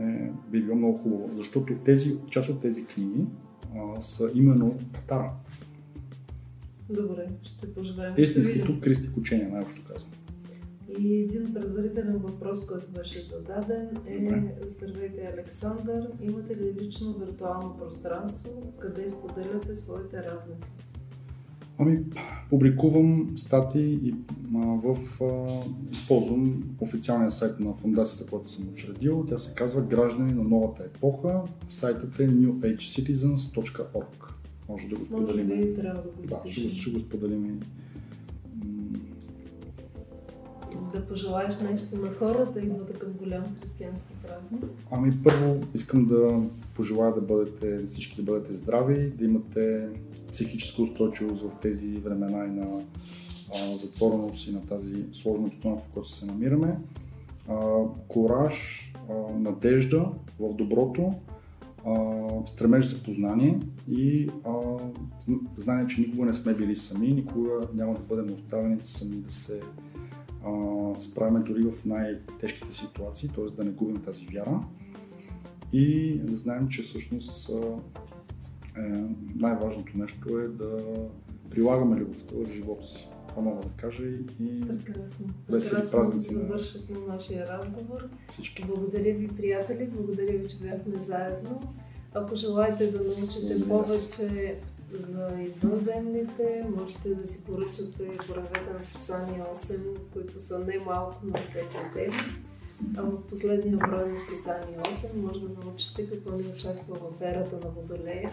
е, 0.00 0.30
би 0.50 0.62
било 0.62 0.76
много 0.76 0.98
хубаво, 0.98 1.30
защото 1.36 1.74
тези, 1.84 2.16
част 2.30 2.48
от 2.50 2.60
тези 2.60 2.86
книги 2.86 3.24
а, 3.76 4.00
са 4.00 4.30
именно 4.34 4.78
Катара. 4.92 5.30
Добре, 6.90 7.28
ще 7.42 7.74
пожелаем. 7.74 8.14
Истинското 8.18 8.80
кристик 8.80 9.16
учение, 9.16 9.48
най-общо 9.48 9.82
казвам. 9.92 10.10
И 10.98 11.14
един 11.14 11.54
предварителен 11.54 12.18
въпрос, 12.18 12.66
който 12.66 12.92
беше 12.92 13.22
зададен 13.22 13.88
е 14.06 14.20
Добре. 14.20 14.54
Здравейте, 14.68 15.32
Александър. 15.34 16.08
Имате 16.22 16.56
ли 16.56 16.74
лично 16.80 17.12
виртуално 17.12 17.76
пространство, 17.76 18.72
къде 18.78 19.08
споделяте 19.08 19.76
своите 19.76 20.16
размисли? 20.16 20.72
Ами, 21.78 22.00
публикувам 22.50 23.32
статии 23.36 23.98
и 24.02 24.14
а, 24.54 24.58
в... 24.58 25.22
А, 25.22 25.60
използвам 25.92 26.62
официалния 26.80 27.30
сайт 27.30 27.60
на 27.60 27.74
фундацията, 27.74 28.30
който 28.30 28.52
съм 28.52 28.68
учредил. 28.72 29.26
Тя 29.28 29.36
се 29.36 29.54
казва 29.54 29.82
Граждани 29.82 30.32
на 30.32 30.44
новата 30.44 30.84
епоха. 30.84 31.42
Сайтът 31.68 32.20
е 32.20 32.28
newagecitizens.org. 32.28 34.32
Може 34.68 34.88
да 34.88 34.96
го 34.96 35.04
споделим. 35.04 35.48
Може 35.48 35.66
би 35.66 35.74
трябва 35.74 36.02
да 36.02 36.08
го 36.08 36.22
Да, 36.22 36.50
ще 36.50 36.62
го, 36.62 36.68
ще 36.68 36.90
го 36.90 37.00
споделим 37.00 37.60
да 40.98 41.06
пожелаеш 41.06 41.60
нещо 41.60 41.96
на 41.96 42.10
хората, 42.12 42.60
идват 42.60 42.98
към 42.98 43.12
голям 43.12 43.44
християнски 43.60 44.12
празник? 44.22 44.64
Ами 44.90 45.22
първо 45.24 45.60
искам 45.74 46.06
да 46.06 46.42
пожелая 46.74 47.14
да 47.14 47.20
бъдете, 47.20 47.86
всички 47.86 48.16
да 48.16 48.32
бъдете 48.32 48.52
здрави, 48.52 49.10
да 49.10 49.24
имате 49.24 49.88
психическа 50.32 50.82
устойчивост 50.82 51.42
в 51.42 51.56
тези 51.60 51.96
времена 51.96 52.44
и 52.44 52.50
на 52.50 52.66
а, 53.54 53.76
затвореност 53.76 54.48
и 54.48 54.52
на 54.52 54.66
тази 54.66 55.04
сложна 55.12 55.46
обстановка, 55.46 55.84
в 55.84 55.90
която 55.90 56.10
се 56.10 56.26
намираме. 56.26 56.78
Кораж, 58.08 58.88
надежда 59.38 60.06
в 60.40 60.54
доброто, 60.54 61.14
а, 61.86 62.28
стремеж 62.46 62.86
за 62.86 63.02
познание 63.02 63.60
и 63.90 64.28
а, 64.46 64.52
знание, 65.56 65.86
че 65.86 66.00
никога 66.00 66.26
не 66.26 66.32
сме 66.32 66.54
били 66.54 66.76
сами, 66.76 67.08
никога 67.08 67.50
няма 67.74 67.94
да 67.94 68.00
бъдем 68.00 68.34
оставени 68.34 68.76
сами 68.82 69.16
да 69.16 69.32
се 69.32 69.60
справяме 70.98 71.40
дори 71.40 71.62
в 71.62 71.84
най-тежките 71.84 72.74
ситуации, 72.74 73.28
т.е. 73.34 73.44
да 73.56 73.64
не 73.64 73.70
губим 73.70 74.02
тази 74.02 74.26
вяра 74.26 74.60
и 75.72 76.18
да 76.18 76.36
знаем, 76.36 76.68
че 76.68 76.82
всъщност 76.82 77.50
е, 77.50 78.80
най-важното 79.36 79.98
нещо 79.98 80.38
е 80.38 80.48
да 80.48 80.82
прилагаме 81.50 81.96
любовта 81.96 82.34
в 82.36 82.52
живота 82.52 82.86
си. 82.86 83.08
Това 83.28 83.42
мога 83.42 83.62
да 83.62 83.68
кажа 83.68 84.04
и 84.40 84.60
Прекрасно. 84.68 85.26
весели 85.48 85.90
празници. 85.90 86.34
Да 86.34 86.40
завършихме 86.40 86.96
нашия 87.08 87.46
разговор. 87.46 88.08
Всички. 88.30 88.64
Благодаря 88.64 89.14
ви, 89.14 89.28
приятели, 89.28 89.90
благодаря 89.92 90.38
ви, 90.38 90.48
че 90.48 90.56
бяхме 90.58 91.00
заедно. 91.00 91.60
Ако 92.14 92.36
желаете 92.36 92.90
да 92.90 92.98
научите 92.98 93.68
повече 93.68 94.58
за 94.90 95.30
извънземните, 95.46 96.66
можете 96.76 97.14
да 97.14 97.26
си 97.26 97.44
поръчате 97.44 98.18
боравете 98.28 98.72
на 98.74 98.82
списание 98.82 99.44
8, 99.54 99.98
които 100.12 100.40
са 100.40 100.58
не 100.58 100.78
малко 100.78 101.26
на 101.26 101.40
тези 101.52 101.78
теми. 101.94 102.16
А 102.96 103.02
в 103.02 103.26
последния 103.26 103.76
брой 103.76 104.10
на 104.10 104.18
списание 104.18 104.78
8 104.78 105.14
може 105.14 105.48
да 105.48 105.64
научите 105.64 106.10
какво 106.10 106.36
ни 106.36 106.44
очаква 106.46 106.94
в 106.94 107.22
ерата 107.22 107.56
на 107.66 107.70
Водолея 107.70 108.30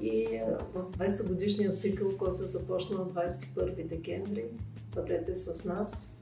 и 0.00 0.40
в 0.74 0.84
20 0.98 1.28
годишния 1.28 1.76
цикъл, 1.76 2.16
който 2.18 2.42
е 2.42 2.46
започнал 2.46 3.12
21 3.14 3.86
декември. 3.86 4.44
Бъдете 4.94 5.36
с 5.36 5.64
нас. 5.64 6.14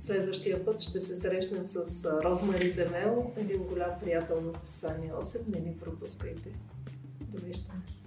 Следващия 0.00 0.64
път 0.64 0.80
ще 0.80 1.00
се 1.00 1.16
срещнем 1.16 1.68
с 1.68 2.04
Розмари 2.24 2.72
Демел, 2.72 3.32
един 3.36 3.62
голям 3.62 3.90
приятел 4.00 4.40
на 4.40 4.54
списание 4.54 5.12
8. 5.12 5.54
Не 5.54 5.60
ни 5.60 5.76
пропускайте. 5.76 6.48
Довиждане. 7.20 7.99